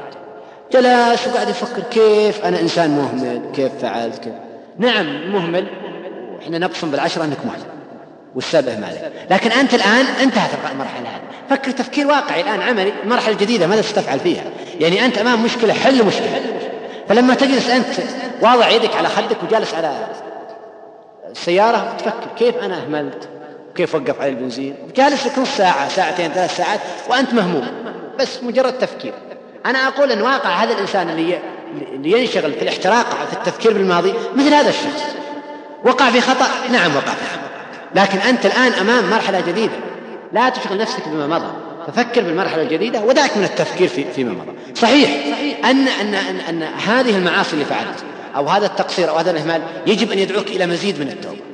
جلس 0.71 1.27
وقاعد 1.27 1.49
يفكر 1.49 1.81
كيف 1.81 2.45
أنا 2.45 2.59
إنسان 2.59 2.89
مهمل 2.89 3.41
كيف 3.55 3.71
فعلت 3.81 4.17
كيف. 4.17 4.33
نعم 4.77 5.31
مهمل. 5.31 5.67
وإحنا 6.35 6.57
نقسم 6.57 6.91
بالعشرة 6.91 7.23
أنك 7.23 7.45
مهمل 7.45 7.77
والسبب 8.35 8.79
مالك. 8.79 9.11
لكن 9.31 9.51
أنت 9.51 9.73
الآن 9.73 10.05
انتهت 10.21 10.49
المرحلة 10.71 11.09
هذه. 11.09 11.21
فكر 11.49 11.71
تفكير 11.71 12.07
واقعي 12.07 12.41
الآن 12.41 12.61
عملي. 12.61 12.93
المرحلة 13.03 13.33
الجديدة 13.33 13.67
ماذا 13.67 13.81
ستفعل 13.81 14.19
فيها؟ 14.19 14.43
يعني 14.79 15.05
أنت 15.05 15.17
أمام 15.17 15.43
مشكلة 15.43 15.73
حل 15.73 16.05
مشكلة. 16.05 16.41
فلما 17.09 17.35
تجلس 17.35 17.69
أنت 17.69 17.85
واضع 18.41 18.69
يدك 18.69 18.95
على 18.95 19.07
خدك 19.09 19.37
وجالس 19.43 19.73
على 19.73 20.07
السيارة 21.31 21.95
تفكر 21.97 22.27
كيف 22.37 22.57
أنا 22.57 22.83
أهملت؟ 22.83 23.29
كيف 23.77 23.95
وقف 23.95 24.21
على 24.21 24.29
البنزين؟ 24.29 24.75
جالس 24.95 25.27
لك 25.27 25.39
نص 25.39 25.57
ساعة 25.57 25.89
ساعتين 25.89 26.31
ثلاث 26.31 26.57
ساعات 26.57 26.79
وأنت 27.09 27.33
مهموم. 27.33 27.67
بس 28.19 28.43
مجرد 28.43 28.73
تفكير. 28.73 29.13
أنا 29.65 29.87
أقول 29.87 30.11
أن 30.11 30.21
واقع 30.21 30.63
هذا 30.63 30.73
الإنسان 30.73 31.09
اللي 31.09 31.39
اللي 31.93 32.21
ينشغل 32.21 32.53
في 32.53 32.61
الاحتراق 32.61 33.05
في 33.27 33.33
التفكير 33.33 33.73
بالماضي 33.73 34.13
مثل 34.35 34.53
هذا 34.53 34.69
الشخص. 34.69 35.03
وقع 35.85 36.09
في 36.09 36.21
خطأ؟ 36.21 36.47
نعم 36.71 36.95
وقع 36.95 37.13
في 37.13 37.25
خطأ. 37.25 37.47
لكن 37.95 38.17
أنت 38.17 38.45
الآن 38.45 38.73
أمام 38.73 39.09
مرحلة 39.09 39.41
جديدة. 39.41 39.73
لا 40.33 40.49
تشغل 40.49 40.77
نفسك 40.77 41.07
بما 41.07 41.27
مضى. 41.27 41.51
ففكر 41.87 42.21
بالمرحلة 42.21 42.61
الجديدة 42.61 43.01
ودعك 43.01 43.37
من 43.37 43.43
التفكير 43.43 43.87
في 43.87 44.05
فيما 44.15 44.31
مضى. 44.31 44.51
صحيح 44.75 45.09
أن 45.65 45.87
أن 45.87 46.13
أن, 46.13 46.39
أن 46.39 46.63
هذه 46.63 47.17
المعاصي 47.17 47.53
اللي 47.53 47.65
فعلت 47.65 48.03
أو 48.35 48.47
هذا 48.47 48.65
التقصير 48.65 49.09
أو 49.09 49.15
هذا 49.15 49.31
الإهمال 49.31 49.61
يجب 49.87 50.11
أن 50.11 50.19
يدعوك 50.19 50.47
إلى 50.47 50.65
مزيد 50.65 50.99
من 50.99 51.07
التوبة. 51.07 51.46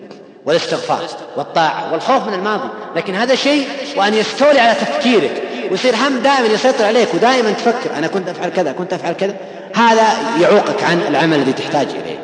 والاستغفار 0.46 1.02
والطاعة 1.38 1.94
والخوف 1.94 2.28
من 2.28 2.34
الماضي. 2.34 2.70
لكن 2.96 3.16
هذا 3.16 3.36
شيء 3.36 3.68
وأن 3.98 4.14
يستولي 4.14 4.60
على 4.60 4.74
تفكيرك 4.74 5.44
ويصير 5.72 5.96
هم 5.96 6.18
دائما 6.18 6.48
يسيطر 6.48 6.86
عليك 6.86 7.14
ودائما 7.14 7.52
تفكر 7.52 7.98
أنا 7.98 8.08
كنت 8.08 8.30
أفعل 8.30 8.50
كذا 8.50 8.72
كنت 8.72 8.94
أفعل 8.94 9.14
كذا. 9.14 9.36
هذا 9.76 10.08
يعوقك 10.41 10.84
عن 10.84 11.02
العمل 11.08 11.38
الذي 11.38 11.54
تحتاج 11.54 11.88
إليه. 11.88 12.18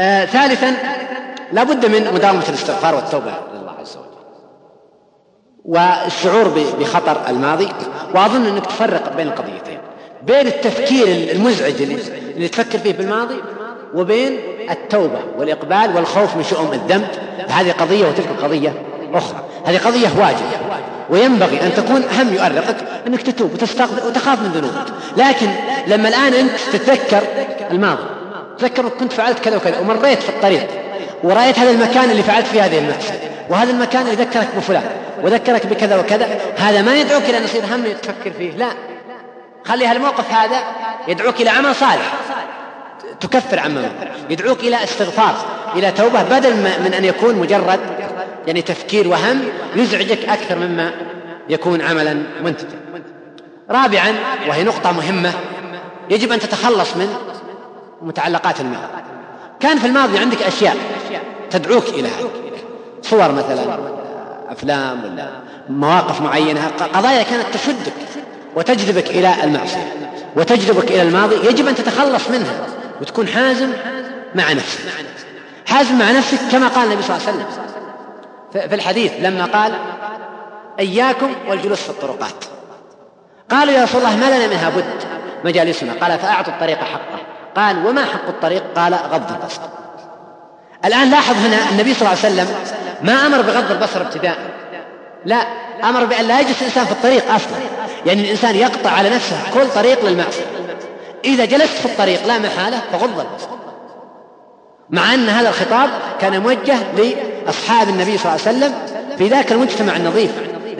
آه 0.00 0.24
ثالثا 0.24 0.76
لا 1.52 1.62
بد 1.62 1.86
من 1.86 2.14
مداومة 2.14 2.48
الاستغفار 2.48 2.94
والتوبة 2.94 3.34
لله 3.54 3.74
عز 3.80 3.96
وجل. 3.96 4.10
والشعور 5.64 6.48
بخطر 6.80 7.28
الماضي. 7.28 7.68
وأظن 8.14 8.46
أنك 8.46 8.66
تفرق 8.66 9.16
بين 9.16 9.26
القضيتين. 9.26 9.78
بين 10.22 10.46
التفكير 10.46 11.06
المزعج 11.32 11.82
اللي 11.82 12.48
تفكر 12.48 12.78
فيه 12.78 12.92
بالماضي 12.92 13.36
وبين 13.94 14.38
التوبة 14.70 15.18
والإقبال 15.38 15.96
والخوف 15.96 16.36
من 16.36 16.42
شؤم 16.42 16.72
الذنب. 16.72 17.08
هذه 17.48 17.72
قضية 17.72 18.06
وتلك 18.06 18.28
قضية 18.42 18.72
أخرى. 19.14 19.44
هذه 19.66 19.78
قضية 19.78 20.08
واجبة. 20.18 20.80
وينبغي 21.10 21.62
أن 21.62 21.74
تكون 21.74 22.02
هم 22.18 22.34
يؤرقك 22.34 22.76
أنك 23.06 23.22
تتوب 23.22 23.52
وتستغفر 23.52 24.06
وتخاف 24.06 24.42
من 24.42 24.48
ذنوبك. 24.48 24.92
لكن 25.16 25.50
لما 25.86 26.08
الآن 26.08 26.34
أنت 26.34 26.50
تتذكر 26.72 27.22
الماضي 27.70 28.02
تذكر 28.58 28.88
كنت 28.88 29.12
فعلت 29.12 29.38
كذا 29.38 29.56
وكذا 29.56 29.78
ومريت 29.78 30.22
في 30.22 30.28
الطريق 30.28 30.66
ورأيت 31.22 31.58
هذا 31.58 31.70
المكان 31.70 32.10
اللي 32.10 32.22
فعلت 32.22 32.46
فيه 32.46 32.64
هذه 32.64 32.78
المعصية 32.78 33.20
وهذا 33.48 33.70
المكان 33.70 34.02
اللي 34.02 34.24
ذكرك 34.24 34.48
بفلان 34.56 34.82
وذكرك 35.22 35.66
بكذا 35.66 36.00
وكذا 36.00 36.26
هذا 36.58 36.82
ما 36.82 36.96
يدعوك 36.96 37.22
إلى 37.22 37.38
أن 37.38 37.44
يصير 37.44 37.64
هم 37.64 37.84
تفكر 38.02 38.30
فيه. 38.38 38.50
لا. 38.56 38.68
خلي 39.64 39.86
هالموقف 39.86 40.32
هذا 40.32 40.62
يدعوك 41.08 41.40
إلى 41.40 41.50
عمل 41.50 41.74
صالح. 41.74 42.12
تكفر 43.20 43.58
عما 43.58 43.90
يدعوك 44.30 44.60
إلى 44.60 44.84
استغفار 44.84 45.34
إلى 45.76 45.92
توبة 45.92 46.22
بدل 46.22 46.56
من 46.56 46.94
أن 46.98 47.04
يكون 47.04 47.34
مجرد 47.34 47.80
يعني 48.46 48.62
تفكير 48.62 49.08
وهم 49.08 49.42
يزعجك 49.76 50.28
أكثر 50.28 50.58
مما 50.58 50.92
يكون 51.48 51.82
عملا 51.82 52.22
منتجا. 52.44 52.80
رابعا 53.70 54.14
وهي 54.48 54.64
نقطة 54.64 54.92
مهمة 54.92 55.32
يجب 56.10 56.32
أن 56.32 56.38
تتخلص 56.38 56.96
من 56.96 57.16
متعلقات 58.02 58.60
الماضي 58.60 58.86
كان 59.60 59.78
في 59.78 59.86
الماضي 59.86 60.18
عندك 60.18 60.42
أشياء 60.42 60.76
تدعوك 61.50 61.88
إلى 61.88 62.08
صور 63.02 63.32
مثلا 63.32 63.78
أفلام 64.48 65.04
ولا 65.04 65.28
مواقف 65.68 66.20
معينة 66.20 66.66
قضايا 66.94 67.22
كانت 67.22 67.46
تشدك 67.54 67.92
وتجذبك 68.56 69.10
إلى 69.10 69.34
المعصية 69.44 69.92
وتجذبك 70.36 70.90
إلى 70.90 71.02
الماضي 71.02 71.36
يجب 71.36 71.66
أن 71.66 71.74
تتخلص 71.74 72.30
منها. 72.30 72.66
وتكون 73.00 73.28
حازم 73.28 73.72
مع 74.34 74.52
نفسك. 74.52 74.80
حازم 75.66 75.98
مع 75.98 76.10
نفسك 76.10 76.38
كما 76.52 76.68
قال 76.68 76.86
النبي 76.86 77.02
صلى 77.02 77.16
الله 77.16 77.28
عليه 77.28 77.38
وسلم. 77.38 78.68
في 78.68 78.74
الحديث 78.74 79.12
لما 79.20 79.44
قال 79.44 79.72
إياكم 80.80 81.34
والجلوس 81.48 81.80
في 81.82 81.90
الطرقات. 81.90 82.44
قالوا 83.50 83.74
يا 83.74 83.84
رسول 83.84 84.00
الله 84.00 84.16
ما 84.16 84.36
لنا 84.36 84.46
منها 84.46 84.68
بد. 84.68 84.84
مجالسنا 85.44 85.92
قال 85.92 86.18
فأعطوا 86.18 86.52
الطريق 86.52 86.78
حقه. 86.78 87.18
قال 87.56 87.86
وما 87.86 88.04
حق 88.04 88.28
الطريق؟ 88.28 88.62
قال 88.76 88.94
غض 88.94 89.32
البصر. 89.32 89.62
الآن 90.84 91.10
لاحظ 91.10 91.36
هنا 91.36 91.70
النبي 91.70 91.94
صلى 91.94 92.08
الله 92.08 92.24
عليه 92.24 92.34
وسلم 92.34 92.54
ما 93.02 93.26
أمر 93.26 93.42
بغض 93.42 93.70
البصر 93.70 94.00
ابتداء. 94.00 94.38
لا 95.24 95.36
أمر 95.84 96.04
بأن 96.04 96.24
لا 96.24 96.40
يجلس 96.40 96.60
الإنسان 96.60 96.84
في 96.84 96.92
الطريق 96.92 97.32
أصلا. 97.32 97.58
يعني 98.06 98.20
الإنسان 98.20 98.56
يقطع 98.56 98.90
على 98.90 99.10
نفسه 99.10 99.36
كل 99.54 99.70
طريق 99.74 100.04
للمعصية 100.04 100.59
إذا 101.24 101.44
جلست 101.44 101.76
في 101.76 101.86
الطريق 101.86 102.26
لا 102.26 102.38
محالة 102.38 102.80
فغض 102.92 103.20
البصر 103.20 103.48
مع 104.90 105.14
أن 105.14 105.28
هذا 105.28 105.48
الخطاب 105.48 105.90
كان 106.20 106.42
موجه 106.42 106.76
لأصحاب 106.96 107.88
النبي 107.88 108.18
صلى 108.18 108.32
الله 108.32 108.46
عليه 108.46 108.58
وسلم 108.58 108.74
في 109.18 109.28
ذاك 109.28 109.52
المجتمع 109.52 109.96
النظيف 109.96 110.30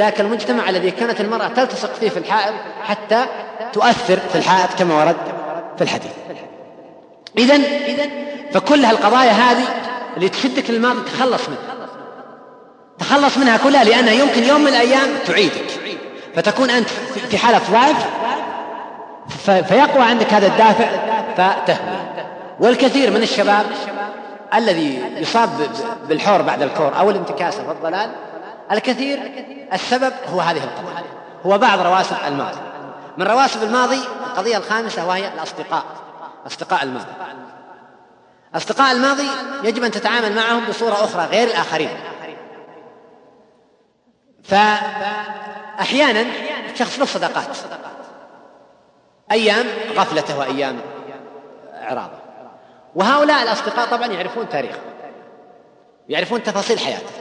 ذاك 0.00 0.20
المجتمع 0.20 0.70
الذي 0.70 0.90
كانت 0.90 1.20
المرأة 1.20 1.48
تلتصق 1.48 1.94
فيه 1.94 2.08
في 2.08 2.16
الحائط 2.16 2.54
حتى 2.82 3.26
تؤثر 3.72 4.18
في 4.32 4.38
الحائط 4.38 4.78
كما 4.78 4.94
ورد 4.94 5.16
في 5.76 5.84
الحديث. 5.84 6.10
إذا 7.38 7.58
فكل 8.52 8.84
هالقضايا 8.84 9.30
هذه 9.30 9.64
اللي 10.16 10.28
تشدك 10.28 10.70
للماضي 10.70 11.00
تخلص 11.00 11.48
منها. 11.48 11.88
تخلص 12.98 13.38
منها 13.38 13.56
كلها 13.56 13.84
لأنها 13.84 14.12
يمكن 14.12 14.44
يوم 14.44 14.60
من 14.60 14.68
الأيام 14.68 15.08
تعيدك. 15.26 15.64
فتكون 16.36 16.70
أنت 16.70 16.88
في 17.30 17.38
حالة 17.38 17.60
ضعف 17.72 18.06
فيقوى 19.38 20.02
عندك 20.02 20.34
هذا 20.34 20.46
الدافع 20.46 20.90
فتهوي. 21.36 22.00
والكثير 22.60 23.10
من 23.10 23.22
الشباب 23.22 23.66
الذي 24.54 25.02
يصاب 25.16 25.48
بالحور 26.08 26.42
بعد 26.42 26.62
الكور 26.62 26.98
أو 26.98 27.10
الانتكاسة 27.10 27.68
والضلال 27.68 28.10
الكثير 28.72 29.18
السبب 29.72 30.12
هو 30.32 30.40
هذه 30.40 30.64
القضية 30.64 31.04
هو 31.46 31.58
بعض 31.58 31.80
رواسب 31.80 32.16
الماضي. 32.26 32.58
من 33.16 33.26
رواسب 33.26 33.62
الماضي 33.62 34.00
القضية 34.26 34.56
الخامسة 34.56 35.06
وهي 35.06 35.28
الأصدقاء 35.28 35.84
أصدقاء 36.46 36.82
الماضي. 36.82 37.12
أصدقاء 38.54 38.92
الماضي 38.92 39.28
يجب 39.62 39.84
أن 39.84 39.90
تتعامل 39.90 40.34
معهم 40.34 40.64
بصورة 40.68 40.94
أخرى 40.94 41.24
غير 41.24 41.48
الآخرين. 41.48 41.90
فأحيانا 44.44 46.24
شخص 46.74 46.98
له 46.98 47.04
صداقات. 47.04 47.46
أيام 49.32 49.66
غفلته 49.96 50.38
وأيام 50.38 50.80
إعراضه. 51.74 52.18
وهؤلاء 52.94 53.42
الأصدقاء 53.42 53.88
طبعا 53.88 54.06
يعرفون 54.06 54.48
تاريخه. 54.48 54.80
يعرفون 56.08 56.42
تفاصيل 56.42 56.78
حياته. 56.78 57.12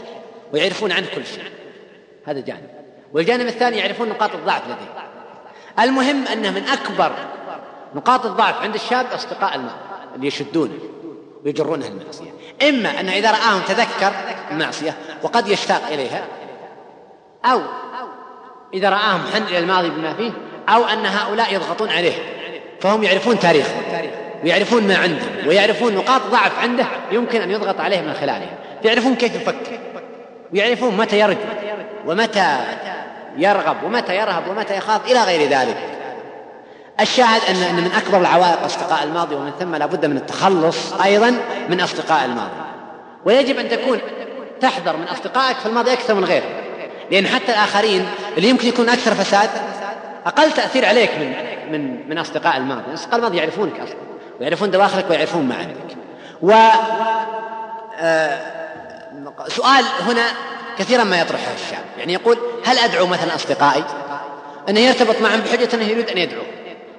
ويعرفون 0.54 0.92
عنه 0.92 1.08
كل 1.16 1.26
شيء. 1.26 1.52
هذا 2.26 2.40
جانب. 2.40 2.70
والجانب 3.14 3.48
الثاني 3.48 3.78
يعرفون 3.78 4.10
نقاط 4.10 4.36
الضعف 4.36 4.64
لديه. 4.66 5.10
المهم 5.80 6.28
أنه 6.28 6.52
من 6.52 6.68
أكبر 6.68 7.12
نقاط 7.96 8.26
الضعف 8.26 8.62
عند 8.62 8.76
الشاب 8.76 9.06
أصدقاء 9.14 9.56
المال 9.56 9.76
اللي 10.16 10.28
يشدونه 10.28 10.80
ويجرونه 11.46 11.88
المعصية. 11.88 12.32
إما 12.70 13.00
أنه 13.00 13.12
إذا 13.12 13.32
رآهم 13.32 13.62
تذكر 13.68 14.14
المعصية 14.52 14.98
وقد 15.24 15.48
يشتاق 15.48 15.88
إليها 15.88 16.26
أو 17.46 17.62
إذا 18.74 18.90
رآهم 18.90 19.22
حن 19.34 19.44
إلى 19.44 19.60
الماضي 19.60 19.90
بما 19.90 20.14
فيه 20.14 20.32
أو 20.70 20.86
أن 20.86 21.06
هؤلاء 21.06 21.54
يضغطون 21.54 21.90
عليه. 21.90 22.14
فهم 22.82 23.04
يعرفون 23.04 23.40
تاريخه 23.40 23.74
ويعرفون 24.44 24.88
ما 24.88 24.98
عنده 24.98 25.26
ويعرفون 25.48 25.96
نقاط 25.96 26.22
ضعف 26.22 26.60
عنده 26.60 26.86
يمكن 27.12 27.42
أن 27.42 27.52
يضغط 27.52 27.80
عليه 27.80 28.02
من 28.02 28.14
خلالها 28.14 28.58
يعرفون 28.84 29.16
كيف 29.16 29.36
يفكر 29.36 29.80
ويعرفون 30.54 30.98
متى 30.98 31.20
يرجو 31.20 31.40
ومتى 32.06 32.58
يرغب 33.38 33.84
ومتى 33.84 34.16
يرهب 34.16 34.48
ومتى 34.48 34.78
يخاف 34.78 35.12
إلى 35.12 35.24
غير 35.24 35.50
ذلك. 35.50 35.78
الشاهد 37.00 37.42
أن 37.50 37.56
أن 37.56 37.76
من 37.76 37.92
أكبر 37.92 38.18
العوائق 38.22 38.64
أصدقاء 38.64 39.04
الماضي 39.04 39.36
ومن 39.36 39.52
ثم 39.60 39.76
لا 39.76 39.86
بد 39.86 40.06
من 40.06 40.18
التخلص 40.18 40.94
أيضا 40.94 41.36
من 41.70 41.82
أصدقاء 41.82 42.26
الماضي. 42.26 42.52
ويجب 43.26 43.60
أن 43.60 43.70
تكون 43.70 44.00
تحذر 44.62 44.98
من 44.98 45.04
أصدقائك 45.04 45.58
في 45.58 45.66
الماضي 45.66 45.94
أكثر 45.94 46.14
من 46.14 46.26
غيرهم 46.26 46.50
لأن 47.12 47.28
حتى 47.28 47.52
الآخرين 47.52 48.06
اللي 48.38 48.50
يمكن 48.50 48.68
يكون 48.68 48.90
أكثر 48.90 49.16
فساد 49.16 49.50
أقل 50.30 50.52
تأثير 50.52 50.86
عليك 50.86 51.12
من 51.20 51.34
من 51.72 52.10
من 52.10 52.18
أصدقاء 52.18 52.58
الماضي، 52.58 52.94
أصدقاء 52.94 53.16
الماضي 53.16 53.38
يعرفونك 53.38 53.80
أصلا 53.80 53.98
ويعرفون 54.40 54.72
دواخلك 54.72 55.10
ويعرفون 55.10 55.48
ما 55.48 55.56
عندك. 55.56 55.98
و 56.42 56.52
آه، 58.02 58.40
سؤال 59.48 59.86
هنا 60.08 60.26
كثيرا 60.78 61.04
ما 61.04 61.22
يطرحه 61.22 61.54
الشاب، 61.54 61.84
يعني 61.98 62.14
يقول 62.14 62.38
هل 62.66 62.78
أدعو 62.78 63.08
مثلا 63.08 63.36
أصدقائي؟ 63.36 63.84
أنه 64.70 64.80
يرتبط 64.80 65.22
معهم 65.22 65.40
بحجة 65.40 65.70
أنه 65.74 65.86
يريد 65.86 66.10
أن 66.10 66.18
يدعو. 66.18 66.42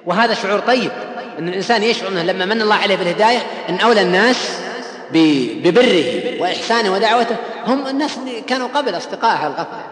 وهذا 0.05 0.33
شعور 0.33 0.59
طيب 0.59 0.91
أن 1.39 1.47
الإنسان 1.47 1.83
يشعر 1.83 2.07
أنه 2.07 2.23
لما 2.23 2.45
من 2.45 2.61
الله 2.61 2.75
عليه 2.75 2.95
بالهداية 2.95 3.39
أن 3.69 3.79
أولى 3.79 4.01
الناس 4.01 4.57
ببره 5.11 6.41
وإحسانه 6.41 6.93
ودعوته 6.93 7.35
هم 7.67 7.87
الناس 7.87 8.17
اللي 8.17 8.41
كانوا 8.41 8.67
قبل 8.67 8.97
أصدقائه 8.97 9.47
الغفلة 9.47 9.83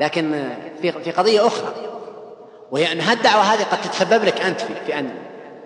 لكن 0.00 0.48
في 0.82 0.92
في 0.92 1.10
قضية 1.10 1.46
أخرى 1.46 1.74
وهي 2.70 2.92
أن 2.92 3.00
هالدعوة 3.00 3.42
هذه 3.42 3.62
قد 3.62 3.80
تتسبب 3.82 4.24
لك 4.24 4.40
أنت 4.40 4.60
في, 4.60 4.98
أن 4.98 5.10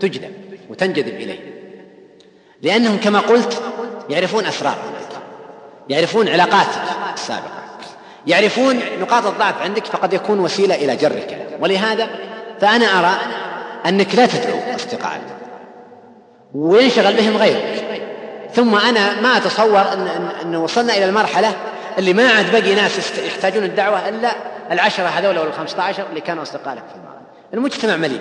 تجذب 0.01 0.35
وتنجذب 0.71 1.15
إليه 1.15 1.39
لأنهم 2.63 2.97
كما 2.97 3.21
قلت 3.21 3.63
يعرفون 4.11 4.47
أسرارك 4.47 4.79
يعرفون 5.89 6.29
علاقاتك 6.29 6.83
السابقة 7.15 7.61
يعرفون 8.27 8.81
نقاط 9.01 9.27
الضعف 9.27 9.63
عندك 9.63 9.85
فقد 9.85 10.13
يكون 10.13 10.41
وسيلة 10.41 10.75
إلى 10.75 10.97
جرك. 10.97 11.47
ولهذا 11.61 12.09
فأنا 12.61 12.87
أرى 12.87 13.19
أنك 13.87 14.15
لا 14.15 14.27
تدعو 14.27 14.59
أصدقائك. 14.75 15.21
وينشغل 16.55 17.15
بهم 17.17 17.37
غيرك. 17.37 17.85
ثم 18.55 18.75
أنا 18.75 19.21
ما 19.21 19.37
أتصور 19.37 19.81
أن, 19.81 20.29
أن 20.43 20.57
وصلنا 20.57 20.97
إلى 20.97 21.05
المرحلة 21.05 21.53
اللي 21.99 22.13
ما 22.13 22.29
عاد 22.29 22.53
بقي 22.53 22.75
ناس 22.75 23.19
يحتاجون 23.19 23.65
الدعوة 23.65 24.09
إلا 24.09 24.31
العشرة 24.73 25.07
هذول 25.07 25.37
أو 25.37 25.45
الخمسة 25.45 25.83
عشر 25.83 26.05
اللي 26.11 26.21
كانوا 26.21 26.43
أصدقاء 26.43 26.75
لك 26.75 26.83
في 26.89 26.95
الماضي 26.95 27.21
المجتمع 27.55 27.97
مليء. 27.97 28.21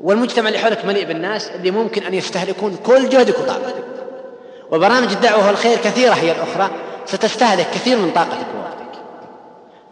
والمجتمع 0.00 0.48
اللي 0.48 0.58
حولك 0.58 0.84
مليء 0.84 1.06
بالناس 1.06 1.50
اللي 1.50 1.70
ممكن 1.70 2.02
أن 2.02 2.14
يستهلكون 2.14 2.76
كل 2.86 3.08
جهدك 3.08 3.38
وطاقتك. 3.38 3.84
وبرامج 4.70 5.12
الدعوة 5.12 5.46
والخير 5.46 5.76
كثيرة 5.76 6.12
هي 6.12 6.32
الأخرى 6.32 6.70
ستستهلك 7.06 7.66
كثير 7.74 7.98
من 7.98 8.10
طاقتك 8.10 8.46
ووقتك. 8.56 9.00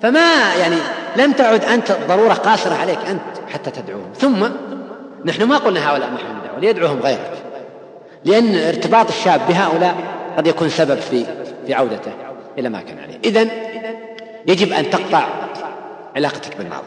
فما 0.02 0.54
يعني 0.54 0.76
لم 1.16 1.32
تعد 1.32 1.64
أنت 1.64 1.92
ضرورة 2.08 2.34
قاصرة 2.34 2.74
عليك 2.74 2.98
أنت 3.08 3.50
حتى 3.52 3.70
تدعوهم. 3.70 4.12
ثم 4.18 4.46
نحن 5.24 5.42
ما 5.42 5.56
قلنا 5.56 5.90
هؤلاء 5.90 6.10
محل 6.10 6.26
الدعوة 6.26 6.58
ليدعوهم 6.58 7.00
غيرك. 7.00 7.32
لأن 8.24 8.54
ارتباط 8.54 9.08
الشاب 9.08 9.40
بهؤلاء 9.48 9.96
قد 10.36 10.46
يكون 10.46 10.68
سبب 10.68 11.00
في 11.00 11.26
في 11.66 11.74
عودته. 11.74 12.25
إلى 12.58 12.68
ما 12.68 12.80
كان 12.80 12.98
عليه. 12.98 13.18
إذن 13.24 13.50
يجب 14.46 14.72
أن 14.72 14.90
تقطع 14.90 15.26
علاقتك 16.16 16.56
بالماضي. 16.56 16.86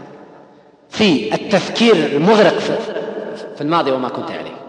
في 0.90 1.34
التفكير 1.34 1.96
المغرق 1.96 2.60
في 3.56 3.62
الماضي 3.62 3.92
وما 3.92 4.10
كنت 4.10 4.32
عليه. 4.32 4.60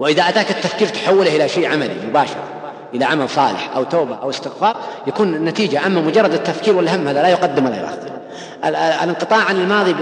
وإذا 0.00 0.28
أتاك 0.28 0.50
التفكير 0.50 0.88
تحوله 0.88 1.36
إلى 1.36 1.48
شيء 1.48 1.72
عملي 1.72 1.94
مباشر 2.08 2.36
إلى 2.94 3.04
عمل 3.04 3.28
صالح 3.28 3.70
أو 3.76 3.84
توبة 3.84 4.16
أو 4.22 4.30
استغفار 4.30 4.76
يكون 5.06 5.34
النتيجة 5.34 5.86
أما 5.86 6.00
مجرد 6.00 6.32
التفكير 6.32 6.76
والهم 6.76 7.08
هذا 7.08 7.22
لا 7.22 7.28
يقدم 7.28 7.66
ولا 7.66 7.80
يؤخر. 7.80 8.10
الانقطاع 8.64 9.44
عن 9.44 9.56
الماضي 9.56 9.94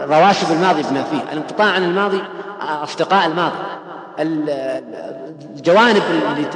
رواسب 0.00 0.52
الماضي 0.52 0.82
بما 0.82 1.02
فيه. 1.02 1.32
الانقطاع 1.32 1.66
عن 1.66 1.84
الماضي 1.84 2.20
أصدقاء 2.60 3.26
الماضي. 3.26 3.56
الجوانب 5.58 6.02
اللي 6.10 6.46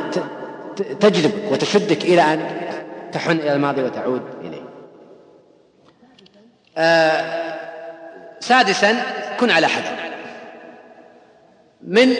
تجذبك 1.01 1.53
وتشدك 1.53 2.05
إلى 2.05 2.22
أن 2.22 2.41
تحن 3.12 3.30
إلى 3.30 3.52
الماضي 3.52 3.82
وتعود 3.82 4.22
إليه. 4.40 4.62
آه 6.78 7.57
سادسا 8.40 9.02
كن 9.40 9.50
على 9.50 9.66
حذر. 9.66 9.96
من 11.82 12.14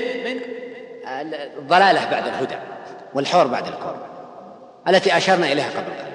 الضلالة 1.57 2.11
بعد 2.11 2.26
الهدى 2.26 2.57
والحور 3.14 3.47
بعد 3.47 3.66
الكون 3.66 3.97
التي 4.89 5.16
أشرنا 5.16 5.53
إليها 5.53 5.70
قبل 5.70 5.93
قليل. 5.93 6.14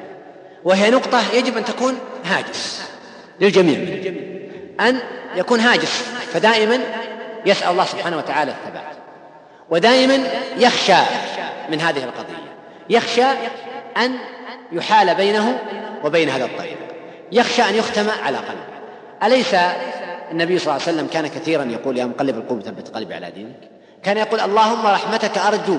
وهي 0.63 0.89
نقطة 0.89 1.34
يجب 1.34 1.57
أن 1.57 1.65
تكون 1.65 1.99
هاجس 2.26 2.89
للجميع. 3.39 3.78
أن 4.80 4.99
يكون 5.36 5.59
هاجس 5.59 6.01
فدائما 6.34 6.80
يسأل 7.45 7.72
الله 7.72 7.86
سبحانه 7.86 8.17
وتعالى 8.17 8.51
الثبات. 8.51 8.95
ودائما 9.69 10.28
يخشى 10.57 11.01
من 11.69 11.82
هذه 11.82 12.03
القضية. 12.03 12.55
يخشى 12.89 13.26
أن 13.97 14.15
يحال 14.72 15.15
بينه 15.15 15.59
وبين 16.03 16.30
هذا 16.30 16.45
الطريق. 16.45 16.78
يخشى 17.32 17.61
أن 17.61 17.76
يختم 17.76 18.09
على 18.24 18.38
قلبه. 18.38 18.72
أليس 19.24 19.55
النبي 20.32 20.59
صلى 20.59 20.74
الله 20.74 20.88
عليه 20.88 20.97
وسلم 20.97 21.07
كان 21.07 21.28
كثيرا 21.28 21.63
يقول 21.63 21.97
يا 21.97 22.05
مقلب 22.05 22.38
القلوب 22.38 22.61
ثبت 22.61 22.88
قلبي 22.95 23.13
على 23.13 23.32
دينك؟ 23.32 23.59
كان 24.03 24.17
يقول 24.17 24.39
اللهم 24.39 24.88
رحمتك 24.88 25.38
أرجو. 25.38 25.78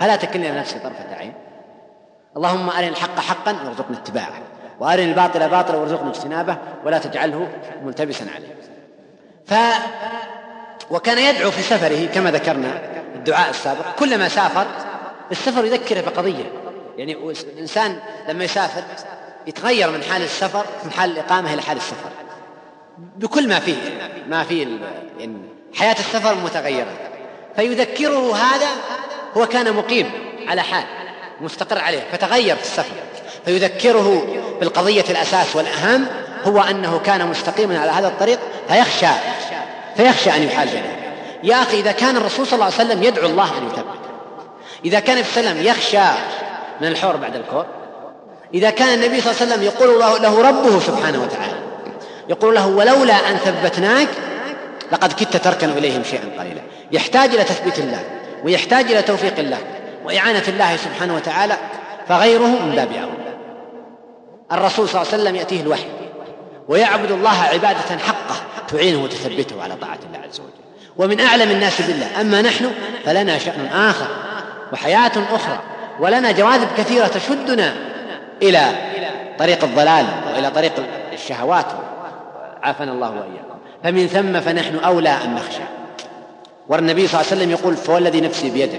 فلا 0.00 0.16
تكلني 0.16 0.50
نفسي 0.50 0.78
طرفة 0.78 1.14
عين. 1.16 1.32
اللهم 2.36 2.70
أرني 2.70 2.88
الحق 2.88 3.20
حقا 3.20 3.56
وارزقني 3.64 3.96
اتباعه. 3.96 4.42
وأرني 4.80 5.04
الباطل 5.04 5.48
باطلا 5.48 5.76
وارزقني 5.76 6.10
اجتنابه. 6.10 6.56
ولا 6.84 6.98
تجعله 6.98 7.48
ملتبسا 7.84 8.26
عليه. 8.34 8.56
ف 9.46 9.54
وكان 10.90 11.18
يدعو 11.18 11.50
في 11.50 11.62
سفره 11.62 12.06
كما 12.06 12.30
ذكرنا 12.30 12.80
الدعاء 13.14 13.50
السابق. 13.50 13.94
كلما 13.98 14.28
سافر 14.28 14.66
السفر 15.30 15.64
يذكره 15.64 16.00
بقضية 16.00 16.44
يعني 17.00 17.16
الإنسان 17.52 17.98
لما 18.28 18.44
يسافر 18.44 18.82
يتغير 19.46 19.90
من 19.90 20.02
حال 20.02 20.22
السفر 20.22 20.64
من 20.84 20.92
حال 20.92 21.10
الإقامة 21.10 21.54
إلى 21.54 21.62
حال 21.62 21.76
السفر. 21.76 22.10
بكل 22.98 23.48
ما 23.48 23.60
فيه 23.60 23.76
ما 24.28 24.44
فيه 24.44 24.66
يعني 25.18 25.36
حياة 25.74 25.92
السفر 25.98 26.34
متغيرة. 26.34 26.92
فيذكره 27.56 28.36
هذا 28.36 28.68
هو 29.36 29.46
كان 29.46 29.72
مقيم 29.72 30.10
على 30.48 30.62
حال 30.62 30.84
مستقر 31.40 31.78
عليه 31.78 32.02
فتغير 32.12 32.56
في 32.56 32.62
السفر. 32.62 32.94
فيذكره 33.44 34.26
بالقضية 34.60 35.04
الأساس 35.10 35.56
والأهم 35.56 36.06
هو 36.44 36.60
أنه 36.60 36.98
كان 36.98 37.26
مستقيما 37.26 37.78
على 37.78 37.90
هذا 37.90 38.08
الطريق 38.08 38.38
فيخشى 38.68 39.12
فيخشى 39.96 40.30
أن 40.30 40.42
يحال 40.42 40.68
بينه 40.68 40.96
يا 41.42 41.62
أخي 41.62 41.80
إذا 41.80 41.92
كان 41.92 42.16
الرسول 42.16 42.46
صلى 42.46 42.54
الله 42.54 42.64
عليه 42.64 42.74
وسلم 42.74 43.02
يدعو 43.02 43.26
الله 43.26 43.58
أن 43.58 43.66
يثبت. 43.66 44.00
إذا 44.84 45.00
كان 45.00 45.20
وسلم 45.20 45.62
يخشى 45.66 45.98
من 46.80 46.86
الحور 46.86 47.16
بعد 47.16 47.36
الكور. 47.36 47.66
إذا 48.54 48.70
كان 48.70 48.94
النبي 48.94 49.20
صلى 49.20 49.32
الله 49.32 49.42
عليه 49.42 49.52
وسلم 49.52 49.62
يقول 49.62 50.00
له, 50.00 50.18
له 50.18 50.48
ربه 50.48 50.80
سبحانه 50.80 51.22
وتعالى 51.22 51.60
يقول 52.28 52.54
له 52.54 52.66
ولولا 52.66 53.14
أن 53.14 53.36
ثبتناك 53.36 54.08
لقد 54.92 55.12
كدت 55.12 55.36
تركن 55.36 55.70
إليهم 55.70 56.04
شيئا 56.04 56.24
قليلا. 56.38 56.60
يحتاج 56.92 57.34
إلى 57.34 57.44
تثبيت 57.44 57.78
الله 57.78 58.04
ويحتاج 58.44 58.84
إلى 58.84 59.02
توفيق 59.02 59.38
الله 59.38 59.58
وإعانة 60.04 60.42
الله 60.48 60.76
سبحانه 60.76 61.14
وتعالى 61.14 61.56
فغيره 62.08 62.46
من 62.46 62.72
باب 62.76 62.92
أولى 62.92 63.36
الرسول 64.52 64.88
صلى 64.88 65.02
الله 65.02 65.12
عليه 65.12 65.22
وسلم 65.22 65.36
يأتيه 65.36 65.60
الوحي 65.60 65.86
ويعبد 66.68 67.10
الله 67.10 67.42
عبادة 67.42 67.98
حقه 68.06 68.36
تعينه 68.68 69.02
وتثبته 69.02 69.62
على 69.62 69.74
طاعة 69.74 69.98
الله 70.06 70.18
عز 70.18 70.40
وجل. 70.40 70.50
ومن 70.96 71.20
أعلم 71.20 71.50
الناس 71.50 71.82
بالله 71.82 72.20
أما 72.20 72.42
نحن 72.42 72.70
فلنا 73.04 73.38
شأن 73.38 73.66
آخر 73.66 74.06
وحياة 74.72 75.12
أخرى. 75.32 75.60
ولنا 76.00 76.32
جواذب 76.32 76.68
كثيرة 76.78 77.06
تشدنا 77.06 77.74
إلى 78.42 78.64
طريق 79.38 79.64
الضلال 79.64 80.06
وإلى 80.26 80.50
طريق 80.50 80.72
الشهوات. 81.12 81.66
عافانا 82.62 82.92
الله 82.92 83.10
وإياكم. 83.10 83.58
فمن 83.84 84.06
ثم 84.06 84.40
فنحن 84.40 84.76
أولى 84.76 85.10
أن 85.24 85.34
نخشى. 85.34 85.62
والنبي 86.68 87.08
صلى 87.08 87.20
الله 87.20 87.32
عليه 87.32 87.42
وسلم 87.42 87.50
يقول 87.50 87.76
فوالذي 87.76 88.20
نفسي 88.20 88.50
بيده 88.50 88.78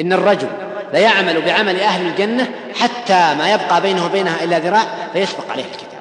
إن 0.00 0.12
الرجل 0.12 0.48
ليعمل 0.92 1.42
بعمل 1.42 1.80
أهل 1.80 2.06
الجنة 2.06 2.50
حتى 2.80 3.34
ما 3.38 3.52
يبقى 3.52 3.80
بينه 3.80 4.06
وبينها 4.06 4.44
إلا 4.44 4.58
ذراع 4.58 4.82
فيسبق 5.12 5.50
عليه 5.50 5.64
الكتاب. 5.64 6.00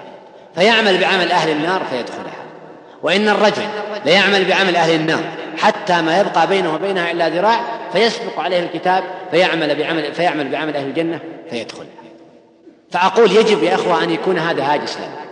فيعمل 0.56 0.98
بعمل 0.98 1.32
أهل 1.32 1.50
النار 1.50 1.82
فيدخلها 1.92 2.33
وإن 3.04 3.30
الرجل 3.30 3.64
ليعمل 4.06 4.46
بعمل 4.46 4.76
أهل 4.76 4.96
النار 4.96 5.24
حتى 5.58 6.02
ما 6.02 6.20
يبقى 6.20 6.48
بينه 6.48 6.74
وبينها 6.74 7.12
إلا 7.12 7.30
ذراع 7.30 7.60
فيسبق 7.94 8.40
عليه 8.40 8.60
الكتاب 8.60 9.04
فيعمل 9.32 9.76
بعمل 9.76 10.14
فيعمل 10.14 10.50
بعمل 10.50 10.76
أهل 10.76 10.86
الجنة 10.86 11.20
فيدخلها 11.50 11.88
فأقول 12.92 13.32
يجب 13.32 13.64
يا 13.64 13.76
أخوة 13.76 14.04
أن 14.04 14.10
يكون 14.10 14.40
هذا 14.40 14.64
هاجس 14.64 14.98
لنا. 14.98 15.24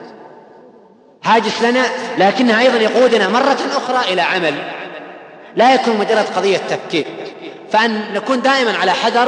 هاجس 1.24 1.62
لنا 1.62 1.86
لكنها 2.18 2.62
أيضا 2.62 2.78
يقودنا 2.78 3.30
مرة 3.30 3.58
أخرى 3.78 4.14
إلى 4.14 4.22
عمل 4.22 4.54
لا 5.56 5.74
يكون 5.74 5.98
مجرد 5.98 6.26
قضية 6.36 6.58
تفكير. 6.58 7.06
فأن 7.72 8.14
نكون 8.14 8.42
دائما 8.42 8.78
على 8.78 8.92
حذر 8.92 9.28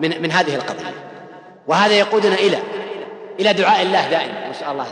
من 0.00 0.22
من 0.22 0.32
هذه 0.32 0.54
القضية. 0.54 0.94
وهذا 1.66 1.92
يقودنا 1.92 2.34
إلى 2.34 2.58
إلى 3.40 3.52
دعاء 3.52 3.82
الله 3.82 4.08
دائما. 4.08 4.50
نسأل 4.50 4.70
الله. 4.70 4.86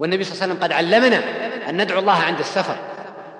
والنبي 0.00 0.24
صلى 0.24 0.32
الله 0.32 0.42
عليه 0.42 0.52
وسلم 0.52 0.64
قد 0.64 0.72
علمنا 0.72 1.20
أن 1.68 1.82
ندعو 1.82 1.98
الله 1.98 2.12
عند 2.12 2.38
السفر. 2.38 2.76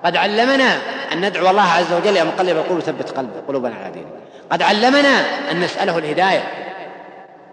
قد 0.05 0.15
علمنا 0.15 0.77
أن 1.11 1.25
ندعو 1.25 1.49
الله 1.49 1.61
عز 1.61 1.93
وجل 1.93 2.15
يا 2.15 2.23
مقلب 2.23 2.57
القلوب 2.57 2.79
ثبت 2.79 3.09
قلب 3.09 3.29
قلوبنا 3.47 3.75
على 3.75 3.93
دينك. 3.93 4.07
قد 4.51 4.61
علمنا 4.61 5.25
أن 5.51 5.59
نسأله 5.59 5.97
الهداية 5.97 6.43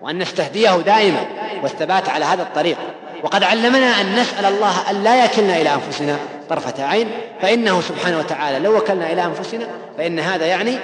وأن 0.00 0.18
نستهديه 0.18 0.76
دائما 0.76 1.24
والثبات 1.62 2.08
على 2.08 2.24
هذا 2.24 2.42
الطريق. 2.42 2.76
وقد 3.22 3.42
علمنا 3.42 4.00
أن 4.00 4.16
نسأل 4.16 4.44
الله 4.44 4.90
أن 4.90 5.04
لا 5.04 5.24
يكلنا 5.24 5.56
إلى 5.56 5.74
أنفسنا 5.74 6.16
طرفة 6.48 6.84
عين 6.84 7.08
فإنه 7.42 7.80
سبحانه 7.80 8.18
وتعالى 8.18 8.58
لو 8.58 8.76
وكلنا 8.76 9.12
إلى 9.12 9.24
أنفسنا 9.24 9.66
فإن 9.98 10.18
هذا 10.18 10.46
يعني 10.46 10.78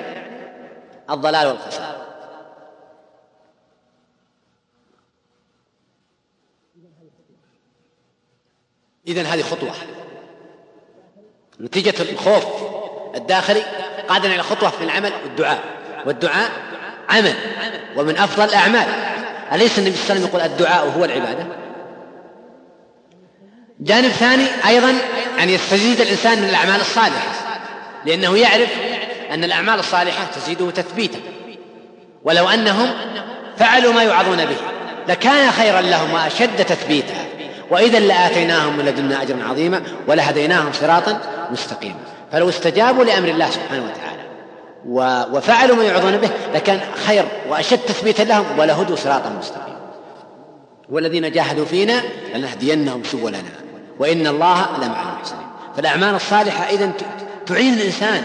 الضلال 1.10 1.46
والخسارة. 1.46 1.93
إذا 9.08 9.22
هذه 9.22 9.42
خطوة. 9.42 9.72
نتيجة 11.60 11.94
الخوف 12.00 12.44
الداخلي 13.14 13.62
قادنا 14.08 14.34
إلى 14.34 14.42
خطوة 14.42 14.70
في 14.70 14.84
العمل 14.84 15.12
والدعاء. 15.24 15.60
والدعاء 16.06 16.50
عمل 17.08 17.34
ومن 17.96 18.16
أفضل 18.16 18.44
الأعمال. 18.44 18.86
أليس 19.52 19.78
النبي 19.78 19.96
صلى 19.96 20.02
الله 20.02 20.10
عليه 20.10 20.20
وسلم 20.20 20.26
يقول 20.26 20.40
الدعاء 20.40 20.92
هو 20.98 21.04
العبادة؟ 21.04 21.46
جانب 23.80 24.08
ثاني 24.08 24.46
أيضا 24.66 24.98
أن 25.42 25.50
يستزيد 25.50 26.00
الإنسان 26.00 26.42
من 26.42 26.48
الأعمال 26.48 26.80
الصالحة 26.80 27.32
لأنه 28.06 28.38
يعرف 28.38 28.70
أن 29.30 29.44
الأعمال 29.44 29.78
الصالحة 29.78 30.24
تزيده 30.34 30.70
تثبيتا. 30.70 31.18
ولو 32.24 32.48
أنهم 32.48 32.90
فعلوا 33.56 33.92
ما 33.92 34.02
يوعظون 34.02 34.44
به 34.44 34.56
لكان 35.08 35.50
خيرا 35.50 35.80
لهم 35.80 36.12
وأشد 36.12 36.64
تثبيتا. 36.64 37.33
وإذا 37.70 37.98
لآتيناهم 37.98 38.76
من 38.76 38.84
لدنا 38.84 39.22
أجرا 39.22 39.44
عظيما 39.50 39.82
ولهديناهم 40.08 40.72
صراطا 40.72 41.20
مستقيما. 41.50 41.98
فلو 42.32 42.48
استجابوا 42.48 43.04
لأمر 43.04 43.28
الله 43.28 43.50
سبحانه 43.50 43.82
وتعالى 43.82 44.24
وفعلوا 45.36 45.76
ما 45.76 45.84
يوعظون 45.84 46.16
به 46.16 46.30
لكان 46.54 46.80
خير 47.06 47.24
وأشد 47.48 47.78
تثبيتا 47.78 48.22
لهم 48.22 48.44
ولهدوا 48.58 48.96
صراطا 48.96 49.28
مستقيما. 49.38 49.78
والذين 50.90 51.32
جاهدوا 51.32 51.64
فينا 51.64 52.02
لنهدينهم 52.34 53.04
سبلنا. 53.04 53.42
وإن 53.98 54.26
الله 54.26 54.66
لمع 54.82 55.02
المحسنين. 55.02 55.46
فالأعمال 55.76 56.14
الصالحة 56.14 56.64
إذا 56.64 56.90
تعين 57.46 57.74
الإنسان. 57.74 58.22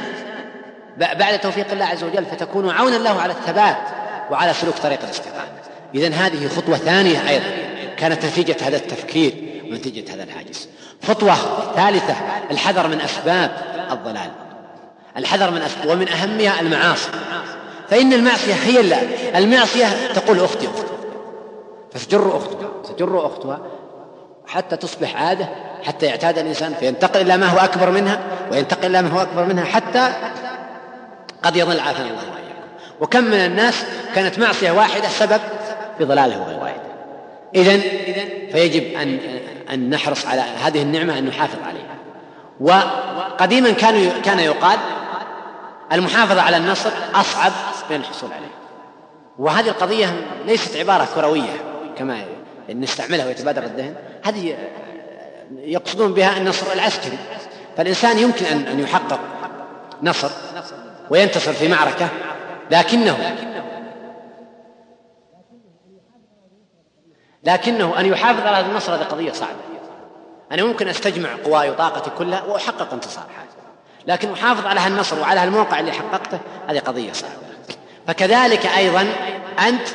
بعد 0.98 1.40
توفيق 1.40 1.72
الله 1.72 1.86
عز 1.86 2.04
وجل 2.04 2.26
فتكون 2.26 2.70
عونا 2.70 2.96
له 2.96 3.22
على 3.22 3.34
الثبات 3.34 3.78
وعلى 4.32 4.54
سلوك 4.54 4.76
طريق 4.76 5.00
الاستقامة. 5.04 5.48
إذا 5.96 6.08
هذه 6.08 6.48
خطوة 6.48 6.78
ثانية 6.78 7.30
أيضا. 7.30 7.46
كانت 8.00 8.26
نتيجة 8.26 8.56
هذا 8.62 8.78
التفكير 8.78 9.34
ونتيجة 9.72 10.14
هذا 10.14 10.24
الحاجز. 10.24 10.70
خطوة 11.08 11.36
ثالثة 11.76 12.16
الحذر 12.52 12.88
من 12.88 13.02
أسباب 13.02 13.52
الضلال. 13.92 14.32
الحذر 15.18 15.52
من 15.52 15.62
أسباب 15.62 15.90
ومن 15.90 16.10
أهمها 16.10 16.62
المعاصي. 16.62 17.10
فإن 17.90 18.14
المعصية 18.14 18.54
هي 18.54 18.80
الله 18.80 19.02
المعصية 19.36 20.14
تقول 20.14 20.40
أختي 20.40 20.68
أختي. 20.68 20.90
فتجر 21.94 22.38
أختها 22.38 22.70
تجر 22.96 23.26
أختها 23.26 23.60
حتى 24.48 24.78
تصبح 24.78 25.22
عادة 25.22 25.50
حتى 25.84 26.06
يعتاد 26.06 26.38
الإنسان 26.38 26.74
فينتقل 26.74 27.22
إلى 27.22 27.38
ما 27.38 27.48
هو 27.48 27.58
أكبر 27.58 27.90
منها 27.90 28.20
وينتقل 28.52 28.86
إلى 28.86 29.02
ما 29.02 29.10
هو 29.10 29.22
أكبر 29.22 29.46
منها 29.46 29.66
حتى 29.66 30.14
قد 31.44 31.56
يضل 31.56 31.80
عافانا 31.80 32.08
الله 32.08 32.20
وإياكم. 32.20 33.00
وكم 33.02 33.24
من 33.24 33.34
الناس 33.34 33.84
كانت 34.16 34.40
معصية 34.40 34.72
واحدة 34.72 35.10
سبب 35.10 35.42
في 35.98 36.04
ضلاله 36.04 36.40
وغوايته 36.40 36.89
إذا 37.56 37.80
فيجب 38.52 38.84
أن 38.98 39.20
أن 39.74 39.90
نحرص 39.90 40.26
على 40.26 40.42
هذه 40.42 40.82
النعمة 40.82 41.18
أن 41.18 41.26
نحافظ 41.26 41.60
عليها. 41.64 41.96
وقديما 42.60 43.72
كان 43.72 44.22
كان 44.22 44.40
يقال 44.40 44.80
المحافظة 45.92 46.42
على 46.42 46.58
النصر 46.58 46.90
أصعب 47.16 47.52
من 47.90 47.96
الحصول 47.96 48.30
عليه 48.34 48.52
وهذه 49.40 49.68
القضية 49.68 50.22
ليست 50.46 50.78
عبارة 50.78 51.08
كروية 51.16 51.62
كما 51.98 52.24
نستعملها 52.70 53.26
ويتبادر 53.26 53.64
الذهن. 53.64 53.96
هذه 54.26 54.58
يقصدون 55.58 56.14
بها 56.14 56.38
النصر 56.38 56.74
العسكري. 56.74 57.18
فالإنسان 57.78 58.20
يمكن 58.20 58.46
أن 58.46 58.80
يحقق 58.80 59.20
نصر 60.04 60.30
وينتصر 61.10 61.54
في 61.54 61.68
معركة 61.68 62.10
لكنه 62.72 63.36
لكنه 67.44 68.00
أن 68.00 68.06
يحافظ 68.06 68.46
على 68.46 68.58
هذا 68.58 68.66
النصر 68.66 68.96
هذه 68.96 69.04
قضية 69.04 69.32
صعبة. 69.32 69.52
أنا 70.52 70.64
ممكن 70.64 70.88
أستجمع 70.88 71.30
قواي 71.46 71.70
وطاقتي 71.70 72.10
كلها 72.18 72.44
وأحقق 72.44 72.94
انتصار. 72.94 73.24
لكن 74.08 74.34
أحافظ 74.34 74.66
على 74.66 74.80
هالنصر 74.80 75.20
وعلى 75.20 75.40
هالموقع 75.40 75.80
اللي 75.80 75.92
حققته 75.92 76.40
هذه 76.70 76.80
قضية 76.80 77.12
صعبة. 77.12 77.34
فكذلك 78.08 78.66
أيضا 78.66 79.08
أنت 79.68 79.88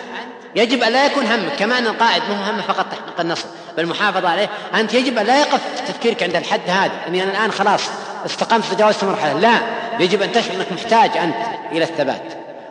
يجب 0.56 0.82
أن 0.82 0.92
لا 0.92 1.06
يكون 1.06 1.26
همك 1.26 1.56
كما 1.58 1.78
أن 1.78 1.86
القائد 1.86 2.22
مو 2.28 2.34
همه 2.34 2.62
فقط 2.62 2.86
تحقيق 2.90 3.20
النصر 3.20 3.46
بل 3.76 3.82
المحافظة 3.82 4.28
عليه. 4.28 4.48
أنت 4.74 4.94
يجب 4.94 5.18
أن 5.18 5.26
لا 5.26 5.40
يقف 5.40 5.60
تفكيرك 5.88 6.22
عند 6.22 6.36
الحد 6.36 6.70
هذا 6.70 6.92
أني 7.08 7.22
أنا 7.22 7.30
الآن 7.30 7.52
خلاص 7.52 7.82
استقمت 8.26 8.64
تجاوزت 8.64 9.04
مرحلة. 9.04 9.40
لا 9.40 9.58
يجب 10.00 10.22
أن 10.22 10.32
تشعر 10.32 10.56
أنك 10.56 10.72
محتاج 10.72 11.16
أنت 11.16 11.36
إلى 11.72 11.84
الثبات 11.84 12.22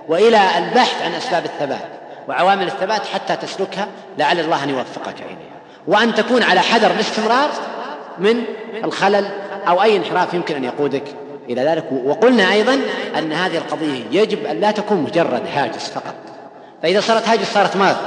وإلى 0.07 0.57
البحث 0.57 1.01
عن 1.01 1.13
أسباب 1.13 1.45
الثبات. 1.45 2.02
وعوامل 2.27 2.67
الثبات 2.67 3.01
حتى 3.05 3.35
تسلكها 3.35 3.87
لعل 4.17 4.39
الله 4.39 4.63
أن 4.63 4.69
يوفقك 4.69 5.15
إليها. 5.15 5.53
وأن 5.87 6.15
تكون 6.15 6.43
على 6.43 6.59
حذر 6.59 6.91
الاستمرار 6.91 7.49
من 8.19 8.43
الخلل 8.83 9.25
أو 9.67 9.81
أي 9.81 9.97
انحراف 9.97 10.33
يمكن 10.33 10.55
أن 10.55 10.63
يقودك 10.63 11.03
إلى 11.49 11.61
ذلك. 11.61 11.85
وقلنا 11.91 12.51
أيضا 12.51 12.79
أن 13.17 13.33
هذه 13.33 13.57
القضية 13.57 14.03
يجب 14.11 14.45
أن 14.45 14.59
لا 14.59 14.71
تكون 14.71 14.97
مجرد 14.97 15.41
هاجس 15.53 15.89
فقط. 15.89 16.15
فإذا 16.83 17.01
صارت 17.01 17.27
هاجس 17.27 17.53
صارت 17.53 17.75
مرض 17.75 17.97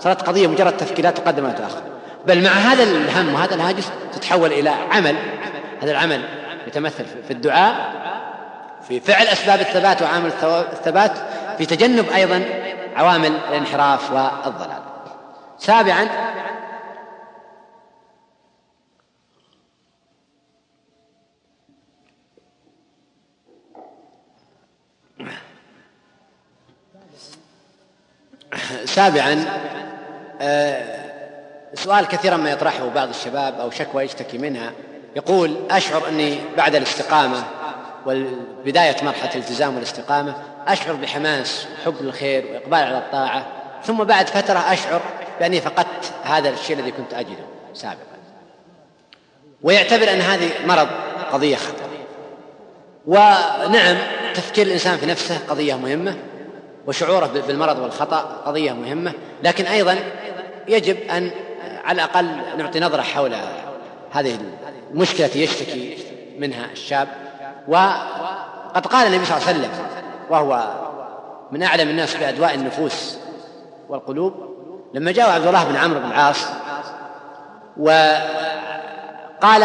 صارت 0.00 0.22
قضية 0.22 0.46
مجرد 0.46 0.76
تفكير 0.76 1.04
لا 1.04 1.10
تقدم 1.10 1.44
ولا 1.44 1.54
بل 2.26 2.44
مع 2.44 2.50
هذا 2.50 2.82
الهم 2.82 3.34
وهذا 3.34 3.54
الهاجس 3.54 3.90
تتحول 4.12 4.52
إلى 4.52 4.70
عمل. 4.70 5.16
هذا 5.82 5.90
العمل 5.90 6.22
يتمثل 6.66 7.04
في 7.28 7.30
الدعاء 7.30 7.74
في 8.88 9.00
فعل 9.00 9.26
أسباب 9.26 9.60
الثبات 9.60 10.02
وعامل 10.02 10.30
الثبات 10.72 11.12
في 11.58 11.66
تجنب 11.66 12.04
أيضا 12.14 12.44
عوامل 12.96 13.36
الانحراف 13.48 14.12
والضلال. 14.12 14.82
سابعا 15.58 16.08
سابعا 28.84 29.44
آه، 30.40 30.98
سؤال 31.74 32.08
كثيرا 32.08 32.36
ما 32.36 32.50
يطرحه 32.50 32.88
بعض 32.88 33.08
الشباب 33.08 33.60
أو 33.60 33.70
شكوى 33.70 34.02
يشتكي 34.02 34.38
منها. 34.38 34.72
يقول 35.16 35.56
أشعر 35.70 36.08
أني 36.08 36.38
بعد 36.56 36.74
الاستقامة 36.74 37.44
وبدايه 38.06 38.96
مرحلة 39.02 39.30
الالتزام 39.30 39.74
والاستقامة 39.74 40.34
أشعر 40.68 40.94
بحماس 40.94 41.66
وحب 41.80 41.94
الخير 42.00 42.44
وإقبال 42.52 42.78
على 42.78 42.98
الطاعة 42.98 43.46
ثم 43.84 44.04
بعد 44.04 44.28
فترة 44.28 44.58
أشعر 44.58 45.00
بأني 45.40 45.60
فقدت 45.60 46.12
هذا 46.24 46.50
الشيء 46.50 46.78
الذي 46.78 46.90
كنت 46.90 47.14
أجده 47.14 47.44
سابقا. 47.74 48.18
ويعتبر 49.62 50.12
أن 50.12 50.20
هذه 50.20 50.50
مرض 50.66 50.88
قضية 51.32 51.56
خطر 51.56 51.88
ونعم 53.06 53.96
تفكير 54.34 54.66
الإنسان 54.66 54.96
في 54.96 55.06
نفسه 55.06 55.38
قضية 55.48 55.74
مهمة 55.74 56.16
وشعوره 56.86 57.26
بالمرض 57.46 57.78
والخطأ 57.78 58.18
قضية 58.46 58.72
مهمة 58.72 59.12
لكن 59.42 59.66
أيضا 59.66 59.98
يجب 60.68 60.96
أن 61.10 61.30
على 61.84 62.04
الأقل 62.04 62.26
نعطي 62.58 62.80
نظرة 62.80 63.02
حول 63.02 63.32
هذه 64.12 64.38
المشكلة 64.90 65.30
يشتكي 65.34 65.98
منها 66.38 66.66
الشاب. 66.72 67.08
وقد 67.68 68.86
قال 68.86 69.06
النبي 69.06 69.24
صلى 69.24 69.36
الله 69.36 69.48
عليه 69.48 69.58
وسلم 69.58 69.70
وهو 70.30 70.68
من 71.52 71.62
أعلم 71.62 71.88
الناس 71.88 72.16
بأدواء 72.16 72.54
النفوس 72.54 73.18
والقلوب 73.88 74.34
لما 74.94 75.12
جاء 75.12 75.30
عبد 75.30 75.46
الله 75.46 75.64
بن 75.64 75.76
عمرو 75.76 76.00
بن 76.00 76.06
العاص 76.06 76.46
وقال 77.76 79.64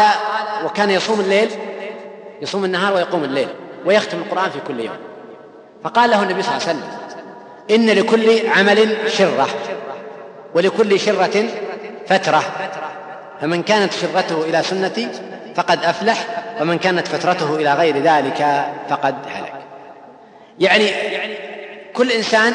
وكان 0.64 0.90
يصوم 0.90 1.20
الليل 1.20 1.50
يصوم 2.42 2.64
النهار 2.64 2.94
ويقوم 2.94 3.24
الليل 3.24 3.48
ويختم 3.86 4.18
القرآن 4.18 4.50
في 4.50 4.58
كل 4.68 4.80
يوم. 4.80 4.96
فقال 5.84 6.10
له 6.10 6.22
النبي 6.22 6.42
صلى 6.42 6.56
الله 6.56 6.68
عليه 6.68 6.78
وسلم 6.78 6.90
إن 7.70 7.90
لكل 7.90 8.48
عمل 8.48 9.10
شرة 9.10 9.48
ولكل 10.54 11.00
شرة 11.00 11.44
فترة 12.06 12.42
فمن 13.40 13.62
كانت 13.62 13.92
شرته 13.92 14.44
إلى 14.44 14.62
سنتي 14.62 15.08
فقد 15.56 15.84
أفلح 15.84 16.26
ومن 16.60 16.78
كانت 16.78 17.08
فترته 17.08 17.56
إلى 17.56 17.74
غير 17.74 17.98
ذلك 18.02 18.66
فقد 18.88 19.14
هلك. 19.28 19.53
يعني 20.60 20.90
كل 21.94 22.12
إنسان 22.12 22.52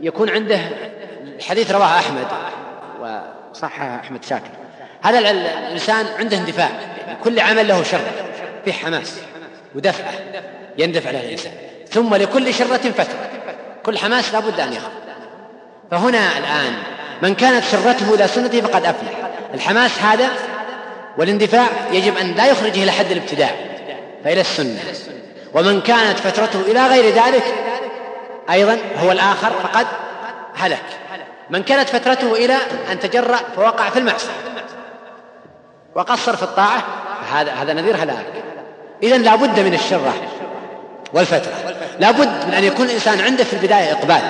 يكون 0.00 0.30
عنده 0.30 0.60
الحديث 1.36 1.70
رواه 1.70 1.98
أحمد 1.98 2.26
وصححه 3.00 3.96
أحمد 3.96 4.24
شاكر. 4.24 4.50
هذا 5.02 5.18
الإنسان 5.18 6.06
عنده 6.18 6.36
اندفاع. 6.36 6.70
يعني 7.06 7.18
كل 7.24 7.40
عمل 7.40 7.68
له 7.68 7.82
شر 7.82 8.00
فيه 8.64 8.72
حماس 8.72 9.20
ودفعة 9.74 10.12
يندفع 10.78 11.10
له 11.10 11.20
الإنسان. 11.20 11.52
ثم 11.90 12.14
لكل 12.14 12.54
شرة 12.54 12.76
فترة 12.76 13.30
كل 13.82 13.98
حماس 13.98 14.32
لابد 14.32 14.60
أن 14.60 14.72
يخرج. 14.72 14.92
فهنا 15.90 16.38
الآن 16.38 16.72
من 17.22 17.34
كانت 17.34 17.64
شرته 17.64 18.14
إلى 18.14 18.28
سنته 18.28 18.60
فقد 18.60 18.84
أفلح. 18.84 19.30
الحماس 19.54 19.98
هذا 19.98 20.28
والاندفاع 21.18 21.66
يجب 21.92 22.16
أن 22.16 22.34
لا 22.34 22.46
يخرجه 22.46 22.82
إلى 22.82 22.92
حد 22.92 23.10
الابتداع 23.10 23.50
فإلى 24.24 24.40
السنة. 24.40 24.80
ومن 25.54 25.80
كانت 25.80 26.18
فترته 26.18 26.60
إلى 26.60 26.86
غير 26.86 27.14
ذلك 27.14 27.44
أيضا 28.50 28.78
هو 28.98 29.12
الآخر 29.12 29.50
فقد 29.50 29.86
هلك. 30.54 30.82
من 31.50 31.62
كانت 31.62 31.88
فترته 31.88 32.32
إلى 32.32 32.56
أن 32.92 33.00
تجرأ 33.00 33.38
فوقع 33.56 33.90
في 33.90 33.98
المعصية 33.98 34.30
وقصر 35.94 36.36
في 36.36 36.42
الطاعة 36.42 36.82
هذا 37.32 37.52
هذا 37.52 37.72
نذير 37.72 37.96
هلاك. 37.96 38.26
إذا 39.02 39.18
لا 39.18 39.34
بد 39.34 39.60
من 39.60 39.74
الشرة 39.74 40.14
والفترة. 41.12 41.52
لا 41.98 42.10
بد 42.10 42.46
من 42.46 42.54
أن 42.54 42.64
يكون 42.64 42.86
الإنسان 42.86 43.20
عنده 43.20 43.44
في 43.44 43.52
البداية 43.52 43.92
إقبال 43.92 44.22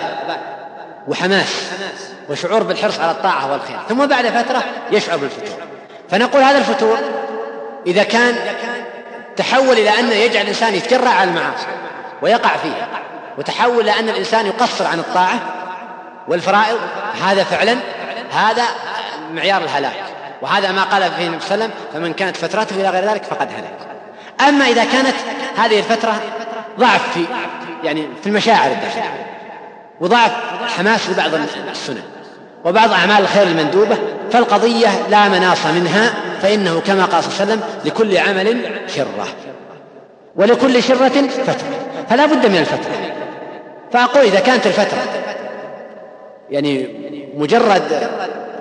وحماس 1.08 1.70
وشعور 2.30 2.62
بالحرص 2.62 3.00
على 3.00 3.10
الطاعة 3.10 3.52
والخير 3.52 3.78
ثم 3.88 4.06
بعد 4.06 4.26
فترة 4.26 4.62
يشعر 4.90 5.16
بالفتور. 5.16 5.58
فنقول 6.10 6.42
هذا 6.42 6.58
الفتور 6.58 6.98
إذا 7.86 8.02
كان 8.02 8.34
تحول 9.36 9.72
إلى 9.72 10.00
أنه 10.00 10.14
يجعل 10.14 10.42
الإنسان 10.42 10.74
يتجرع 10.74 11.10
على 11.10 11.30
المعاصي 11.30 11.66
ويقع 12.22 12.56
فيها 12.56 12.88
وتحول 13.38 13.80
إلى 13.80 13.98
أن 13.98 14.08
الإنسان 14.08 14.46
يقصر 14.46 14.86
عن 14.86 14.98
الطاعة 14.98 15.38
والفرائض. 16.28 16.78
هذا 17.24 17.44
فعلا 17.44 17.76
هذا 18.32 18.64
معيار 19.32 19.62
الهلاك. 19.62 20.04
وهذا 20.42 20.72
ما 20.72 20.82
قال 20.82 21.10
فيه 21.10 21.26
النبي 21.26 21.40
صلى 21.40 21.54
الله 21.54 21.64
عليه 21.64 21.74
وسلم 21.74 21.86
فمن 21.92 22.12
كانت 22.12 22.36
فترته 22.36 22.76
إلى 22.76 22.90
غير 22.90 23.10
ذلك 23.10 23.24
فقد 23.24 23.48
هلك. 23.56 23.92
أما 24.48 24.64
إذا 24.64 24.84
كانت 24.84 25.14
هذه 25.56 25.78
الفترة 25.78 26.14
ضعف 26.78 27.12
في 27.14 27.24
يعني 27.84 28.08
في 28.22 28.26
المشاعر 28.26 28.70
الداخلية 28.70 29.26
وضعف 30.00 30.32
حماس 30.76 31.10
لبعض 31.10 31.30
السنن 31.70 32.02
وبعض 32.64 32.92
أعمال 32.92 33.20
الخير 33.20 33.42
المندوبة 33.42 33.98
فالقضية 34.32 34.88
لا 35.10 35.28
مناص 35.28 35.66
منها 35.66 36.12
فإنه 36.42 36.80
كما 36.86 37.04
قال 37.04 37.24
صلى 37.24 37.32
الله 37.32 37.40
عليه 37.40 37.52
وسلم 37.52 37.62
لكل 37.84 38.18
عمل 38.18 38.56
شرة. 38.96 39.26
ولكل 40.36 40.82
شرة 40.82 41.28
فترة. 41.28 41.68
فلا 42.10 42.26
بد 42.26 42.46
من 42.46 42.56
الفترة. 42.56 42.92
فأقول 43.92 44.24
إذا 44.24 44.40
كانت 44.40 44.66
الفترة 44.66 45.02
يعني 46.50 46.88
مجرد 47.36 47.82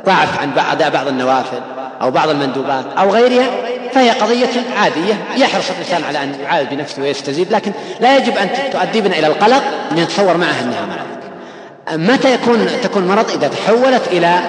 ضعف 0.05 0.41
عن 0.41 0.51
بعض 0.53 0.91
بعض 0.93 1.07
النوافل 1.07 1.59
أو 2.01 2.11
بعض 2.11 2.29
المندوبات 2.29 2.85
أو 2.97 3.09
غيرها 3.09 3.47
فهي 3.93 4.09
قضية 4.09 4.47
عادية. 4.77 5.13
يحرص 5.37 5.69
الإنسان 5.69 6.03
على 6.03 6.23
أن 6.23 6.35
يعالج 6.43 6.73
بنفسه 6.73 7.01
ويستزيد 7.01 7.51
لكن 7.51 7.71
لا 7.99 8.17
يجب 8.17 8.37
أن 8.37 8.49
تؤدي 8.71 9.01
بنا 9.01 9.19
إلى 9.19 9.27
القلق 9.27 9.63
أن 9.91 9.97
يتصور 9.97 10.37
معها 10.37 10.61
أنها 10.61 10.85
مرض. 10.85 11.11
متى 12.11 12.33
يكون 12.33 12.67
تكون 12.83 13.07
مرض؟ 13.07 13.31
إذا 13.31 13.47
تحولت 13.47 14.07
إلى 14.07 14.39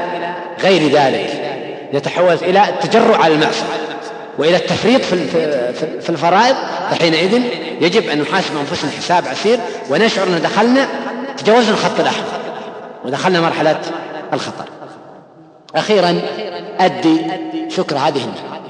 غير 0.63 0.93
ذلك. 0.93 1.32
إذا 1.93 2.01
تحولت 2.01 2.43
إلى 2.43 2.69
التجرع 2.69 3.17
على 3.17 3.35
المعصية 3.35 3.65
وإلى 4.39 4.57
التفريط 4.57 5.01
في 5.05 6.09
الفرائض. 6.09 6.57
فحينئذ 6.91 7.43
يجب 7.81 8.09
أن 8.09 8.21
نحاسب 8.21 8.57
أنفسنا 8.57 8.91
حساب 8.91 9.29
عسير 9.29 9.59
ونشعر 9.91 10.27
أن 10.27 10.43
دخلنا 10.43 10.89
تجاوزنا 11.37 11.71
الخط 11.71 12.01
الأحمر 12.01 12.27
ودخلنا 13.05 13.41
مرحلة 13.41 13.81
الخطر. 14.33 14.65
أخيرا 15.75 16.23
أدي 16.81 17.21
شكر 17.69 17.97
هذه 17.97 18.21
النعمة. 18.25 18.63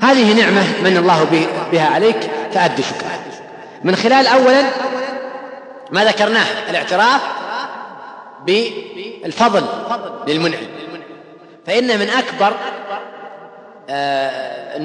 هذه 0.00 0.40
نعمة 0.40 0.62
من 0.84 0.96
الله 0.96 1.24
بها 1.72 1.86
عليك 1.86 2.30
فأدي 2.52 2.82
شكرها. 2.82 3.20
من 3.84 3.96
خلال 3.96 4.26
أولا 4.26 4.62
ما 5.90 6.04
ذكرناه 6.04 6.46
الاعتراف 6.70 7.20
بالفضل 8.46 9.64
للمنعم. 10.26 10.75
فإن 11.66 11.98
من 11.98 12.10
أكبر 12.10 12.56
آه، 13.90 14.78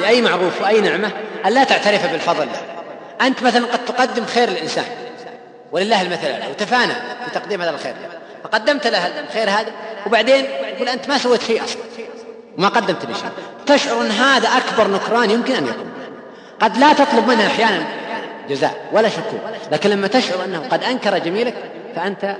لأي 0.00 0.22
معروف 0.22 0.62
وأي 0.62 0.80
نعمة 0.80 1.10
أن 1.46 1.52
لا 1.52 1.64
تعترف 1.64 2.12
بالفضل 2.12 2.46
له. 2.46 2.60
أنت 3.26 3.42
مثلا 3.42 3.66
قد 3.66 3.84
تقدم 3.84 4.24
خير 4.24 4.48
الإنسان 4.48 4.84
ولله 5.72 6.02
المثل 6.02 6.26
الأعلى. 6.26 6.50
وتفانى 6.50 6.92
في 7.24 7.30
تقديم 7.34 7.62
هذا 7.62 7.70
الخير 7.70 7.94
فقدمت 8.44 8.86
له 8.86 9.20
الخير 9.20 9.50
هذا 9.50 9.72
وبعدين 10.06 10.44
يقول 10.44 10.88
أنت 10.88 11.08
ما 11.08 11.18
سويت 11.18 11.42
شيء 11.42 11.64
أصلا. 11.64 11.82
وما 12.58 12.68
قدمت 12.68 13.04
لي 13.04 13.14
شيء. 13.14 13.30
تشعر 13.66 14.00
أن 14.00 14.10
هذا 14.10 14.48
أكبر 14.48 14.88
نكران 14.88 15.30
يمكن 15.30 15.54
أن 15.54 15.66
يكون. 15.66 15.92
قد 16.60 16.76
لا 16.76 16.92
تطلب 16.92 17.28
منه 17.28 17.46
أحيانا 17.46 17.86
جزاء 18.48 18.74
ولا 18.92 19.08
شكور. 19.08 19.40
لكن 19.72 19.90
لما 19.90 20.06
تشعر 20.06 20.44
أنه 20.44 20.68
قد 20.70 20.84
أنكر 20.84 21.18
جميلك 21.18 21.54
فأنت 21.96 22.36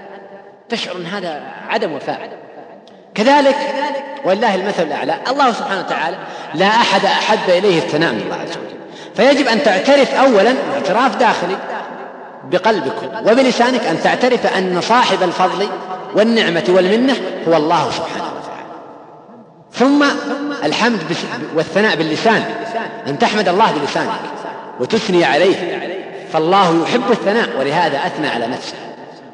تشعر 0.68 0.96
أن 0.96 1.06
هذا 1.06 1.42
عدم 1.68 1.92
وفاء. 1.92 2.43
كذلك 3.14 3.56
ولله 4.24 4.54
المثل 4.54 4.82
الأعلى 4.82 5.18
الله 5.30 5.52
سبحانه 5.52 5.80
وتعالى 5.80 6.16
لا 6.54 6.66
أحد 6.66 7.04
أحب 7.04 7.48
إليه 7.48 7.78
الثناء 7.78 8.12
من 8.12 8.20
الله 8.20 8.36
عز 8.36 8.50
وجل. 8.50 8.74
فيجب 9.16 9.48
أن 9.48 9.62
تعترف 9.62 10.14
أولا 10.14 10.54
اعتراف 10.74 11.16
داخلي 11.16 11.56
بقلبك 12.50 12.94
وبلسانك 13.26 13.86
أن 13.86 14.02
تعترف 14.02 14.46
أن 14.46 14.80
صاحب 14.80 15.22
الفضل 15.22 15.68
والنعمة 16.14 16.64
والمنة 16.68 17.16
هو 17.48 17.56
الله 17.56 17.90
سبحانه 17.90 18.24
وتعالى. 18.24 18.64
ثم 19.72 20.04
الحمد 20.64 21.00
والثناء 21.54 21.96
باللسان 21.96 22.44
أن 23.06 23.18
تحمد 23.18 23.48
الله 23.48 23.72
بلسانك 23.72 24.10
وتثني 24.80 25.24
عليه 25.24 25.80
فالله 26.32 26.82
يحب 26.82 27.10
الثناء 27.10 27.48
ولهذا 27.58 27.98
أثنى 28.06 28.28
على 28.28 28.46
نفسه. 28.46 28.74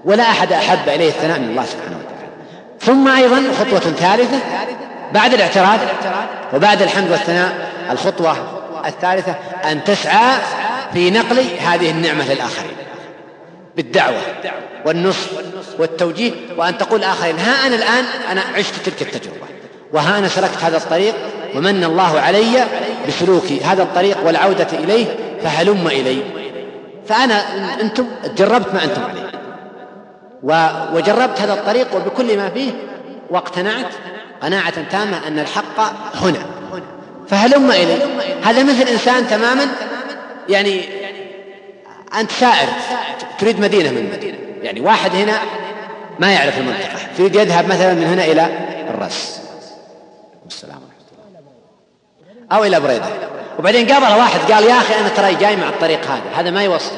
ولا 0.05 0.23
أحد 0.23 0.53
أحب 0.53 0.89
إليه 0.89 1.09
الثناء 1.09 1.39
من 1.39 1.49
الله 1.49 1.65
سبحانه 1.65 1.97
وتعالى. 1.99 2.20
ثم 2.81 3.09
أيضا 3.09 3.43
خطوة 3.59 3.81
ثالثة 3.81 4.39
بعد 5.15 5.35
الاعتراف 5.35 5.81
وبعد 6.55 6.83
الحمد 6.83 7.11
والثناء 7.11 7.71
الخطوة 7.91 8.37
الثالثة 8.87 9.35
أن 9.71 9.85
تسعى 9.85 10.37
في 10.93 11.11
نقل 11.11 11.39
هذه 11.61 11.91
النعمة 11.91 12.25
للآخرين 12.25 12.77
بالدعوة 13.77 14.21
والنصح 14.87 15.29
والتوجيه 15.79 16.33
وأن 16.57 16.79
تقول 16.79 17.01
الآخرين 17.01 17.39
ها 17.39 17.67
أنا 17.67 17.77
الآن 17.77 18.05
أنا 18.31 18.43
عشت 18.57 18.75
تلك 18.85 19.03
التجربة 19.03 19.47
وها 19.93 20.19
أنا 20.19 20.29
سلكت 20.29 20.63
هذا 20.63 20.77
الطريق 20.77 21.15
ومن 21.55 21.85
الله 21.85 22.21
علي 22.21 22.65
بسلوك 23.09 23.53
هذا 23.65 23.83
الطريق 23.83 24.27
والعودة 24.27 24.69
إليه 24.73 25.07
فهلم 25.43 25.87
إلي. 25.87 26.23
فأنا 27.09 27.43
أنتم 27.81 28.07
جربت 28.37 28.75
ما 28.75 28.85
أنتم 28.85 29.03
عليه. 29.03 29.30
وجربت 30.93 31.41
هذا 31.41 31.53
الطريق 31.53 31.97
وبكل 31.97 32.37
ما 32.37 32.51
فيه 32.51 32.73
واقتنعت 33.31 33.87
قناعة 34.43 34.91
تامة 34.91 35.27
أن 35.27 35.39
الحق 35.39 35.81
هنا. 36.15 36.47
فهلم 37.29 37.71
إلي 37.71 37.99
هذا 38.43 38.63
مثل 38.63 38.89
إنسان 38.89 39.29
تماما؟ 39.29 39.67
يعني 40.49 40.85
أنت 42.21 42.31
سائر 42.31 42.69
تريد 43.39 43.61
مدينة 43.61 43.91
من 43.91 44.11
مدينة. 44.13 44.39
يعني 44.63 44.81
واحد 44.81 45.15
هنا 45.15 45.39
ما 46.19 46.33
يعرف 46.33 46.59
المنطقة. 46.59 46.99
يريد 47.19 47.35
يذهب 47.35 47.69
مثلا 47.69 47.95
من 47.95 48.05
هنا 48.05 48.25
إلى 48.25 48.49
الرس. 48.95 49.41
السلام 50.47 50.77
ورحمة 50.77 51.37
الله 51.37 52.57
أو 52.57 52.65
إلى 52.65 52.81
بريدة. 52.81 53.07
وبعدين 53.59 53.93
قابل 53.93 54.19
واحد 54.19 54.53
قال 54.53 54.65
يا 54.65 54.79
أخي 54.79 55.01
أنا 55.01 55.09
ترى 55.09 55.35
جاي 55.35 55.57
مع 55.57 55.69
الطريق 55.69 56.01
هذا. 56.07 56.41
هذا 56.41 56.51
ما 56.51 56.63
يوصل. 56.63 56.97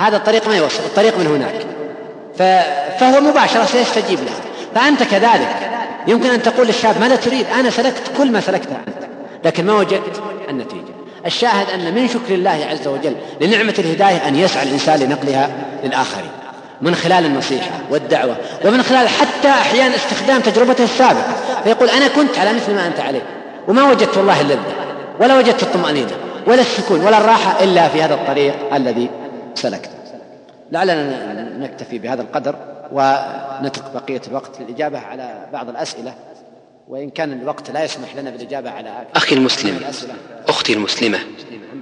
هذا 0.00 0.16
الطريق 0.16 0.48
ما 0.48 0.56
يوصل 0.56 0.82
الطريق 0.82 1.18
من 1.18 1.26
هناك. 1.26 1.66
فهو 2.98 3.20
مباشرة 3.20 3.64
سيستجيب 3.64 4.18
له 4.18 4.32
فأنت 4.74 5.02
كذلك. 5.02 5.56
يمكن 6.06 6.30
أن 6.30 6.42
تقول 6.42 6.66
للشاب 6.66 7.00
ماذا 7.00 7.16
تريد؟ 7.16 7.46
أنا 7.58 7.70
سلكت 7.70 8.02
كل 8.18 8.32
ما 8.32 8.40
سلكته 8.40 8.76
أنت. 8.88 9.08
لكن 9.44 9.66
ما 9.66 9.74
وجدت 9.74 10.22
النتيجة. 10.50 10.94
الشاهد 11.26 11.70
أن 11.74 11.94
من 11.94 12.08
شكر 12.08 12.34
الله 12.34 12.66
عز 12.70 12.88
وجل 12.88 13.14
لنعمة 13.40 13.74
الهداية 13.78 14.28
أن 14.28 14.36
يسعى 14.36 14.62
الإنسان 14.62 15.00
لنقلها 15.00 15.50
للآخرين. 15.84 16.30
من 16.82 16.94
خلال 16.94 17.26
النصيحة 17.26 17.70
والدعوة 17.90 18.36
ومن 18.64 18.82
خلال 18.82 19.08
حتى 19.08 19.48
أحيانا 19.48 19.96
استخدام 19.96 20.40
تجربته 20.40 20.84
السابقة. 20.84 21.34
فيقول 21.64 21.88
أنا 21.88 22.08
كنت 22.08 22.38
على 22.38 22.52
مثل 22.52 22.74
ما 22.74 22.86
أنت 22.86 23.00
عليه 23.00 23.22
وما 23.68 23.90
وجدت 23.90 24.16
والله 24.16 24.40
اللذة 24.40 24.74
ولا 25.20 25.38
وجدت 25.38 25.62
الطمأنينة 25.62 26.12
ولا 26.46 26.60
السكون 26.60 27.00
ولا 27.00 27.18
الراحة 27.18 27.64
إلا 27.64 27.88
في 27.88 28.02
هذا 28.02 28.14
الطريق 28.14 28.54
الذي 28.74 29.10
سلكته 29.54 29.90
لعلنا 30.72 31.58
نكتفي 31.58 31.98
بهذا 31.98 32.22
القدر 32.22 32.54
ونترك 32.92 33.84
بقية 33.94 34.22
الوقت 34.28 34.60
للإجابة 34.60 34.98
على 34.98 35.46
بعض 35.52 35.68
الأسئلة 35.68 36.14
وإن 36.88 37.10
كان 37.10 37.32
الوقت 37.32 37.70
لا 37.70 37.84
يسمح 37.84 38.16
لنا 38.16 38.30
بالإجابة 38.30 38.70
على 38.70 39.06
أخي 39.14 39.34
المسلم 39.34 39.80
أختي 40.48 40.72
المسلمة 40.72 41.18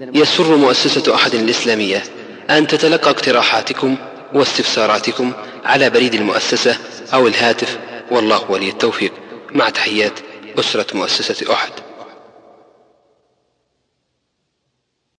يسر 0.01 0.57
مؤسسة 0.57 1.15
أحد 1.15 1.35
الإسلامية 1.35 2.03
أن 2.51 2.67
تتلقى 2.67 3.11
اقتراحاتكم 3.11 3.97
واستفساراتكم 4.35 5.33
على 5.65 5.91
بريد 5.91 6.15
المؤسسة 6.15 6.77
أو 7.15 7.27
الهاتف 7.27 7.79
والله 8.11 8.51
ولي 8.51 8.69
التوفيق. 8.69 9.13
مع 9.55 9.69
تحيات 9.69 10.13
أسرة 10.59 10.97
مؤسسة 10.97 11.53
أحد. 11.53 11.71